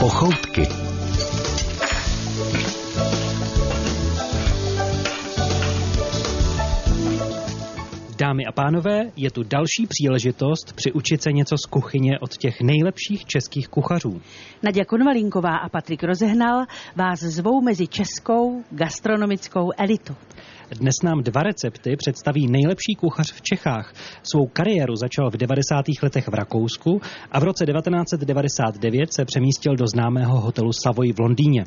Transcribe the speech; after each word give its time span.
Pochoutky. 0.00 0.62
Dámy 8.18 8.46
a 8.46 8.52
pánové, 8.52 9.00
je 9.16 9.30
tu 9.30 9.42
další 9.42 9.86
příležitost 9.88 10.72
přiučit 10.72 11.22
se 11.22 11.32
něco 11.32 11.56
z 11.58 11.66
kuchyně 11.66 12.18
od 12.18 12.36
těch 12.36 12.60
nejlepších 12.60 13.24
českých 13.24 13.68
kuchařů. 13.68 14.20
Naděja 14.62 14.84
Konvalinková 14.84 15.56
a 15.56 15.68
Patrik 15.68 16.02
Rozehnal 16.02 16.64
vás 16.96 17.20
zvou 17.20 17.60
mezi 17.60 17.86
českou 17.86 18.64
gastronomickou 18.70 19.70
elitu. 19.76 20.16
Dnes 20.78 20.94
nám 21.04 21.22
dva 21.22 21.42
recepty 21.42 21.96
představí 21.96 22.46
nejlepší 22.46 22.94
kuchař 22.94 23.32
v 23.32 23.42
Čechách. 23.42 23.94
Svou 24.22 24.46
kariéru 24.46 24.96
začal 24.96 25.30
v 25.30 25.36
90. 25.36 25.84
letech 26.02 26.28
v 26.28 26.34
Rakousku 26.34 27.00
a 27.32 27.40
v 27.40 27.42
roce 27.42 27.66
1999 27.66 29.12
se 29.12 29.24
přemístil 29.24 29.76
do 29.76 29.86
známého 29.86 30.40
hotelu 30.40 30.70
Savoy 30.72 31.12
v 31.12 31.20
Londýně. 31.20 31.64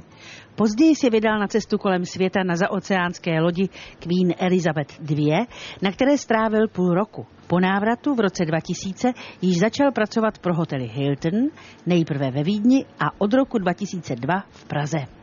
Později 0.56 0.96
si 0.96 1.10
vydal 1.10 1.40
na 1.40 1.48
cestu 1.48 1.78
kolem 1.78 2.06
světa 2.06 2.44
na 2.44 2.56
zaoceánské 2.56 3.42
lodi 3.42 3.70
Queen 4.00 4.34
Elizabeth 4.38 5.12
II, 5.12 5.32
na 5.82 5.92
které 5.92 6.18
strávil 6.18 6.68
půl 6.68 6.94
roku. 6.94 7.26
Po 7.48 7.60
návratu 7.60 8.16
v 8.16 8.20
roce 8.20 8.46
2000 8.46 9.14
již 9.42 9.60
začal 9.60 9.92
pracovat 9.92 10.40
pro 10.40 10.56
hotely 10.56 10.88
Hilton, 10.88 11.50
nejprve 11.86 12.32
ve 12.32 12.44
Vídni 12.44 12.86
a 13.00 13.22
od 13.22 13.34
roku 13.34 13.58
2002 13.58 14.44
v 14.50 14.66
Praze. 14.66 15.23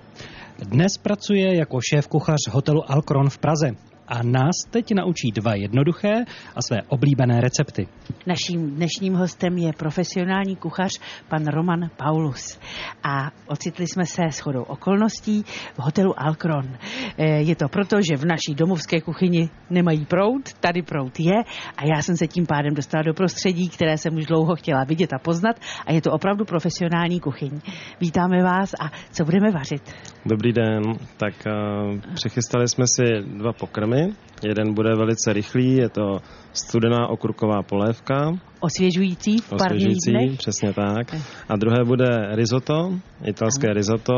Dnes 0.64 0.98
pracuje 0.98 1.54
jako 1.56 1.80
šéf 1.80 2.08
kuchař 2.08 2.36
hotelu 2.50 2.92
Alcron 2.92 3.30
v 3.30 3.38
Praze 3.38 3.70
a 4.10 4.22
nás 4.22 4.56
teď 4.70 4.94
naučí 4.94 5.30
dva 5.34 5.54
jednoduché 5.54 6.24
a 6.56 6.62
své 6.62 6.82
oblíbené 6.88 7.40
recepty. 7.40 7.88
Naším 8.26 8.70
dnešním 8.70 9.14
hostem 9.14 9.58
je 9.58 9.72
profesionální 9.72 10.56
kuchař 10.56 10.90
pan 11.28 11.46
Roman 11.46 11.90
Paulus. 11.96 12.58
A 13.02 13.30
ocitli 13.46 13.86
jsme 13.86 14.06
se 14.06 14.22
shodou 14.30 14.62
okolností 14.62 15.42
v 15.74 15.78
hotelu 15.78 16.20
Alcron. 16.20 16.76
E, 17.18 17.42
je 17.42 17.56
to 17.56 17.68
proto, 17.68 17.96
že 18.10 18.16
v 18.16 18.24
naší 18.24 18.54
domovské 18.54 19.00
kuchyni 19.00 19.48
nemají 19.70 20.04
prout, 20.04 20.52
tady 20.60 20.82
prout 20.82 21.20
je 21.20 21.36
a 21.76 21.84
já 21.84 22.02
jsem 22.02 22.16
se 22.16 22.26
tím 22.26 22.46
pádem 22.46 22.74
dostala 22.74 23.02
do 23.02 23.14
prostředí, 23.14 23.68
které 23.68 23.98
jsem 23.98 24.14
už 24.14 24.26
dlouho 24.26 24.56
chtěla 24.56 24.84
vidět 24.84 25.12
a 25.12 25.18
poznat 25.18 25.56
a 25.86 25.92
je 25.92 26.02
to 26.02 26.12
opravdu 26.12 26.44
profesionální 26.44 27.20
kuchyň. 27.20 27.60
Vítáme 28.00 28.42
vás 28.42 28.70
a 28.80 28.90
co 29.12 29.24
budeme 29.24 29.50
vařit? 29.50 29.94
Dobrý 30.26 30.52
den, 30.52 30.82
tak 31.16 31.34
uh, 31.46 32.00
přechystali 32.14 32.68
jsme 32.68 32.84
si 32.86 33.04
dva 33.36 33.52
pokrmy. 33.52 33.99
Jeden 34.42 34.74
bude 34.74 34.94
velice 34.94 35.32
rychlý, 35.32 35.76
je 35.76 35.88
to 35.88 36.18
studená 36.52 37.08
okurková 37.08 37.62
polévka. 37.62 38.32
Osvěžující 38.60 39.38
v 39.38 39.52
Osvěžující, 39.52 40.10
dnech. 40.10 40.38
přesně 40.38 40.72
tak. 40.72 41.14
A 41.48 41.56
druhé 41.56 41.84
bude 41.84 42.08
risotto, 42.34 42.92
italské 43.24 43.66
Aha. 43.66 43.74
risotto. 43.74 44.14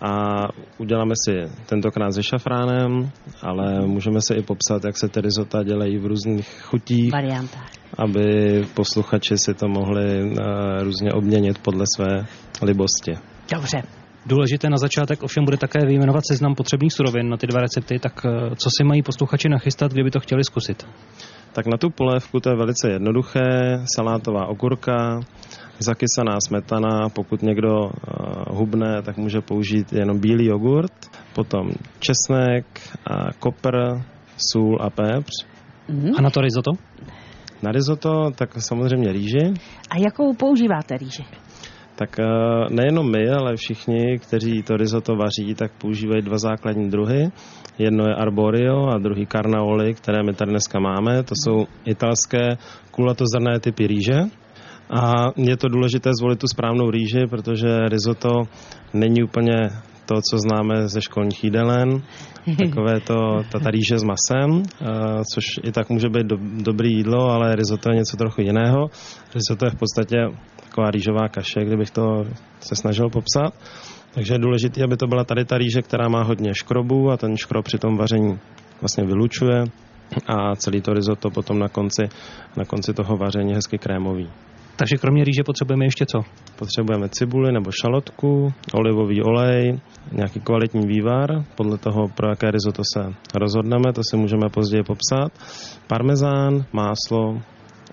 A 0.00 0.42
uděláme 0.78 1.14
si 1.24 1.32
tentokrát 1.66 2.12
se 2.12 2.22
šafránem, 2.22 3.10
ale 3.42 3.86
můžeme 3.86 4.20
si 4.20 4.34
i 4.34 4.42
popsat, 4.42 4.84
jak 4.84 4.96
se 4.98 5.08
ty 5.08 5.20
risota 5.20 5.62
dělají 5.62 5.98
v 5.98 6.06
různých 6.06 6.60
chutích. 6.62 7.12
Variantách. 7.12 7.70
Aby 7.98 8.64
posluchači 8.74 9.38
si 9.38 9.54
to 9.54 9.68
mohli 9.68 10.22
uh, 10.22 10.36
různě 10.82 11.12
obměnit 11.12 11.58
podle 11.58 11.84
své 11.96 12.26
libosti. 12.62 13.12
Dobře, 13.54 13.82
Důležité 14.28 14.70
na 14.70 14.76
začátek 14.76 15.22
ovšem 15.22 15.44
bude 15.44 15.56
také 15.56 15.86
vyjmenovat 15.86 16.24
seznam 16.26 16.54
potřebných 16.54 16.92
surovin 16.92 17.28
na 17.28 17.36
ty 17.36 17.46
dva 17.46 17.60
recepty, 17.60 17.98
tak 17.98 18.12
co 18.56 18.70
si 18.76 18.84
mají 18.84 19.02
posluchači 19.02 19.48
nachystat, 19.48 19.92
kdyby 19.92 20.10
to 20.10 20.20
chtěli 20.20 20.44
zkusit? 20.44 20.86
Tak 21.52 21.66
na 21.66 21.76
tu 21.76 21.90
polévku 21.90 22.40
to 22.40 22.50
je 22.50 22.56
velice 22.56 22.90
jednoduché, 22.90 23.78
salátová 23.96 24.46
okurka, 24.46 25.20
zakysaná 25.78 26.38
smetana, 26.48 27.08
pokud 27.08 27.42
někdo 27.42 27.74
uh, 27.78 27.90
hubne, 28.58 29.02
tak 29.02 29.16
může 29.16 29.40
použít 29.40 29.92
jenom 29.92 30.18
bílý 30.18 30.46
jogurt, 30.46 30.92
potom 31.34 31.70
česnek, 31.98 32.66
a 33.06 33.32
kopr, 33.38 33.76
sůl 34.36 34.78
a 34.80 34.90
pepř. 34.90 35.32
Mm-hmm. 35.90 36.12
A 36.18 36.22
na 36.22 36.30
to 36.30 36.40
risotto? 36.40 36.70
Na 37.62 37.72
risotto 37.72 38.30
tak 38.34 38.62
samozřejmě 38.62 39.12
rýži. 39.12 39.54
A 39.90 39.98
jakou 39.98 40.34
používáte 40.34 40.96
rýži? 40.96 41.24
Tak 41.98 42.16
nejenom 42.70 43.10
my, 43.10 43.28
ale 43.28 43.56
všichni, 43.56 44.18
kteří 44.18 44.62
to 44.62 44.76
risotto 44.76 45.16
vaří, 45.16 45.54
tak 45.54 45.72
používají 45.78 46.22
dva 46.22 46.38
základní 46.38 46.90
druhy. 46.90 47.30
Jedno 47.78 48.04
je 48.06 48.14
arborio 48.14 48.86
a 48.86 48.98
druhý 48.98 49.26
carnaoli, 49.26 49.94
které 49.94 50.22
my 50.22 50.34
tady 50.34 50.50
dneska 50.50 50.80
máme. 50.80 51.22
To 51.22 51.34
jsou 51.34 51.66
italské 51.84 52.56
kulatozrné 52.90 53.60
typy 53.60 53.86
rýže. 53.86 54.20
A 54.90 55.26
je 55.36 55.56
to 55.56 55.68
důležité 55.68 56.10
zvolit 56.18 56.38
tu 56.38 56.46
správnou 56.46 56.90
rýži, 56.90 57.26
protože 57.30 57.68
risotto 57.88 58.28
není 58.94 59.22
úplně 59.22 59.68
to, 60.06 60.14
co 60.30 60.38
známe 60.38 60.88
ze 60.88 61.00
školních 61.00 61.44
jídelen, 61.44 62.02
takové 62.64 63.00
to, 63.00 63.14
ta, 63.52 63.58
ta 63.58 63.70
rýže 63.70 63.98
s 63.98 64.04
masem, 64.04 64.50
uh, 64.50 64.62
což 65.34 65.44
i 65.62 65.72
tak 65.72 65.90
může 65.90 66.08
být 66.08 66.26
do, 66.26 66.36
dobrý 66.62 66.94
jídlo, 66.94 67.30
ale 67.30 67.56
risotto 67.56 67.90
je 67.90 67.96
něco 67.96 68.16
trochu 68.16 68.40
jiného. 68.40 68.86
Risotto 69.34 69.64
je 69.66 69.70
v 69.70 69.78
podstatě 69.78 70.16
taková 70.78 70.90
rýžová 70.90 71.28
kaše, 71.28 71.64
kdybych 71.64 71.90
to 71.90 72.24
se 72.60 72.76
snažil 72.76 73.10
popsat. 73.10 73.54
Takže 74.14 74.34
je 74.34 74.38
důležité, 74.38 74.84
aby 74.84 74.96
to 74.96 75.06
byla 75.06 75.24
tady 75.24 75.44
ta 75.44 75.58
rýže, 75.58 75.82
která 75.82 76.08
má 76.08 76.22
hodně 76.22 76.54
škrobu 76.54 77.10
a 77.10 77.16
ten 77.16 77.36
škrob 77.36 77.64
při 77.64 77.78
tom 77.78 77.96
vaření 77.96 78.38
vlastně 78.80 79.04
vylučuje 79.04 79.64
a 80.26 80.56
celý 80.56 80.80
to 80.80 80.92
risotto 80.92 81.30
potom 81.30 81.58
na 81.58 81.68
konci, 81.68 82.08
na 82.56 82.64
konci 82.64 82.94
toho 82.94 83.16
vaření 83.16 83.54
hezky 83.54 83.78
krémový. 83.78 84.30
Takže 84.76 84.96
kromě 84.96 85.24
rýže 85.24 85.42
potřebujeme 85.46 85.84
ještě 85.84 86.06
co? 86.06 86.18
Potřebujeme 86.58 87.08
cibuli 87.08 87.52
nebo 87.52 87.70
šalotku, 87.82 88.52
olivový 88.74 89.22
olej, 89.22 89.80
nějaký 90.12 90.40
kvalitní 90.40 90.86
vývar, 90.86 91.44
podle 91.54 91.78
toho, 91.78 92.08
pro 92.14 92.28
jaké 92.28 92.50
risotto 92.50 92.82
se 92.94 93.14
rozhodneme, 93.34 93.92
to 93.92 94.02
si 94.10 94.16
můžeme 94.16 94.48
později 94.48 94.82
popsat, 94.82 95.32
parmezán, 95.86 96.64
máslo 96.72 97.42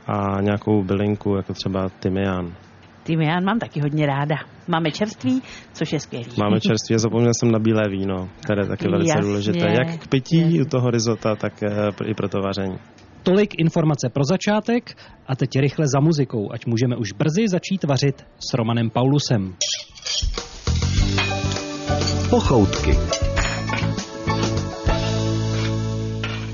a 0.08 0.42
nějakou 0.42 0.84
bylinku, 0.84 1.36
jako 1.36 1.54
třeba 1.54 1.90
tymián. 1.90 2.65
Tymián 3.06 3.44
mám 3.44 3.60
taky 3.60 3.82
hodně 3.82 4.06
ráda. 4.06 4.36
Máme 4.68 4.92
čerství, 4.92 5.42
což 5.74 5.94
je 5.94 6.00
skvělý. 6.00 6.26
Máme 6.40 6.60
čerství 6.60 6.96
a 6.96 6.98
zapomněl 6.98 7.32
jsem 7.40 7.52
na 7.52 7.60
bílé 7.60 7.90
víno, 7.90 8.30
které 8.44 8.62
je 8.62 8.68
taky 8.68 8.88
velice 8.88 9.10
Jasně. 9.18 9.22
důležité. 9.28 9.66
Jak 9.80 10.00
k 10.00 10.08
pití 10.08 10.42
Jasně. 10.42 10.62
u 10.62 10.66
toho 10.66 10.92
risota, 10.92 11.36
tak 11.36 11.54
i 12.06 12.14
pro 12.14 12.30
to 12.30 12.40
vaření. 12.40 12.78
Tolik 13.24 13.60
informace 13.60 14.10
pro 14.14 14.24
začátek 14.24 14.98
a 15.28 15.36
teď 15.36 15.50
rychle 15.60 15.86
za 15.88 16.00
muzikou, 16.00 16.52
ať 16.54 16.66
můžeme 16.66 16.96
už 16.96 17.12
brzy 17.12 17.48
začít 17.48 17.84
vařit 17.84 18.26
s 18.40 18.54
Romanem 18.54 18.90
Paulusem. 18.90 19.56
Pochoutky. 22.30 22.92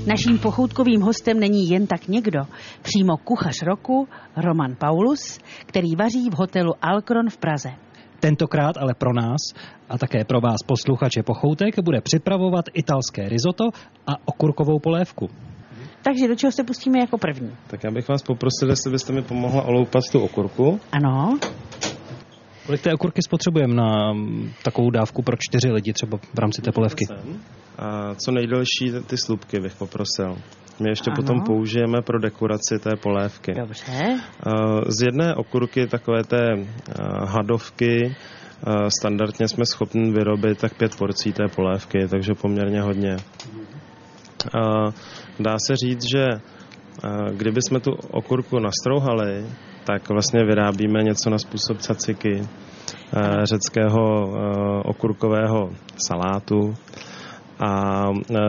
Naším 0.06 0.38
pochoutkovým 0.38 1.00
hostem 1.00 1.40
není 1.40 1.68
jen 1.68 1.86
tak 1.86 2.08
někdo, 2.08 2.40
přímo 2.82 3.16
kuchař 3.16 3.62
roku 3.62 4.08
Roman 4.36 4.74
Paulus, 4.78 5.38
který 5.66 5.96
vaří 5.96 6.30
v 6.30 6.34
hotelu 6.34 6.72
Alcron 6.82 7.30
v 7.30 7.36
Praze. 7.36 7.68
Tentokrát 8.20 8.76
ale 8.76 8.94
pro 8.94 9.12
nás 9.12 9.40
a 9.88 9.98
také 9.98 10.24
pro 10.24 10.40
vás 10.40 10.56
posluchače 10.66 11.22
pochoutek 11.22 11.80
bude 11.84 12.00
připravovat 12.00 12.64
italské 12.74 13.28
risotto 13.28 13.64
a 14.06 14.12
okurkovou 14.24 14.78
polévku. 14.78 15.28
Takže 16.02 16.28
do 16.28 16.34
čeho 16.34 16.52
se 16.52 16.64
pustíme 16.64 16.98
jako 16.98 17.18
první? 17.18 17.50
Tak 17.66 17.84
já 17.84 17.90
bych 17.90 18.08
vás 18.08 18.22
poprosil, 18.22 18.70
jestli 18.70 18.90
byste 18.90 19.12
mi 19.12 19.22
pomohla 19.22 19.62
oloupat 19.62 20.02
tu 20.12 20.20
okurku. 20.20 20.80
Ano. 20.92 21.38
Kolik 22.66 22.82
té 22.82 22.94
okurky 22.94 23.22
spotřebujeme 23.22 23.74
na 23.74 24.14
takovou 24.64 24.90
dávku 24.90 25.22
pro 25.22 25.36
čtyři 25.40 25.72
lidi 25.72 25.92
třeba 25.92 26.18
v 26.34 26.38
rámci 26.38 26.62
té 26.62 26.72
polévky? 26.72 27.04
A 27.78 28.14
co 28.14 28.32
nejdelší 28.32 28.92
ty 29.06 29.16
slupky 29.16 29.60
bych 29.60 29.76
poprosil. 29.76 30.36
My 30.80 30.88
ještě 30.88 31.10
ano. 31.10 31.16
potom 31.16 31.40
použijeme 31.40 32.02
pro 32.02 32.18
dekoraci 32.18 32.78
té 32.78 32.90
polévky. 32.96 33.52
Dobře. 33.54 34.20
Z 34.88 35.02
jedné 35.02 35.34
okurky 35.34 35.86
takové 35.86 36.24
té 36.24 36.48
hadovky 37.26 38.16
standardně 39.00 39.48
jsme 39.48 39.64
schopni 39.66 40.12
vyrobit 40.12 40.58
tak 40.58 40.74
pět 40.74 40.96
porcí 40.96 41.32
té 41.32 41.44
polévky, 41.56 42.08
takže 42.08 42.34
poměrně 42.34 42.82
hodně. 42.82 43.16
Dá 45.40 45.56
se 45.66 45.76
říct, 45.76 46.10
že 46.12 46.28
kdyby 47.32 47.62
jsme 47.62 47.80
tu 47.80 47.90
okurku 48.10 48.58
nastrouhali, 48.58 49.46
tak 49.84 50.08
vlastně 50.08 50.44
vyrábíme 50.44 51.02
něco 51.02 51.30
na 51.30 51.38
způsob 51.38 51.78
caciky, 51.78 52.42
řeckého 53.42 54.02
okurkového 54.84 55.70
salátu. 56.06 56.74
A 57.64 58.04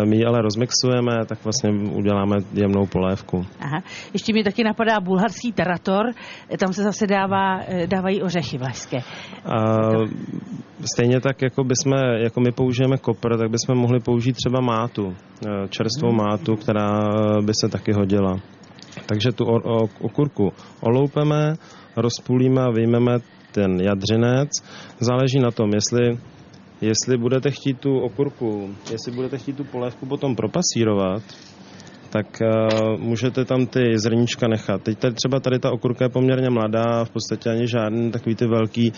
my 0.06 0.16
ji 0.16 0.26
ale 0.26 0.42
rozmixujeme, 0.42 1.26
tak 1.26 1.44
vlastně 1.44 1.72
uděláme 1.72 2.38
jemnou 2.54 2.86
polévku. 2.86 3.46
Aha. 3.60 3.82
Ještě 4.14 4.34
mi 4.34 4.44
taky 4.44 4.64
napadá 4.64 5.00
bulharský 5.00 5.52
tarator, 5.52 6.06
tam 6.60 6.74
se 6.74 6.84
zase 6.84 7.08
dává, 7.08 7.60
dávají 7.86 8.22
ořechy 8.22 8.58
vlašské. 8.58 8.98
A 9.46 9.56
stejně 10.94 11.20
tak, 11.20 11.42
jako, 11.42 11.64
bychom, 11.64 11.94
jako 12.18 12.42
my 12.42 12.52
použijeme 12.52 12.98
kopr, 12.98 13.38
tak 13.38 13.50
bychom 13.52 13.82
mohli 13.82 14.00
použít 14.00 14.34
třeba 14.34 14.62
mátu, 14.62 15.16
čerstvou 15.70 16.10
hmm. 16.10 16.18
mátu, 16.18 16.56
která 16.56 17.00
by 17.46 17.54
se 17.54 17.70
taky 17.70 17.94
hodila. 17.94 18.36
Takže 19.06 19.32
tu 19.32 19.46
okurku 20.02 20.54
oloupeme, 20.82 21.54
rozpůlíme 21.96 22.62
a 22.62 22.72
vyjmeme 22.72 23.18
ten 23.52 23.82
jadřinec. 23.82 24.50
Záleží 25.00 25.40
na 25.40 25.52
tom, 25.52 25.70
jestli 25.74 26.18
jestli 26.82 27.18
budete 27.18 27.52
chtít 27.52 27.80
tu 27.80 28.00
okurku, 28.00 28.76
jestli 28.92 29.12
budete 29.12 29.38
chtít 29.38 29.58
tu 29.58 29.64
polévku 29.64 30.06
potom 30.06 30.36
propasírovat, 30.36 31.24
tak 32.10 32.42
uh, 32.42 33.00
můžete 33.00 33.46
tam 33.46 33.66
ty 33.66 34.00
zrníčka 34.00 34.48
nechat. 34.48 34.82
Teď 34.82 34.98
tady 34.98 35.14
třeba 35.14 35.40
tady 35.40 35.60
ta 35.60 35.72
okurka 35.72 36.06
je 36.06 36.10
poměrně 36.10 36.50
mladá, 36.50 37.06
v 37.06 37.10
podstatě 37.10 37.50
ani 37.50 37.68
žádný 37.68 38.12
takový 38.12 38.36
ty 38.36 38.48
velký 38.48 38.94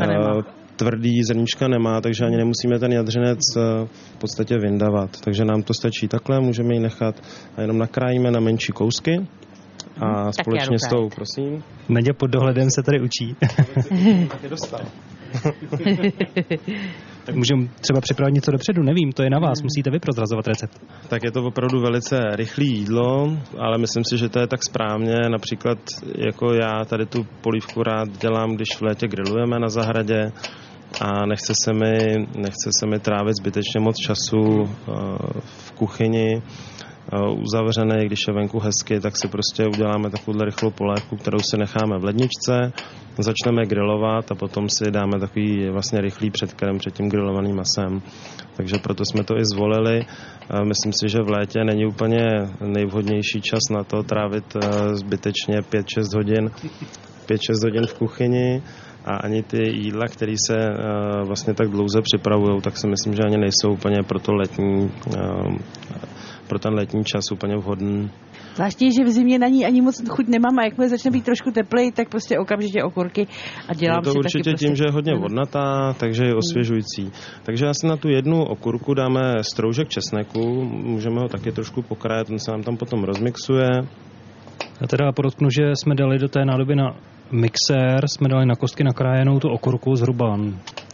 uh, 0.00 0.42
tvrdý 0.76 1.22
zrníčka 1.22 1.68
nemá, 1.68 2.00
takže 2.00 2.24
ani 2.24 2.36
nemusíme 2.36 2.78
ten 2.78 2.92
jadřinec 2.92 3.38
uh, 3.56 3.62
v 4.14 4.18
podstatě 4.18 4.58
vyndavat. 4.58 5.20
Takže 5.20 5.44
nám 5.44 5.62
to 5.62 5.74
stačí 5.74 6.08
takhle, 6.08 6.40
můžeme 6.40 6.74
ji 6.74 6.80
nechat 6.80 7.22
a 7.56 7.60
jenom 7.60 7.78
nakrájíme 7.78 8.30
na 8.30 8.40
menší 8.40 8.72
kousky 8.72 9.26
a 10.00 10.24
tak 10.24 10.34
společně 10.40 10.78
s 10.78 10.88
tou, 10.88 11.08
prosím. 11.08 11.62
Nadě 11.88 12.12
pod 12.12 12.26
dohledem 12.26 12.70
se 12.70 12.82
tady 12.82 13.00
učí. 13.00 13.36
tak 14.30 14.42
je 14.42 14.48
dostal. 14.48 14.80
tak 17.26 17.34
můžeme 17.34 17.68
třeba 17.80 18.00
připravit 18.00 18.32
něco 18.32 18.50
dopředu, 18.50 18.82
nevím, 18.82 19.12
to 19.12 19.22
je 19.22 19.30
na 19.30 19.38
vás, 19.38 19.62
musíte 19.62 19.90
vy 19.90 19.98
prozrazovat 19.98 20.46
recept. 20.46 20.80
Tak 21.08 21.24
je 21.24 21.30
to 21.30 21.42
opravdu 21.42 21.80
velice 21.80 22.16
rychlé 22.32 22.64
jídlo, 22.64 23.36
ale 23.58 23.78
myslím 23.78 24.04
si, 24.04 24.18
že 24.18 24.28
to 24.28 24.40
je 24.40 24.46
tak 24.46 24.64
správně. 24.64 25.14
Například 25.28 25.78
jako 26.28 26.52
já 26.52 26.84
tady 26.84 27.06
tu 27.06 27.26
polívku 27.40 27.82
rád 27.82 28.08
dělám, 28.20 28.54
když 28.54 28.68
v 28.76 28.82
létě 28.82 29.08
grillujeme 29.08 29.58
na 29.58 29.68
zahradě, 29.68 30.32
a 31.00 31.26
nechce 31.26 31.52
se 31.64 31.72
mi, 31.72 32.26
nechce 32.36 32.70
se 32.78 32.86
mi 32.86 32.98
trávit 32.98 33.36
zbytečně 33.36 33.80
moc 33.80 33.96
času 33.96 34.38
uh, 34.38 34.66
v 35.42 35.72
kuchyni 35.72 36.42
uzavřený, 37.38 38.06
když 38.06 38.20
je 38.28 38.34
venku 38.34 38.58
hezky, 38.60 39.00
tak 39.00 39.16
si 39.16 39.28
prostě 39.28 39.66
uděláme 39.66 40.10
takovou 40.10 40.44
rychlou 40.44 40.70
polévku, 40.70 41.16
kterou 41.16 41.38
si 41.38 41.56
necháme 41.56 41.98
v 41.98 42.04
ledničce, 42.04 42.72
začneme 43.18 43.66
grilovat 43.66 44.32
a 44.32 44.34
potom 44.34 44.68
si 44.68 44.90
dáme 44.90 45.18
takový 45.20 45.68
vlastně 45.70 46.00
rychlý 46.00 46.30
předkrem 46.30 46.78
před 46.78 46.94
tím 46.94 47.08
grilovaným 47.08 47.56
masem. 47.56 48.02
Takže 48.56 48.78
proto 48.82 49.04
jsme 49.04 49.24
to 49.24 49.36
i 49.36 49.44
zvolili. 49.44 50.00
Myslím 50.64 50.92
si, 50.92 51.08
že 51.08 51.22
v 51.22 51.30
létě 51.30 51.64
není 51.64 51.86
úplně 51.86 52.26
nejvhodnější 52.60 53.40
čas 53.40 53.60
na 53.70 53.84
to 53.84 54.02
trávit 54.02 54.56
zbytečně 54.92 55.60
5-6 55.60 56.16
hodin 56.16 56.50
5-6 57.26 57.38
hodin 57.64 57.86
v 57.86 57.94
kuchyni 57.94 58.62
a 59.04 59.16
ani 59.16 59.42
ty 59.42 59.70
jídla, 59.70 60.06
které 60.06 60.34
se 60.46 60.56
vlastně 61.24 61.54
tak 61.54 61.68
dlouze 61.68 62.02
připravují, 62.02 62.60
tak 62.60 62.76
si 62.76 62.86
myslím, 62.86 63.14
že 63.14 63.22
ani 63.22 63.36
nejsou 63.38 63.72
úplně 63.72 64.02
pro 64.02 64.18
to 64.18 64.32
letní 64.34 64.90
pro 66.48 66.58
ten 66.58 66.74
letní 66.74 67.04
čas 67.04 67.32
úplně 67.32 67.56
vhodný. 67.56 68.10
Zvláště, 68.54 68.86
že 68.90 69.04
v 69.04 69.08
zimě 69.08 69.38
na 69.38 69.48
ní 69.48 69.66
ani 69.66 69.80
moc 69.80 70.08
chuť 70.08 70.28
nemám 70.28 70.58
a 70.58 70.64
jakmile 70.64 70.88
začne 70.88 71.10
být 71.10 71.24
trošku 71.24 71.50
teplej, 71.50 71.92
tak 71.92 72.08
prostě 72.08 72.38
okamžitě 72.38 72.82
okurky 72.82 73.26
a 73.68 73.74
dělám 73.74 73.98
je 73.98 74.04
to 74.04 74.10
si 74.10 74.18
určitě 74.18 74.50
taky 74.50 74.58
tím, 74.58 74.68
prostě... 74.68 74.76
že 74.76 74.84
je 74.88 74.92
hodně 74.92 75.14
vodnatá, 75.14 75.92
takže 75.92 76.24
je 76.24 76.34
osvěžující. 76.34 77.12
Takže 77.42 77.66
asi 77.66 77.86
na 77.86 77.96
tu 77.96 78.08
jednu 78.08 78.44
okurku 78.44 78.94
dáme 78.94 79.32
stroužek 79.40 79.88
česneku, 79.88 80.64
můžeme 80.64 81.20
ho 81.20 81.28
taky 81.28 81.52
trošku 81.52 81.82
pokrájet, 81.82 82.26
ten 82.26 82.38
se 82.38 82.50
nám 82.50 82.62
tam 82.62 82.76
potom 82.76 83.04
rozmixuje. 83.04 83.68
Já 84.80 84.86
teda 84.86 85.12
podotknu, 85.12 85.48
že 85.50 85.72
jsme 85.74 85.94
dali 85.94 86.18
do 86.18 86.28
té 86.28 86.44
nádoby 86.44 86.76
na 86.76 86.96
mixér, 87.32 88.04
jsme 88.06 88.28
dali 88.28 88.46
na 88.46 88.56
kostky 88.56 88.84
nakrájenou 88.84 89.38
tu 89.38 89.48
okurku 89.48 89.94
zhruba 89.96 90.38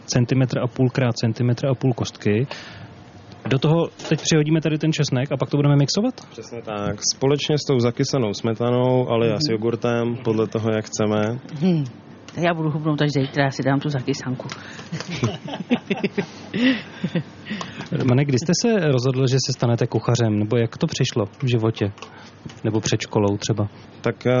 centimetr 0.05 0.59
a 0.59 0.67
půl 0.67 0.89
krát 0.89 1.17
centimetr 1.17 1.67
a 1.67 1.75
půl 1.75 1.93
kostky 1.93 2.47
do 3.49 3.59
toho 3.59 3.87
teď 4.09 4.21
přihodíme 4.21 4.61
tady 4.61 4.77
ten 4.77 4.93
česnek 4.93 5.31
a 5.31 5.37
pak 5.37 5.49
to 5.49 5.57
budeme 5.57 5.75
mixovat? 5.75 6.13
Přesně 6.29 6.61
tak. 6.61 6.99
Společně 7.15 7.57
s 7.57 7.65
tou 7.67 7.79
zakysanou 7.79 8.33
smetanou, 8.33 9.09
ale 9.09 9.27
mm-hmm. 9.27 9.37
s 9.47 9.51
jogurtem, 9.51 10.15
podle 10.23 10.47
toho, 10.47 10.69
jak 10.71 10.85
chceme. 10.85 11.39
Hmm. 11.61 11.83
Já 12.37 12.53
budu 12.53 12.69
hubnout 12.69 13.01
až 13.01 13.11
zítra, 13.11 13.43
já 13.43 13.51
si 13.51 13.63
dám 13.63 13.79
tu 13.79 13.89
zakysanku. 13.89 14.47
Romane, 17.91 18.25
kdy 18.25 18.37
jste 18.39 18.53
se 18.61 18.79
rozhodl, 18.79 19.27
že 19.27 19.37
se 19.45 19.53
stanete 19.53 19.87
kuchařem? 19.87 20.39
Nebo 20.39 20.57
jak 20.57 20.77
to 20.77 20.87
přišlo 20.87 21.25
v 21.25 21.47
životě? 21.47 21.91
Nebo 22.63 22.79
před 22.79 23.01
školou 23.01 23.37
třeba? 23.37 23.69
Tak 24.01 24.15
uh, 24.25 24.31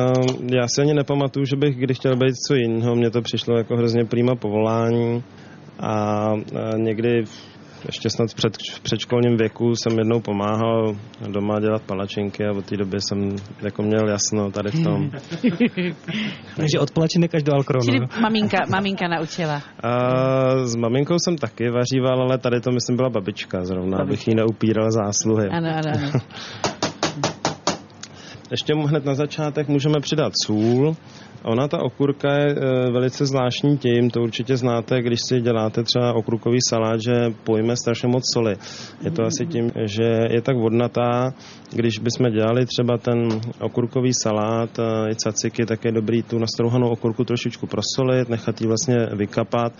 já 0.53 0.67
si 0.67 0.81
ani 0.81 0.93
nepamatuju, 0.93 1.45
že 1.45 1.55
bych 1.55 1.77
kdy 1.77 1.93
chtěl 1.93 2.15
být 2.15 2.35
co 2.47 2.55
jiného. 2.55 2.95
Mně 2.95 3.09
to 3.09 3.21
přišlo 3.21 3.57
jako 3.57 3.75
hrozně 3.75 4.05
prýma 4.05 4.35
povolání. 4.35 5.23
A 5.79 6.33
uh, 6.33 6.41
někdy 6.77 7.23
ještě 7.85 8.09
snad 8.09 8.33
před, 8.33 8.57
v 8.73 8.79
předškolním 8.79 9.37
věku 9.37 9.75
jsem 9.75 9.97
jednou 9.97 10.19
pomáhal 10.19 10.95
doma 11.27 11.59
dělat 11.59 11.81
palačinky 11.81 12.45
a 12.45 12.51
od 12.51 12.65
té 12.65 12.77
doby 12.77 12.97
jsem 13.01 13.29
jako 13.61 13.83
měl 13.83 14.07
jasno 14.07 14.51
tady 14.51 14.71
v 14.71 14.83
tom. 14.83 15.09
Takže 16.55 16.79
od 16.79 16.91
palačinek 16.91 17.35
až 17.35 17.43
do 17.43 17.53
alkronu. 17.53 17.85
Čili 17.85 17.99
maminka, 18.21 18.57
maminka 18.69 19.07
naučila. 19.07 19.61
A 19.83 19.91
s 20.65 20.75
maminkou 20.75 21.15
jsem 21.19 21.37
taky 21.37 21.69
vaříval, 21.69 22.21
ale 22.21 22.37
tady 22.37 22.61
to 22.61 22.71
myslím 22.71 22.95
byla 22.95 23.09
babička 23.09 23.65
zrovna, 23.65 23.97
babička. 23.97 24.03
abych 24.03 24.27
jí 24.27 24.35
neupíral 24.35 24.91
zásluhy. 24.91 25.47
Ano, 25.49 25.69
ano, 25.69 25.91
ano. 25.95 26.11
Ještě 28.53 28.75
mu 28.75 28.87
hned 28.87 29.05
na 29.05 29.15
začátek 29.15 29.67
můžeme 29.67 29.99
přidat 29.99 30.33
sůl. 30.45 30.95
Ona, 31.43 31.67
ta 31.67 31.77
okurka 31.81 32.33
je 32.33 32.51
e, 32.51 32.91
velice 32.91 33.25
zvláštní 33.25 33.77
tím, 33.77 34.09
to 34.09 34.21
určitě 34.21 34.57
znáte, 34.57 35.01
když 35.01 35.19
si 35.27 35.41
děláte 35.41 35.83
třeba 35.83 36.13
okurkový 36.13 36.57
salát, 36.69 37.01
že 37.01 37.13
pojme 37.43 37.75
strašně 37.75 38.07
moc 38.07 38.23
soli. 38.33 38.55
Je 39.03 39.11
to 39.11 39.23
asi 39.23 39.45
tím, 39.45 39.71
že 39.85 40.27
je 40.29 40.41
tak 40.41 40.57
vodnatá, 40.57 41.33
když 41.71 41.99
bychom 41.99 42.31
dělali 42.31 42.65
třeba 42.65 42.97
ten 42.97 43.27
okurkový 43.59 44.11
salát 44.13 44.79
e, 44.79 45.11
i 45.11 45.15
caciky, 45.15 45.65
tak 45.65 45.85
je 45.85 45.91
dobrý 45.91 46.23
tu 46.23 46.39
nastrouhanou 46.39 46.89
okurku 46.89 47.23
trošičku 47.23 47.67
prosolit, 47.67 48.29
nechat 48.29 48.61
ji 48.61 48.67
vlastně 48.67 48.97
vykapat. 49.15 49.73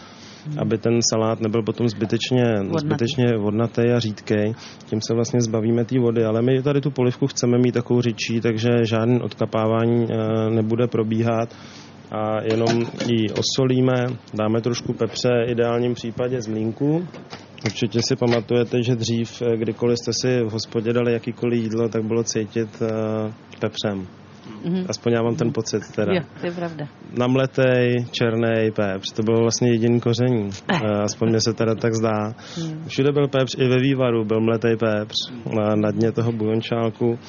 Aby 0.57 0.77
ten 0.77 0.99
salát 1.13 1.41
nebyl 1.41 1.63
potom 1.63 1.89
zbytečně 1.89 2.43
vodnatý, 2.43 2.79
zbytečně 2.79 3.37
vodnatý 3.37 3.81
a 3.95 3.99
řídký. 3.99 4.55
Tím 4.85 5.01
se 5.01 5.13
vlastně 5.13 5.41
zbavíme 5.41 5.85
té 5.85 5.99
vody, 5.99 6.25
ale 6.25 6.41
my 6.41 6.61
tady 6.61 6.81
tu 6.81 6.91
polivku 6.91 7.27
chceme 7.27 7.57
mít 7.57 7.71
takovou 7.71 8.01
řidčí, 8.01 8.41
takže 8.41 8.69
žádný 8.83 9.21
odkapávání 9.21 10.07
eh, 10.09 10.49
nebude 10.49 10.87
probíhat 10.87 11.55
a 12.11 12.41
jenom 12.51 12.81
ji 13.05 13.27
osolíme, 13.29 14.05
dáme 14.33 14.61
trošku 14.61 14.93
pepře, 14.93 15.29
ideálním 15.47 15.93
případě 15.93 16.41
z 16.41 16.47
mlínku. 16.47 17.07
Určitě 17.65 17.99
si 18.07 18.15
pamatujete, 18.15 18.83
že 18.83 18.95
dřív, 18.95 19.41
eh, 19.41 19.57
kdykoliv 19.57 19.97
jste 19.97 20.13
si 20.13 20.43
v 20.43 20.51
hospodě 20.51 20.93
dali 20.93 21.13
jakýkoliv 21.13 21.63
jídlo, 21.63 21.89
tak 21.89 22.03
bylo 22.03 22.23
cítit 22.23 22.69
uh, 22.81 23.31
pepřem. 23.59 24.07
Mm-hmm. 24.63 24.85
Aspoň 24.89 25.13
já 25.13 25.21
mám 25.21 25.35
ten 25.35 25.53
pocit 25.53 25.83
teda. 25.95 26.13
Jo, 26.13 26.21
to 26.41 26.45
je 26.45 26.51
pravda. 26.51 26.85
Namletej, 27.17 28.05
černý 28.11 28.71
pepř, 28.75 29.11
to 29.15 29.23
bylo 29.23 29.41
vlastně 29.41 29.69
jediný 29.69 29.99
koření. 29.99 30.49
Eh. 30.67 31.03
Aspoň 31.03 31.29
mě 31.29 31.39
se 31.41 31.53
teda 31.53 31.75
tak 31.75 31.93
zdá. 31.93 32.33
Mm. 32.57 32.85
Všude 32.87 33.11
byl 33.11 33.27
pepř, 33.27 33.55
i 33.57 33.67
ve 33.67 33.79
vývaru 33.79 34.25
byl 34.25 34.41
mletej 34.41 34.75
pepř 34.77 35.15
na, 35.55 35.75
na 35.75 35.91
dně 35.91 36.11
toho 36.11 36.31
bujončálku. 36.31 37.19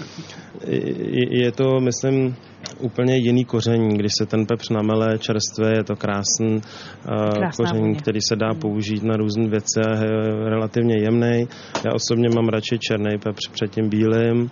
Je 1.30 1.52
to, 1.52 1.80
myslím, 1.80 2.36
úplně 2.78 3.16
jiný 3.16 3.44
koření. 3.44 3.98
Když 3.98 4.12
se 4.18 4.26
ten 4.26 4.46
pepř 4.46 4.70
namele 4.70 5.18
čerstvě, 5.18 5.68
je 5.76 5.84
to 5.84 5.96
krásný 5.96 6.54
uh, 6.54 7.50
koření, 7.56 7.80
vůně. 7.80 7.94
který 7.94 8.18
se 8.28 8.36
dá 8.36 8.50
hmm. 8.50 8.60
použít 8.60 9.02
na 9.02 9.16
různé 9.16 9.48
věci 9.48 9.80
a 9.86 10.04
je 10.04 10.10
relativně 10.50 10.94
jemný. 11.02 11.48
Já 11.86 11.92
osobně 11.94 12.28
mám 12.34 12.48
radši 12.48 12.78
černý 12.78 13.18
pepř 13.18 13.48
před 13.52 13.70
tím 13.70 13.88
bílým, 13.88 14.50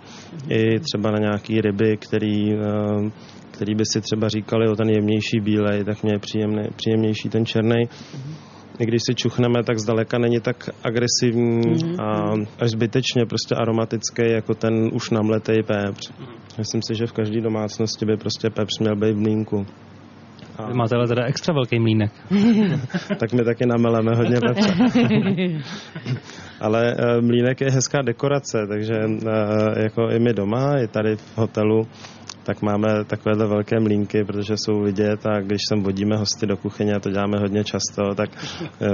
i 0.49 0.79
třeba 0.79 1.11
na 1.11 1.19
nějaký 1.19 1.61
ryby, 1.61 1.97
který 1.97 2.55
uh, 2.55 3.09
který 3.51 3.75
by 3.75 3.83
si 3.85 4.01
třeba 4.01 4.27
říkali 4.29 4.69
o 4.69 4.75
ten 4.75 4.89
jemnější 4.89 5.39
bílej, 5.39 5.83
tak 5.83 6.03
mě 6.03 6.13
je 6.13 6.19
příjemný, 6.19 6.63
příjemnější 6.75 7.29
ten 7.29 7.45
černý. 7.45 7.85
Mm-hmm 7.85 8.42
i 8.42 8.42
když 8.77 9.01
si 9.05 9.15
čuchneme, 9.15 9.63
tak 9.63 9.79
zdaleka 9.79 10.17
není 10.17 10.39
tak 10.39 10.69
agresivní 10.83 11.61
mm-hmm. 11.61 12.03
a 12.03 12.33
až 12.59 12.69
zbytečně 12.69 13.25
prostě 13.25 13.55
aromatický 13.55 14.21
jako 14.31 14.53
ten 14.53 14.89
už 14.93 15.09
namletý 15.09 15.63
pepř. 15.63 16.11
Mm-hmm. 16.11 16.57
Myslím 16.57 16.81
si, 16.81 16.95
že 16.95 17.05
v 17.05 17.13
každé 17.13 17.41
domácnosti 17.41 18.05
by 18.05 18.17
prostě 18.17 18.49
pepř 18.49 18.79
měl 18.79 18.95
být 18.95 19.13
v 19.13 19.19
mlínku. 19.19 19.65
A... 20.57 20.67
Vy 20.67 20.73
máte 20.73 20.95
ale 20.95 21.07
teda 21.07 21.25
extra 21.25 21.53
velký 21.53 21.79
mlínek. 21.79 22.11
tak 23.19 23.33
my 23.33 23.43
taky 23.43 23.65
nameleme 23.65 24.11
hodně 24.15 24.37
pepře. 24.47 24.73
ale 26.59 26.95
uh, 26.95 27.25
mlínek 27.25 27.61
je 27.61 27.71
hezká 27.71 28.01
dekorace, 28.01 28.57
takže 28.69 28.93
uh, 29.05 29.83
jako 29.83 30.09
i 30.09 30.19
my 30.19 30.33
doma, 30.33 30.77
i 30.77 30.87
tady 30.87 31.15
v 31.15 31.37
hotelu 31.37 31.87
tak 32.43 32.61
máme 32.61 33.03
takovéhle 33.03 33.47
velké 33.47 33.79
mlínky, 33.79 34.23
protože 34.23 34.53
jsou 34.57 34.81
vidět 34.81 35.25
a 35.25 35.41
když 35.41 35.61
sem 35.69 35.83
vodíme 35.83 36.17
hosty 36.17 36.45
do 36.47 36.57
kuchyně 36.57 36.93
a 36.93 36.99
to 36.99 37.09
děláme 37.09 37.37
hodně 37.39 37.63
často, 37.63 38.15
tak 38.15 38.29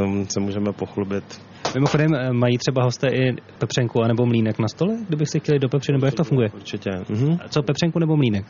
um, 0.03 0.27
se 0.27 0.39
můžeme 0.39 0.73
pochlubit. 0.73 1.41
Mimochodem, 1.75 2.15
eh, 2.15 2.33
mají 2.33 2.57
třeba 2.57 2.83
hosté 2.83 3.07
i 3.07 3.35
pepřenku 3.57 4.01
anebo 4.01 4.25
mlínek 4.25 4.59
na 4.59 4.67
stole, 4.67 4.93
kdyby 5.07 5.25
si 5.25 5.39
chtěli 5.39 5.59
do 5.59 5.69
pepři, 5.69 5.91
nebo 5.91 6.05
jak 6.05 6.15
to 6.15 6.23
funguje? 6.23 6.49
Určitě. 6.55 6.91
Mhm. 7.09 7.37
Co 7.49 7.63
pepřenku 7.63 7.99
nebo 7.99 8.17
mlínek? 8.17 8.45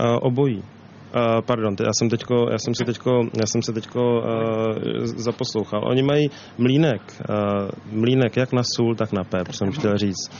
Uh, 0.00 0.18
obojí. 0.20 0.56
Uh, 0.56 1.40
pardon, 1.46 1.76
já 1.80 1.90
jsem, 1.98 2.08
teďko, 2.08 2.34
já 2.52 2.58
jsem 2.58 2.74
se 2.74 2.84
teďko, 2.84 3.10
já 3.40 3.46
jsem 3.46 3.62
se 3.62 3.72
teďko 3.72 4.00
uh, 4.00 5.04
zaposlouchal. 5.04 5.82
Oni 5.90 6.02
mají 6.02 6.30
mlínek, 6.58 7.00
uh, 7.28 8.00
mlínek 8.00 8.36
jak 8.36 8.52
na 8.52 8.62
sůl, 8.76 8.94
tak 8.94 9.12
na 9.12 9.24
pep, 9.24 9.52
jsem 9.52 9.72
chtěl 9.72 9.98
říct. 9.98 10.30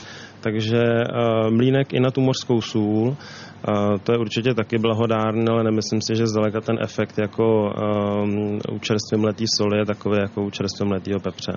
Takže 0.41 0.81
uh, 0.81 1.49
mlínek 1.51 1.93
i 1.93 1.99
na 1.99 2.11
tu 2.11 2.21
mořskou 2.21 2.61
sůl, 2.61 3.15
to 4.03 4.11
je 4.11 4.17
určitě 4.17 4.53
taky 4.53 4.77
blahodárné, 4.77 5.51
ale 5.51 5.63
nemyslím 5.63 6.01
si, 6.01 6.15
že 6.15 6.27
zdaleka 6.27 6.61
ten 6.61 6.77
efekt 6.81 7.17
jako 7.17 7.71
um, 8.23 8.59
u 8.71 8.79
čerstvě 8.79 9.17
mletý 9.17 9.45
soli 9.57 9.77
je 9.77 9.85
takový 9.85 10.17
jako 10.19 10.43
u 10.43 10.49
čerstvě 10.49 10.87
mletýho 10.87 11.19
pepře. 11.19 11.53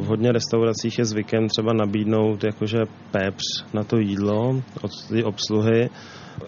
V 0.00 0.06
hodně 0.06 0.32
restauracích 0.32 0.98
je 0.98 1.04
zvykem 1.04 1.48
třeba 1.48 1.72
nabídnout 1.72 2.44
jakože 2.44 2.78
pepř 3.10 3.44
na 3.74 3.84
to 3.84 3.98
jídlo 3.98 4.62
od 4.82 4.90
té 5.08 5.24
obsluhy. 5.24 5.90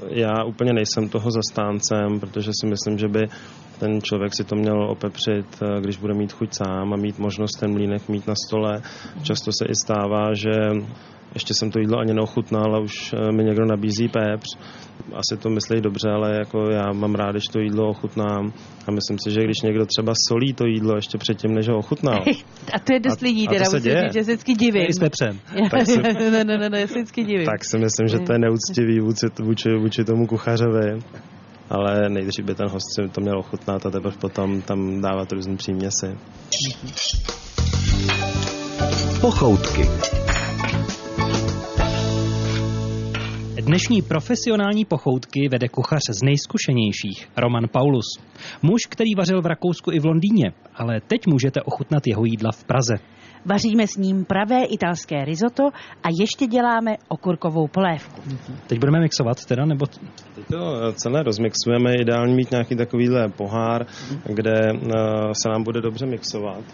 Já 0.09 0.45
úplně 0.45 0.73
nejsem 0.73 1.09
toho 1.09 1.31
zastáncem, 1.31 2.21
protože 2.21 2.51
si 2.61 2.67
myslím, 2.67 2.99
že 2.99 3.09
by 3.09 3.29
ten 3.81 4.03
člověk 4.03 4.35
si 4.35 4.45
to 4.45 4.57
měl 4.57 4.91
opepřit, 4.91 5.47
když 5.81 5.97
bude 5.97 6.15
mít 6.15 6.33
chuť 6.33 6.55
sám 6.55 6.93
a 6.93 6.97
mít 6.97 7.19
možnost 7.19 7.61
ten 7.61 7.73
mlínek 7.73 8.09
mít 8.09 8.27
na 8.27 8.35
stole. 8.47 8.83
Často 9.23 9.51
se 9.53 9.65
i 9.69 9.75
stává, 9.85 10.35
že 10.35 10.53
ještě 11.37 11.55
jsem 11.55 11.71
to 11.71 11.79
jídlo 11.79 11.99
ani 11.99 12.15
neochutnal 12.15 12.77
a 12.77 12.79
už 12.79 13.13
eh, 13.13 13.33
mi 13.33 13.45
někdo 13.45 13.65
nabízí 13.65 14.09
pepř. 14.09 14.47
Asi 15.15 15.43
to 15.43 15.51
myslí 15.51 15.81
dobře, 15.81 16.09
ale 16.11 16.37
jako 16.37 16.71
já 16.71 16.93
mám 16.93 17.15
rád, 17.15 17.31
když 17.31 17.45
to 17.45 17.59
jídlo 17.61 17.89
ochutnám 17.89 18.53
a 18.87 18.91
myslím 18.91 19.19
si, 19.19 19.31
že 19.31 19.45
když 19.45 19.61
někdo 19.63 19.87
třeba 19.87 20.13
solí 20.29 20.53
to 20.53 20.67
jídlo 20.67 20.97
ještě 20.97 21.19
předtím, 21.19 21.55
než 21.55 21.69
ho 21.69 21.79
ochutnal. 21.79 22.25
a 22.75 22.79
to 22.79 22.93
je 22.93 23.01
dost 23.01 23.21
lidí, 23.21 23.49
teda 23.49 23.65
musím 23.65 23.81
říct, 23.81 24.13
že 24.13 24.25
se 24.25 24.33
vždycky 24.33 24.53
divím. 24.53 24.93
s 24.93 24.99
pepřem. 24.99 25.39
tak 25.71 25.87
si, 25.87 26.03
ne, 26.03 26.45
ne, 26.45 26.59
ne, 26.59 26.71
ne, 26.71 26.85
vždycky 26.85 27.25
divím. 27.25 27.47
Tak 27.47 27.65
si 27.65 27.79
myslím, 27.79 28.09
že 28.09 28.19
to 28.19 28.33
je 28.33 28.39
neúctivý 28.39 29.01
vůči, 29.01 29.27
vůči, 29.43 29.69
vůči 29.75 30.05
tomu 30.05 30.27
kuchařovi 30.27 30.99
ale 31.71 32.09
nejdřív 32.09 32.45
by 32.45 32.55
ten 32.55 32.69
host 32.69 32.87
si 32.95 33.09
to 33.09 33.21
měl 33.21 33.39
ochutnat 33.39 33.87
a 33.87 33.91
teprve 33.91 34.17
potom 34.17 34.63
tam 34.63 35.01
dávat 35.01 35.33
různý 35.33 35.57
příměsi. 35.57 36.07
Pochoutky. 39.21 39.83
Dnešní 43.61 44.03
profesionální 44.03 44.85
pochoutky 44.85 45.49
vede 45.49 45.69
kuchař 45.69 46.01
z 46.11 46.23
nejzkušenějších, 46.23 47.29
Roman 47.37 47.69
Paulus. 47.73 48.07
Muž, 48.63 48.81
který 48.89 49.15
vařil 49.15 49.43
v 49.43 49.47
Rakousku 49.47 49.93
i 49.93 50.01
v 50.01 50.05
Londýně, 50.05 50.53
ale 50.75 51.01
teď 51.01 51.27
můžete 51.27 51.63
ochutnat 51.63 52.07
jeho 52.07 52.25
jídla 52.25 52.53
v 52.53 52.65
Praze. 52.65 52.95
Vaříme 53.45 53.87
s 53.87 53.97
ním 53.97 54.25
pravé 54.25 54.65
italské 54.65 55.25
risotto 55.25 55.63
a 56.03 56.09
ještě 56.21 56.47
děláme 56.47 56.97
okurkovou 57.09 57.69
polévku. 57.69 58.23
Teď 58.67 58.79
budeme 58.79 59.01
mixovat 59.01 59.45
teda, 59.45 59.65
nebo... 59.65 59.87
Teď 60.35 60.47
to 60.51 60.93
celé 60.93 61.23
rozmixujeme, 61.23 61.95
ideálně 61.95 62.35
mít 62.35 62.51
nějaký 62.51 62.77
takovýhle 62.77 63.29
pohár, 63.29 63.87
kde 64.25 64.55
eh, 64.73 64.79
se 65.43 65.49
nám 65.49 65.63
bude 65.63 65.81
dobře 65.81 66.07
mixovat. 66.07 66.65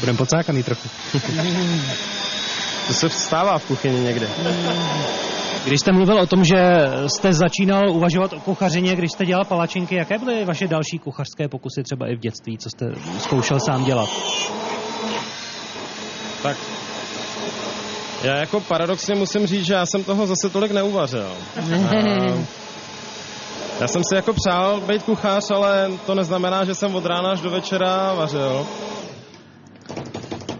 Budeme 0.00 0.18
pocákaný 0.18 0.62
trochu. 0.62 0.88
To 2.86 2.92
se 2.92 3.10
stává 3.10 3.58
v 3.58 3.64
kuchyni 3.64 4.00
někde. 4.00 4.28
Když 5.66 5.80
jste 5.80 5.92
mluvil 5.92 6.20
o 6.20 6.26
tom, 6.26 6.44
že 6.44 6.56
jste 7.06 7.32
začínal 7.32 7.90
uvažovat 7.90 8.32
o 8.32 8.40
kuchařině, 8.40 8.96
když 8.96 9.12
jste 9.12 9.26
dělal 9.26 9.44
palačinky, 9.44 9.94
jaké 9.94 10.18
byly 10.18 10.44
vaše 10.44 10.68
další 10.68 10.98
kuchařské 10.98 11.48
pokusy 11.48 11.82
třeba 11.82 12.06
i 12.06 12.16
v 12.16 12.20
dětství, 12.20 12.58
co 12.58 12.70
jste 12.70 12.86
zkoušel 13.18 13.60
sám 13.60 13.84
dělat? 13.84 14.08
Tak 16.42 16.56
já 18.22 18.36
jako 18.36 18.60
paradoxně 18.60 19.14
musím 19.14 19.46
říct, 19.46 19.66
že 19.66 19.74
já 19.74 19.86
jsem 19.86 20.04
toho 20.04 20.26
zase 20.26 20.50
tolik 20.50 20.72
neuvařil. 20.72 21.36
já 23.80 23.88
jsem 23.88 24.02
si 24.08 24.14
jako 24.14 24.32
přál 24.32 24.80
být 24.80 25.02
kuchař, 25.02 25.50
ale 25.50 25.90
to 26.06 26.14
neznamená, 26.14 26.64
že 26.64 26.74
jsem 26.74 26.94
od 26.94 27.06
rána 27.06 27.30
až 27.30 27.40
do 27.40 27.50
večera 27.50 28.14
vařil. 28.14 28.66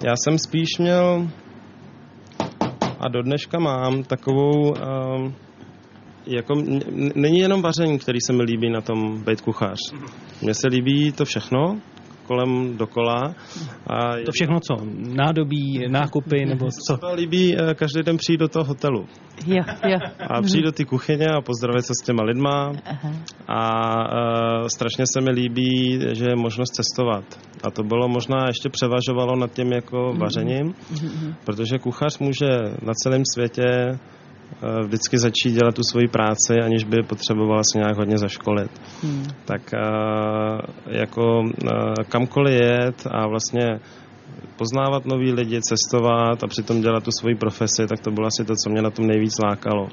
Já 0.07 0.15
jsem 0.17 0.39
spíš 0.39 0.69
měl 0.79 1.29
a 3.01 3.09
do 3.09 3.23
dneška 3.23 3.59
mám 3.59 4.03
takovou, 4.03 4.71
uh, 4.71 5.33
jako, 6.27 6.55
není 7.15 7.39
jenom 7.39 7.63
vaření, 7.63 7.99
který 7.99 8.21
se 8.21 8.33
mi 8.33 8.43
líbí 8.43 8.71
na 8.71 8.81
tom 8.81 9.25
být 9.25 9.41
kuchař. 9.41 9.79
Mně 10.43 10.55
se 10.55 10.69
líbí 10.69 11.13
to 11.13 11.25
všechno, 11.25 11.81
kolem 12.27 12.77
dokola. 12.77 13.35
A 13.87 14.17
to 14.27 14.33
všechno 14.33 14.61
co? 14.61 14.75
Nádobí, 14.95 15.89
nákupy 15.89 16.45
nebo 16.45 16.67
co? 16.87 16.97
to 16.97 17.15
líbí 17.15 17.57
eh, 17.57 17.75
každý 17.75 18.03
den 18.03 18.17
přijít 18.17 18.41
do 18.41 18.49
toho 18.49 18.65
hotelu. 18.65 19.07
Jo, 19.47 19.63
jo. 19.89 19.99
A 20.29 20.43
přijít 20.43 20.63
do 20.63 20.73
té 20.73 20.85
kuchyně 20.85 21.27
a 21.27 21.41
pozdravit 21.41 21.85
se 21.87 21.93
s 22.01 22.05
těma 22.05 22.23
lidma. 22.23 22.73
Aha. 22.87 23.13
A 23.49 23.61
uh, 24.61 24.67
strašně 24.67 25.05
se 25.07 25.21
mi 25.21 25.31
líbí, 25.31 26.01
že 26.13 26.25
je 26.29 26.37
možnost 26.37 26.75
cestovat. 26.75 27.25
A 27.65 27.71
to 27.71 27.83
bylo 27.83 28.09
možná 28.09 28.45
ještě 28.47 28.69
převažovalo 28.69 29.37
nad 29.37 29.53
tím 29.53 29.73
jako 29.73 29.97
mm-hmm. 29.97 30.19
vařením, 30.19 30.75
mm-hmm. 30.93 31.35
protože 31.45 31.79
kuchař 31.79 32.19
může 32.19 32.51
na 32.83 32.93
celém 32.95 33.23
světě 33.35 33.99
vždycky 34.85 35.19
začít 35.19 35.51
dělat 35.53 35.75
tu 35.75 35.83
svoji 35.83 36.09
práci, 36.09 36.55
aniž 36.65 36.85
by 36.85 37.03
potřebovala 37.03 37.63
se 37.73 37.79
nějak 37.79 37.97
hodně 37.97 38.19
zaškolit. 38.19 38.71
Hmm. 39.03 39.27
Tak 39.45 39.75
eh, 39.75 39.79
jako 40.99 41.43
eh, 41.47 42.05
kamkoliv 42.09 42.61
jet 42.61 43.07
a 43.11 43.27
vlastně 43.29 43.81
poznávat 44.57 45.05
nový 45.05 45.33
lidi, 45.33 45.61
cestovat 45.63 46.45
a 46.45 46.47
přitom 46.47 46.81
dělat 46.81 47.05
tu 47.05 47.11
svoji 47.11 47.35
profesi, 47.35 47.87
tak 47.87 48.01
to 48.01 48.11
bylo 48.11 48.27
asi 48.27 48.45
to, 48.45 48.55
co 48.55 48.71
mě 48.71 48.83
na 48.83 48.91
tom 48.91 49.07
nejvíc 49.07 49.39
lákalo. 49.45 49.89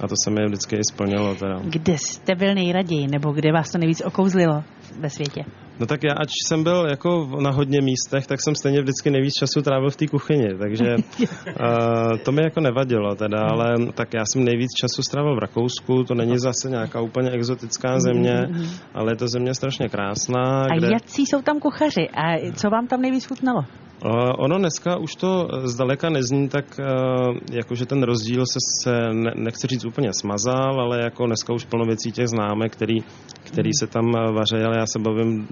A 0.00 0.08
to 0.08 0.14
se 0.24 0.30
mi 0.30 0.46
vždycky 0.46 0.76
i 0.76 0.84
splnilo. 0.92 1.34
Teda. 1.34 1.60
Kde 1.64 1.98
jste 1.98 2.34
byl 2.34 2.54
nejraději, 2.54 3.06
nebo 3.06 3.32
kde 3.32 3.52
vás 3.52 3.70
to 3.70 3.78
nejvíc 3.78 4.02
okouzlilo 4.04 4.64
ve 5.00 5.10
světě? 5.10 5.44
No 5.80 5.86
tak 5.86 6.04
já, 6.04 6.12
ač 6.12 6.30
jsem 6.48 6.62
byl 6.62 6.86
jako 6.90 7.28
na 7.42 7.50
hodně 7.50 7.80
místech, 7.80 8.26
tak 8.26 8.40
jsem 8.40 8.54
stejně 8.54 8.80
vždycky 8.80 9.10
nejvíc 9.10 9.34
času 9.34 9.62
trávil 9.62 9.90
v 9.90 9.96
té 9.96 10.06
kuchyni, 10.06 10.48
takže 10.58 10.94
uh, 10.94 12.18
to 12.24 12.32
mi 12.32 12.42
jako 12.42 12.60
nevadilo 12.60 13.14
teda, 13.14 13.38
ale 13.38 13.74
tak 13.94 14.14
já 14.14 14.22
jsem 14.26 14.44
nejvíc 14.44 14.70
času 14.80 15.02
strávil 15.02 15.36
v 15.36 15.38
Rakousku, 15.38 16.04
to 16.04 16.14
není 16.14 16.38
zase 16.38 16.70
nějaká 16.70 17.00
úplně 17.00 17.30
exotická 17.30 17.90
hmm, 17.90 18.00
země, 18.00 18.34
hmm, 18.50 18.66
ale 18.94 19.12
je 19.12 19.16
to 19.16 19.28
země 19.28 19.54
strašně 19.54 19.88
krásná. 19.88 20.62
A 20.62 20.76
kde... 20.76 20.88
jaký 20.92 21.26
jsou 21.26 21.42
tam 21.42 21.60
kuchaři 21.60 22.08
a 22.08 22.52
co 22.52 22.70
vám 22.70 22.86
tam 22.86 23.00
nejvíc 23.00 23.26
chutnalo? 23.26 23.64
Uh, 24.04 24.32
ono 24.38 24.58
dneska 24.58 24.96
už 24.96 25.14
to 25.14 25.48
zdaleka 25.64 26.10
nezní 26.10 26.48
tak, 26.48 26.64
uh, 26.80 27.36
jako 27.52 27.74
že 27.74 27.86
ten 27.86 28.02
rozdíl 28.02 28.44
se, 28.46 28.58
se 28.82 28.92
ne, 29.12 29.32
nechci 29.34 29.66
říct 29.66 29.84
úplně 29.84 30.10
smazal, 30.12 30.80
ale 30.80 31.02
jako 31.02 31.26
dneska 31.26 31.54
už 31.54 31.64
plno 31.64 31.84
věcí 31.84 32.12
těch 32.12 32.28
známe, 32.28 32.68
který, 32.68 32.98
který 33.44 33.70
se 33.80 33.86
tam 33.86 34.12
vaří, 34.12 34.64
ale 34.66 34.78
já 34.78 34.86
se 34.86 34.98
bavím 34.98 35.48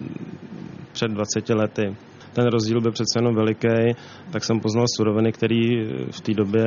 před 0.93 1.11
20 1.11 1.49
lety 1.49 1.97
ten 2.33 2.47
rozdíl 2.47 2.81
byl 2.81 2.93
přece 2.93 3.19
jenom 3.19 3.35
veliký, 3.35 3.95
tak 4.31 4.45
jsem 4.45 4.61
poznal 4.61 4.85
suroviny, 4.97 5.33
které 5.33 5.85
v 6.11 6.21
té 6.21 6.35
době 6.35 6.65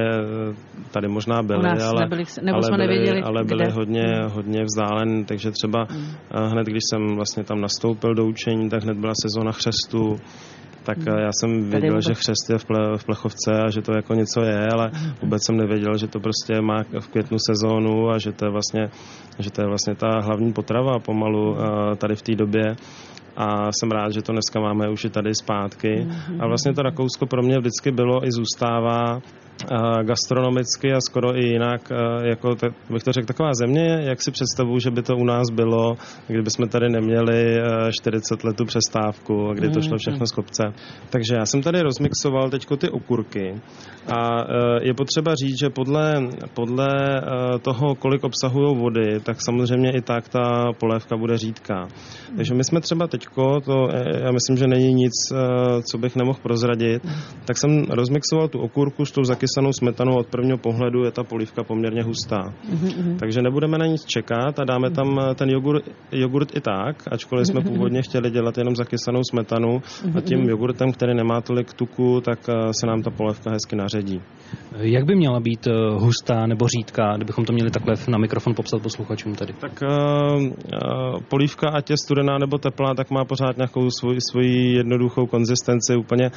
tady 0.91 1.07
možná 1.07 1.43
byly, 1.43 1.67
ale, 1.67 2.01
nebyli, 2.01 2.23
nebo 2.41 2.55
ale, 2.55 2.63
jsme 2.63 2.77
byly, 2.77 2.87
nevěděli, 2.87 3.21
ale 3.21 3.43
byly 3.43 3.63
kde? 3.63 3.73
hodně, 3.73 4.03
hmm. 4.03 4.29
hodně 4.29 4.63
vzdálen, 4.63 5.25
takže 5.25 5.51
třeba 5.51 5.85
hmm. 5.89 6.05
hned, 6.51 6.67
když 6.67 6.83
jsem 6.89 7.15
vlastně 7.15 7.43
tam 7.43 7.61
nastoupil 7.61 8.13
do 8.13 8.25
učení, 8.25 8.69
tak 8.69 8.83
hned 8.83 8.97
byla 8.97 9.13
sezóna 9.21 9.51
chřestu, 9.51 10.15
tak 10.83 10.97
hmm. 10.97 11.17
já 11.17 11.29
jsem 11.39 11.69
věděl, 11.69 12.01
že 12.01 12.13
chřest 12.13 12.49
je 12.49 12.57
v, 12.57 12.65
ple, 12.65 12.97
v 12.97 13.05
Plechovce 13.05 13.51
a 13.65 13.69
že 13.69 13.81
to 13.81 13.93
jako 13.93 14.13
něco 14.13 14.41
je, 14.41 14.67
ale 14.73 14.91
vůbec 15.21 15.45
jsem 15.45 15.57
nevěděl, 15.57 15.97
že 15.97 16.07
to 16.07 16.19
prostě 16.19 16.61
má 16.61 16.83
v 16.99 17.07
květnu 17.07 17.37
sezónu 17.49 18.09
a 18.09 18.17
že 18.17 18.31
to 18.31 18.45
je 18.45 18.51
vlastně, 18.51 18.89
že 19.39 19.51
to 19.51 19.61
je 19.61 19.67
vlastně 19.67 19.95
ta 19.95 20.19
hlavní 20.19 20.53
potrava 20.53 20.99
pomalu 20.99 21.57
tady 21.97 22.15
v 22.15 22.21
té 22.21 22.35
době 22.35 22.75
a 23.37 23.71
jsem 23.71 23.91
rád, 23.91 24.13
že 24.13 24.21
to 24.21 24.31
dneska 24.31 24.59
máme 24.59 24.89
už 24.89 25.05
i 25.05 25.09
tady 25.09 25.35
zpátky. 25.35 26.07
A 26.39 26.47
vlastně 26.47 26.73
to 26.73 26.81
Rakousko 26.81 27.25
pro 27.25 27.41
mě 27.41 27.59
vždycky 27.59 27.91
bylo 27.91 28.27
i 28.27 28.31
zůstává 28.31 29.21
gastronomicky 30.03 30.93
a 30.93 31.01
skoro 31.01 31.37
i 31.37 31.45
jinak, 31.45 31.81
jako 32.23 32.55
tak, 32.55 32.73
bych 32.89 33.03
to 33.03 33.11
řekl, 33.11 33.27
taková 33.27 33.53
země, 33.53 33.99
jak 34.01 34.21
si 34.21 34.31
představuju, 34.31 34.79
že 34.79 34.91
by 34.91 35.01
to 35.01 35.15
u 35.15 35.25
nás 35.25 35.49
bylo, 35.49 35.95
kdyby 36.27 36.49
jsme 36.49 36.67
tady 36.67 36.89
neměli 36.89 37.61
40 37.91 38.43
letu 38.43 38.65
přestávku, 38.65 39.53
kdy 39.53 39.69
to 39.69 39.81
šlo 39.81 39.97
všechno 39.97 40.25
z 40.25 40.31
kopce. 40.31 40.63
Takže 41.09 41.35
já 41.35 41.45
jsem 41.45 41.61
tady 41.61 41.81
rozmixoval 41.81 42.49
teďko 42.49 42.77
ty 42.77 42.89
okurky 42.89 43.61
a 44.13 44.43
je 44.81 44.93
potřeba 44.93 45.35
říct, 45.35 45.59
že 45.59 45.69
podle, 45.69 46.13
podle 46.53 46.87
toho, 47.61 47.95
kolik 47.95 48.23
obsahují 48.23 48.75
vody, 48.77 49.19
tak 49.23 49.41
samozřejmě 49.41 49.91
i 49.91 50.01
tak 50.01 50.29
ta 50.29 50.73
polévka 50.79 51.17
bude 51.17 51.37
řídká. 51.37 51.87
Takže 52.35 52.53
my 52.53 52.63
jsme 52.63 52.81
třeba 52.81 53.07
teďko, 53.07 53.61
to 53.61 53.87
já 54.23 54.31
myslím, 54.31 54.57
že 54.57 54.67
není 54.67 54.93
nic, 54.93 55.13
co 55.91 55.97
bych 55.97 56.15
nemohl 56.15 56.39
prozradit, 56.43 57.05
tak 57.45 57.57
jsem 57.57 57.83
rozmixoval 57.89 58.47
tu 58.47 58.59
okurku 58.59 59.05
s 59.05 59.11
tou 59.11 59.23
zakysanou 59.43 59.73
smetanu 59.73 60.15
od 60.15 60.27
prvního 60.27 60.57
pohledu 60.57 61.03
je 61.03 61.11
ta 61.11 61.23
polívka 61.23 61.63
poměrně 61.63 62.03
hustá. 62.03 62.39
Mm-hmm. 62.39 63.17
Takže 63.19 63.41
nebudeme 63.41 63.77
na 63.77 63.85
nic 63.85 64.05
čekat 64.05 64.59
a 64.59 64.63
dáme 64.63 64.89
tam 64.89 65.19
eh, 65.19 65.35
ten 65.35 65.49
jogurt, 65.49 65.83
jogurt 66.11 66.55
i 66.55 66.61
tak, 66.61 67.03
ačkoliv 67.11 67.47
jsme 67.47 67.61
původně 67.61 68.01
chtěli 68.01 68.31
dělat 68.31 68.57
jenom 68.57 68.75
zakysanou 68.75 69.21
smetanu 69.29 69.81
a 70.17 70.21
tím 70.21 70.49
jogurtem, 70.49 70.91
který 70.91 71.15
nemá 71.15 71.41
tolik 71.41 71.73
tuku, 71.73 72.21
tak 72.21 72.39
eh, 72.49 72.73
se 72.79 72.87
nám 72.87 73.01
ta 73.01 73.11
polévka 73.11 73.51
hezky 73.51 73.75
naředí. 73.75 74.21
Jak 74.79 75.05
by 75.05 75.15
měla 75.15 75.39
být 75.39 75.67
hustá 75.97 76.47
nebo 76.47 76.67
řídká, 76.67 77.13
kdybychom 77.15 77.45
to 77.45 77.53
měli 77.53 77.71
takhle 77.71 77.93
na 78.09 78.17
mikrofon 78.17 78.53
popsat 78.55 78.81
posluchačům 78.81 79.35
tady? 79.35 79.53
Tak 79.53 79.83
uh, 79.83 80.43
uh, 80.43 80.51
polívka, 81.27 81.69
ať 81.69 81.89
je 81.89 81.97
studená 81.97 82.37
nebo 82.37 82.57
teplá, 82.57 82.93
tak 82.93 83.11
má 83.11 83.25
pořád 83.25 83.57
nějakou 83.57 83.89
svoji, 83.89 84.17
svoji 84.31 84.73
jednoduchou 84.73 85.25
konzistenci, 85.25 85.95
úplně 85.95 86.31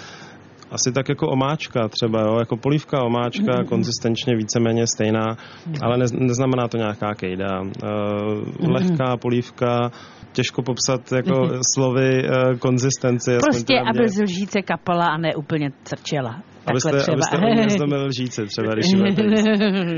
asi 0.77 0.93
tak 0.93 1.09
jako 1.09 1.27
omáčka 1.29 1.89
třeba, 1.89 2.21
jo? 2.21 2.39
jako 2.39 2.57
polívka, 2.57 3.03
omáčka, 3.03 3.53
mm-hmm. 3.53 3.69
konzistenčně 3.69 4.37
víceméně 4.37 4.87
stejná, 4.87 5.27
mm-hmm. 5.27 5.79
ale 5.83 5.99
ne, 5.99 6.07
neznamená 6.13 6.69
to 6.69 6.77
nějaká 6.77 7.15
kejda. 7.15 7.61
Uh, 7.61 7.69
mm-hmm. 7.69 8.73
Lehká 8.73 9.17
polívka, 9.17 9.91
těžko 10.33 10.63
popsat 10.63 11.13
jako 11.13 11.31
mm-hmm. 11.31 11.61
slovy 11.75 12.11
uh, 12.23 12.59
konzistenci. 12.59 13.31
Prostě, 13.43 13.75
aby 13.91 14.09
z 14.09 14.23
lžíce 14.23 14.63
kapala 14.63 15.07
a 15.07 15.19
ne 15.19 15.35
úplně 15.35 15.71
crčela. 15.85 16.43
Abyste, 16.67 16.99
třeba. 16.99 17.13
abyste 17.13 17.37
nezdomil 17.67 18.05
lžíce 18.07 18.47
třeba, 18.47 18.75
když 18.75 18.87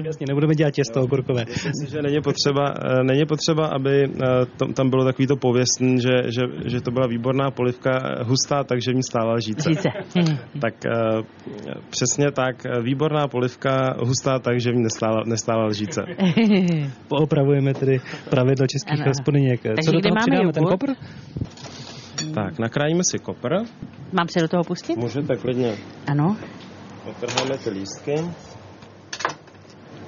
Jasně, 0.04 0.26
nebudeme 0.28 0.54
dělat 0.54 0.70
těsto 0.70 1.02
okurkové. 1.02 1.44
Myslím 1.48 1.72
si, 1.72 1.90
že 1.92 2.02
není 2.02 2.20
potřeba, 2.20 2.74
eh, 2.84 3.04
není 3.04 3.26
potřeba 3.26 3.66
aby 3.66 4.04
eh, 4.04 4.72
tam 4.74 4.90
bylo 4.90 5.04
takový 5.04 5.26
to 5.26 5.36
pověstný, 5.36 6.00
že, 6.00 6.22
že, 6.24 6.42
že 6.66 6.80
to 6.80 6.90
byla 6.90 7.06
výborná 7.06 7.50
polivka, 7.50 8.14
hustá, 8.22 8.64
takže 8.64 8.92
v 8.92 8.94
ní 8.94 9.02
stála 9.02 9.32
lžíce. 9.32 9.70
Lžíce. 9.70 9.88
tak 10.60 10.74
eh, 10.86 11.22
přesně 11.90 12.30
tak, 12.30 12.56
výborná 12.82 13.28
polivka, 13.28 13.94
hustá, 13.98 14.38
takže 14.38 14.70
v 14.70 14.74
ní 14.74 14.82
nestála, 14.82 15.22
nestála 15.26 15.64
lžíce. 15.66 16.02
Poopravujeme 17.08 17.74
tedy 17.74 18.00
pravidlo 18.30 18.66
českých 18.66 19.06
hospodyněk. 19.06 19.60
Co 19.84 19.92
do 19.92 20.00
toho 20.00 20.14
přidáme, 20.16 20.52
ten 20.52 20.64
kopr? 20.64 20.86
Tak, 22.34 22.58
nakrájíme 22.58 23.04
si 23.04 23.18
kopr. 23.18 23.54
Mám 24.12 24.28
se 24.28 24.40
do 24.40 24.48
toho 24.48 24.64
pustit? 24.64 24.96
Můžete 24.96 25.36
klidně. 25.36 25.74
Ano. 26.06 26.36
Otrháme 27.08 27.58
ty 27.58 27.70
lístky. 27.70 28.14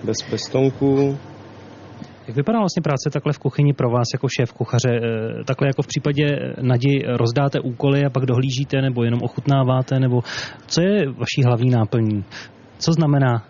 Bez 0.04 0.16
pestonků. 0.30 1.19
Jak 2.26 2.37
vypadá 2.37 2.59
vlastně 2.59 2.83
práce 2.83 3.11
takhle 3.12 3.33
v 3.33 3.38
kuchyni 3.38 3.73
pro 3.73 3.90
vás 3.90 4.07
jako 4.12 4.28
šéf 4.28 4.52
kuchaře? 4.52 4.90
Eh, 4.90 5.45
takhle 5.45 5.66
jako 5.69 5.83
v 5.83 5.87
případě 5.87 6.25
Nadi 6.62 7.02
rozdáte 7.16 7.61
úkoly 7.61 8.04
a 8.04 8.11
pak 8.11 8.26
dohlížíte 8.26 8.83
nebo 8.83 9.04
jenom 9.04 9.21
ochutnáváte? 9.23 10.00
Nebo 10.00 10.21
co 10.66 10.83
je 10.83 11.07
vaší 11.07 11.42
hlavní 11.47 11.71
náplní? 11.71 12.25
Co 12.78 12.92
znamená 12.92 13.47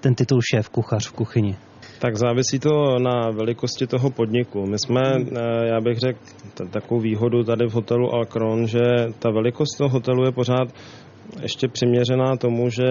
ten 0.00 0.14
titul 0.14 0.40
šéf 0.54 0.68
kuchař 0.68 1.08
v 1.08 1.12
kuchyni? 1.12 1.56
Tak 1.98 2.16
závisí 2.16 2.58
to 2.58 2.98
na 2.98 3.30
velikosti 3.30 3.86
toho 3.86 4.10
podniku. 4.10 4.66
My 4.66 4.78
jsme, 4.78 5.00
eh, 5.16 5.66
já 5.66 5.80
bych 5.80 5.98
řekl, 5.98 6.18
takovou 6.70 7.00
výhodu 7.00 7.44
tady 7.44 7.66
v 7.66 7.72
hotelu 7.72 8.14
Alcron, 8.14 8.66
že 8.66 8.80
ta 9.18 9.30
velikost 9.30 9.76
toho 9.78 9.90
hotelu 9.90 10.24
je 10.24 10.32
pořád 10.32 10.68
ještě 11.42 11.68
přiměřená 11.68 12.36
tomu, 12.36 12.70
že, 12.70 12.88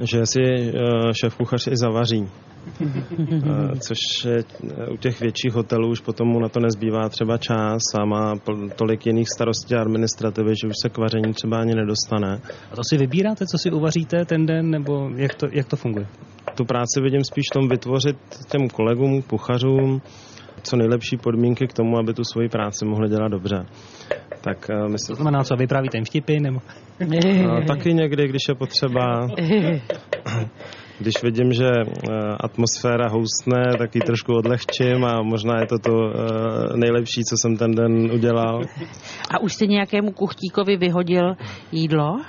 že 0.00 0.26
si 0.26 0.42
eh, 0.42 0.72
šéf 1.20 1.36
kuchař 1.36 1.66
i 1.66 1.76
zavaří. 1.76 2.28
Eh, 2.80 3.78
což 3.78 4.24
je 4.24 4.44
u 4.92 4.96
těch 4.96 5.20
větších 5.20 5.52
hotelů 5.52 5.88
už 5.88 6.00
potom 6.00 6.28
mu 6.28 6.40
na 6.40 6.48
to 6.48 6.60
nezbývá 6.60 7.08
třeba 7.08 7.38
čas 7.38 7.82
a 8.00 8.04
má 8.04 8.34
tolik 8.76 9.06
jiných 9.06 9.28
starostí 9.34 9.74
a 9.74 9.80
administrativy, 9.80 10.54
že 10.62 10.68
už 10.68 10.74
se 10.82 10.88
k 10.88 10.98
vaření 10.98 11.32
třeba 11.34 11.58
ani 11.58 11.74
nedostane. 11.74 12.40
A 12.72 12.76
to 12.76 12.82
si 12.90 12.96
vybíráte, 12.96 13.46
co 13.46 13.58
si 13.58 13.70
uvaříte 13.70 14.24
ten 14.24 14.46
den, 14.46 14.70
nebo 14.70 15.10
jak 15.16 15.34
to, 15.34 15.46
jak 15.52 15.68
to 15.68 15.76
funguje? 15.76 16.06
Tu 16.54 16.64
práci 16.64 17.00
vidím 17.02 17.24
spíš 17.24 17.44
tom 17.52 17.68
vytvořit 17.68 18.16
těm 18.50 18.68
kolegům, 18.68 19.22
kuchařům, 19.22 20.00
co 20.64 20.76
nejlepší 20.76 21.16
podmínky 21.16 21.66
k 21.66 21.72
tomu, 21.72 21.98
aby 21.98 22.14
tu 22.14 22.24
svoji 22.24 22.48
práci 22.48 22.84
mohli 22.84 23.08
dělat 23.08 23.28
dobře. 23.28 23.66
Tak 24.40 24.70
uh, 24.70 24.88
myslím... 24.88 25.16
To 25.16 25.22
znamená, 25.22 25.44
co 25.44 25.56
vyprávíte 25.56 25.96
jim 25.96 26.04
vtipy? 26.04 26.40
Nebo... 26.40 26.60
Uh, 27.00 27.64
taky 27.66 27.94
někdy, 27.94 28.28
když 28.28 28.42
je 28.48 28.54
potřeba. 28.54 29.28
Když 30.98 31.22
vidím, 31.22 31.52
že 31.52 31.64
uh, 31.64 32.14
atmosféra 32.40 33.08
houstne, 33.08 33.62
tak 33.78 33.94
ji 33.94 34.00
trošku 34.00 34.32
odlehčím 34.32 35.04
a 35.04 35.22
možná 35.22 35.60
je 35.60 35.66
to 35.66 35.78
to 35.78 35.92
uh, 35.92 36.76
nejlepší, 36.76 37.20
co 37.24 37.34
jsem 37.38 37.56
ten 37.56 37.74
den 37.74 38.10
udělal. 38.12 38.60
A 39.30 39.38
už 39.40 39.52
jste 39.52 39.66
nějakému 39.66 40.12
kuchtíkovi 40.12 40.76
vyhodil 40.76 41.34
jídlo? 41.72 42.20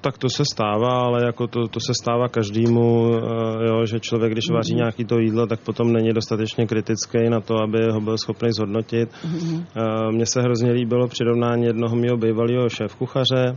Tak 0.00 0.18
to 0.18 0.28
se 0.28 0.44
stává, 0.52 1.00
ale 1.00 1.24
jako 1.24 1.46
to, 1.46 1.68
to 1.68 1.80
se 1.80 1.92
stává 2.02 2.28
každému, 2.28 3.14
eh, 3.14 3.66
jo, 3.66 3.86
že 3.86 4.00
člověk, 4.00 4.32
když 4.32 4.50
vaří 4.50 4.72
mm-hmm. 4.72 4.76
nějaký 4.76 5.04
to 5.04 5.18
jídlo, 5.18 5.46
tak 5.46 5.60
potom 5.60 5.92
není 5.92 6.12
dostatečně 6.12 6.66
kritický 6.66 7.18
na 7.28 7.40
to, 7.40 7.54
aby 7.62 7.78
ho 7.92 8.00
byl 8.00 8.18
schopný 8.18 8.48
zhodnotit. 8.52 9.08
Mm-hmm. 9.10 9.64
Mně 10.10 10.26
se 10.26 10.42
hrozně 10.42 10.72
líbilo 10.72 11.08
přirovnání 11.08 11.64
jednoho 11.64 11.96
mého 11.96 12.16
bývalého 12.16 12.68
šéf-kuchaře, 12.68 13.56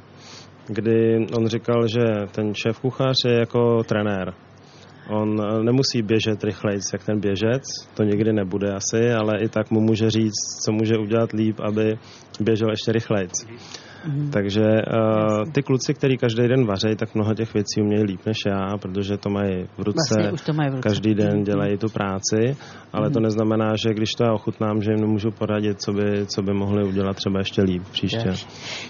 kdy 0.67 1.27
on 1.38 1.47
říkal, 1.47 1.88
že 1.88 2.03
ten 2.31 2.53
šéf-kuchař 2.53 3.15
je 3.25 3.33
jako 3.33 3.83
trenér. 3.83 4.33
On 5.09 5.41
eh, 5.41 5.63
nemusí 5.63 6.01
běžet 6.01 6.43
rychleji, 6.43 6.79
jak 6.93 7.05
ten 7.05 7.19
běžec, 7.19 7.63
to 7.93 8.03
nikdy 8.03 8.33
nebude 8.33 8.73
asi, 8.73 9.13
ale 9.13 9.39
i 9.39 9.49
tak 9.49 9.71
mu 9.71 9.81
může 9.81 10.09
říct, 10.09 10.63
co 10.65 10.71
může 10.71 10.97
udělat 10.97 11.31
líp, 11.31 11.59
aby 11.59 11.97
běžel 12.39 12.69
ještě 12.69 12.91
rychleji. 12.91 13.27
Mm. 14.07 14.31
Takže 14.31 14.61
uh, 14.61 15.51
ty 15.51 15.63
kluci, 15.63 15.93
který 15.93 16.17
každý 16.17 16.47
den 16.47 16.65
vaří, 16.65 16.95
tak 16.95 17.15
mnoho 17.15 17.33
těch 17.33 17.53
věcí 17.53 17.81
umějí 17.81 18.03
líp 18.03 18.19
než 18.25 18.37
já, 18.47 18.77
protože 18.77 19.17
to 19.17 19.29
mají 19.29 19.63
v 19.77 19.79
ruce, 19.79 20.13
vlastně 20.15 20.31
už 20.31 20.41
to 20.41 20.53
mají 20.53 20.69
v 20.69 20.75
ruce. 20.75 20.89
každý 20.89 21.13
den 21.13 21.43
dělají 21.43 21.77
tu 21.77 21.89
práci, 21.89 22.57
ale 22.93 23.07
mm. 23.07 23.13
to 23.13 23.19
mhm. 23.19 23.23
neznamená, 23.23 23.75
že 23.85 23.93
když 23.93 24.11
to 24.11 24.23
já 24.23 24.33
ochutnám, 24.33 24.81
že 24.81 24.91
jim 24.91 24.99
nemůžu 24.99 25.31
poradit, 25.31 25.81
co 25.81 25.93
by, 25.93 26.25
co 26.25 26.41
by 26.41 26.53
mohli 26.53 26.83
udělat 26.83 27.15
třeba 27.15 27.39
ještě 27.39 27.61
líp 27.61 27.83
příště. 27.91 28.33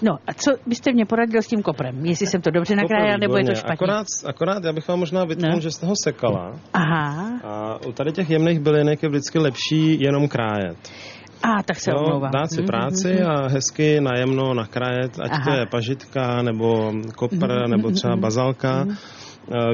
No 0.02 0.18
a 0.28 0.34
co 0.34 0.52
byste 0.68 0.92
mě 0.92 1.06
poradil 1.06 1.42
s 1.42 1.48
tím 1.48 1.62
koprem? 1.62 2.06
Jestli 2.06 2.28
jsem 2.28 2.42
to 2.42 2.52
dobře 2.52 2.76
nakrájel, 2.76 3.18
nebo 3.18 3.38
je 3.38 3.44
to 3.44 3.56
špatně? 3.56 3.74
Akorát, 3.74 4.08
akorát 4.26 4.64
já 4.64 4.74
bych 4.74 4.88
vám 4.88 5.00
možná 5.00 5.26
vytknul, 5.26 5.54
no. 5.54 5.60
že 5.60 5.72
jste 5.72 5.86
ho 5.86 5.94
sekala. 6.04 6.60
Aha. 6.74 7.40
A 7.44 7.86
u 7.88 7.92
tady 7.92 8.12
těch 8.12 8.30
jemných 8.30 8.60
bylinek 8.60 9.04
je 9.04 9.10
vždycky 9.10 9.40
lepší 9.40 10.00
jenom 10.00 10.28
krájet. 10.28 10.78
A, 11.46 11.64
tak 11.64 11.80
se 11.80 11.92
no, 11.92 12.20
Dát 12.34 12.52
si 12.52 12.64
práci 12.64 13.08
mm-hmm. 13.08 13.30
a 13.30 13.48
hezky 13.48 14.02
najemno 14.02 14.54
nakrájet, 14.54 15.20
ať 15.20 15.32
Aha. 15.32 15.44
to 15.44 15.52
je 15.60 15.66
pažitka, 15.66 16.42
nebo 16.42 16.94
kopr, 17.16 17.36
mm-hmm. 17.36 17.70
nebo 17.70 17.92
třeba 17.92 18.16
bazalka. 18.16 18.86
Mm-hmm. 18.86 18.96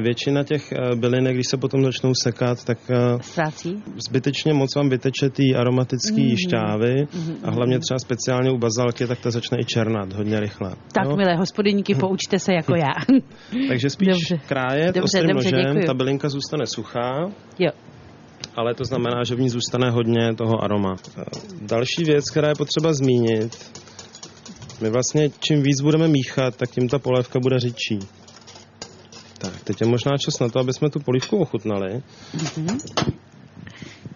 Většina 0.02 0.44
těch 0.44 0.72
eh, 0.72 0.96
bylinek, 0.96 1.34
když 1.34 1.48
se 1.48 1.58
potom 1.58 1.84
začnou 1.84 2.12
sekat, 2.24 2.66
tak 2.66 2.78
eh, 2.90 3.18
Ztrácí? 3.22 3.84
zbytečně 4.08 4.54
moc 4.54 4.76
vám 4.76 4.90
vyteče 4.90 5.30
ty 5.30 5.56
aromatické 5.56 6.22
mm-hmm. 6.22 6.48
šťávy 6.48 6.94
mm-hmm. 7.04 7.36
a 7.44 7.52
hlavně 7.52 7.80
třeba 7.80 8.00
speciálně 8.00 8.52
u 8.52 8.58
bazalky, 8.58 9.08
tak 9.08 9.20
ta 9.20 9.32
začne 9.32 9.58
i 9.60 9.66
černat 9.66 10.14
hodně 10.14 10.40
rychle. 10.40 10.72
Tak, 10.94 11.08
no? 11.08 11.16
milé 11.16 11.36
hospodyníky, 11.36 11.96
poučte 11.96 12.40
se 12.40 12.54
jako 12.54 12.76
já. 12.76 13.18
Takže 13.68 13.90
spíš 13.90 14.08
dobře. 14.08 14.38
krájet 14.48 14.96
dobře, 14.96 15.02
ostrým 15.02 15.36
dobře, 15.36 15.52
nožem, 15.52 15.86
ta 15.86 15.94
bylinka 15.94 16.30
zůstane 16.30 16.68
suchá. 16.68 17.30
Jo 17.60 17.72
ale 18.56 18.74
to 18.74 18.86
znamená, 18.86 19.24
že 19.24 19.36
v 19.36 19.40
ní 19.40 19.50
zůstane 19.50 19.92
hodně 19.92 20.36
toho 20.36 20.64
aroma. 20.64 20.96
Další 21.62 22.04
věc, 22.04 22.30
která 22.32 22.50
je 22.50 22.56
potřeba 22.56 22.94
zmínit, 22.94 23.72
my 24.82 24.90
vlastně 24.90 25.30
čím 25.40 25.64
víc 25.64 25.82
budeme 25.82 26.08
míchat, 26.08 26.56
tak 26.56 26.70
tím 26.70 26.90
ta 26.90 27.00
polévka 27.00 27.40
bude 27.40 27.60
řidčí. 27.60 28.00
Tak, 29.38 29.64
teď 29.64 29.82
je 29.82 29.88
možná 29.88 30.12
čas 30.18 30.40
na 30.40 30.50
to, 30.50 30.60
aby 30.60 30.74
jsme 30.74 30.90
tu 30.90 31.00
polívku 31.00 31.38
ochutnali. 31.38 32.04
Mm-hmm. 32.36 33.14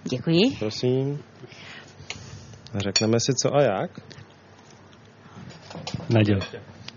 Děkuji. 0.09 0.41
Prosím. 0.59 1.19
Řekneme 2.75 3.19
si 3.19 3.33
co 3.33 3.55
a 3.55 3.61
jak. 3.61 3.99
Naděl. 6.09 6.39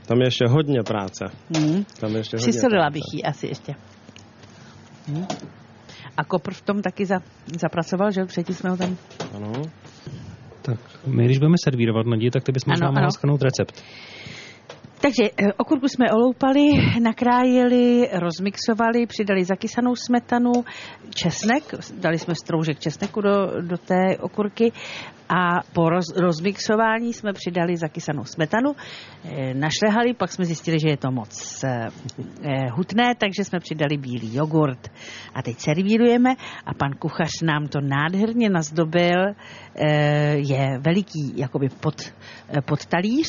Tam 0.06 0.18
je 0.20 0.26
ještě 0.26 0.44
hodně 0.48 0.82
práce. 0.82 1.24
Mm. 1.58 1.84
Tam 2.00 2.10
je 2.10 2.18
ještě 2.18 2.36
hodně 2.36 2.52
Přisolila 2.52 2.90
bych 2.90 3.02
ji 3.14 3.22
asi 3.22 3.46
ještě. 3.46 3.74
Mm. 5.08 5.26
A 6.18 6.24
Kopr 6.24 6.54
v 6.54 6.62
tom 6.62 6.82
taky 6.82 7.06
za, 7.06 7.22
zapracoval, 7.60 8.12
že 8.12 8.24
předtím 8.24 8.54
jsme 8.54 8.70
ho 8.70 8.76
tam... 8.76 8.96
Ano. 9.34 9.52
Tak 10.62 10.78
my, 11.06 11.24
když 11.24 11.38
budeme 11.38 11.56
servírovat 11.64 12.06
naději, 12.06 12.30
tak 12.30 12.44
ty 12.44 12.52
bys 12.52 12.64
možná 12.64 12.90
mohla 12.90 13.10
schrnout 13.10 13.42
recept. 13.42 13.82
Takže 15.00 15.30
eh, 15.36 15.52
okurku 15.56 15.88
jsme 15.88 16.12
oloupali, 16.12 16.68
nakrájeli, 17.02 18.08
rozmixovali, 18.12 19.06
přidali 19.06 19.44
zakysanou 19.44 19.96
smetanu, 19.96 20.52
česnek, 21.14 21.74
dali 22.00 22.18
jsme 22.18 22.34
stroužek 22.34 22.78
česneku 22.78 23.20
do, 23.20 23.60
do 23.60 23.78
té 23.78 24.18
okurky 24.20 24.72
a 25.28 25.62
po 25.72 25.88
roz, 25.88 26.04
rozmixování 26.16 27.12
jsme 27.12 27.32
přidali 27.32 27.76
zakysanou 27.76 28.24
smetanu, 28.24 28.72
e, 29.24 29.54
našlehali, 29.54 30.14
pak 30.14 30.32
jsme 30.32 30.44
zjistili, 30.44 30.80
že 30.80 30.88
je 30.88 30.96
to 30.96 31.10
moc 31.10 31.64
e, 31.64 31.90
hutné, 32.70 33.14
takže 33.18 33.44
jsme 33.44 33.60
přidali 33.60 33.96
bílý 33.96 34.34
jogurt. 34.34 34.90
A 35.34 35.42
teď 35.42 35.58
servírujeme 35.58 36.30
a 36.66 36.74
pan 36.74 36.90
kuchař 36.98 37.30
nám 37.42 37.68
to 37.68 37.80
nádherně 37.80 38.50
nazdobil. 38.50 39.18
Je 40.34 40.78
veliký 40.78 41.32
jakoby 41.36 41.68
pod, 41.68 42.12
pod 42.64 42.86
talíř, 42.86 43.28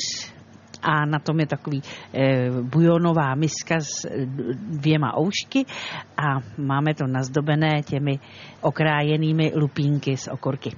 a 0.82 1.06
na 1.06 1.20
tom 1.20 1.40
je 1.40 1.48
takový 1.48 1.82
e, 2.14 2.50
bujonová 2.62 3.36
miska 3.36 3.80
s 3.80 4.06
e, 4.06 4.10
dvěma 4.56 5.18
oušky 5.18 5.66
a 6.18 6.40
máme 6.58 6.94
to 6.94 7.08
nazdobené 7.08 7.84
těmi 7.84 8.20
okrájenými 8.62 9.52
lupínky 9.56 10.18
z 10.18 10.28
okurky. 10.28 10.72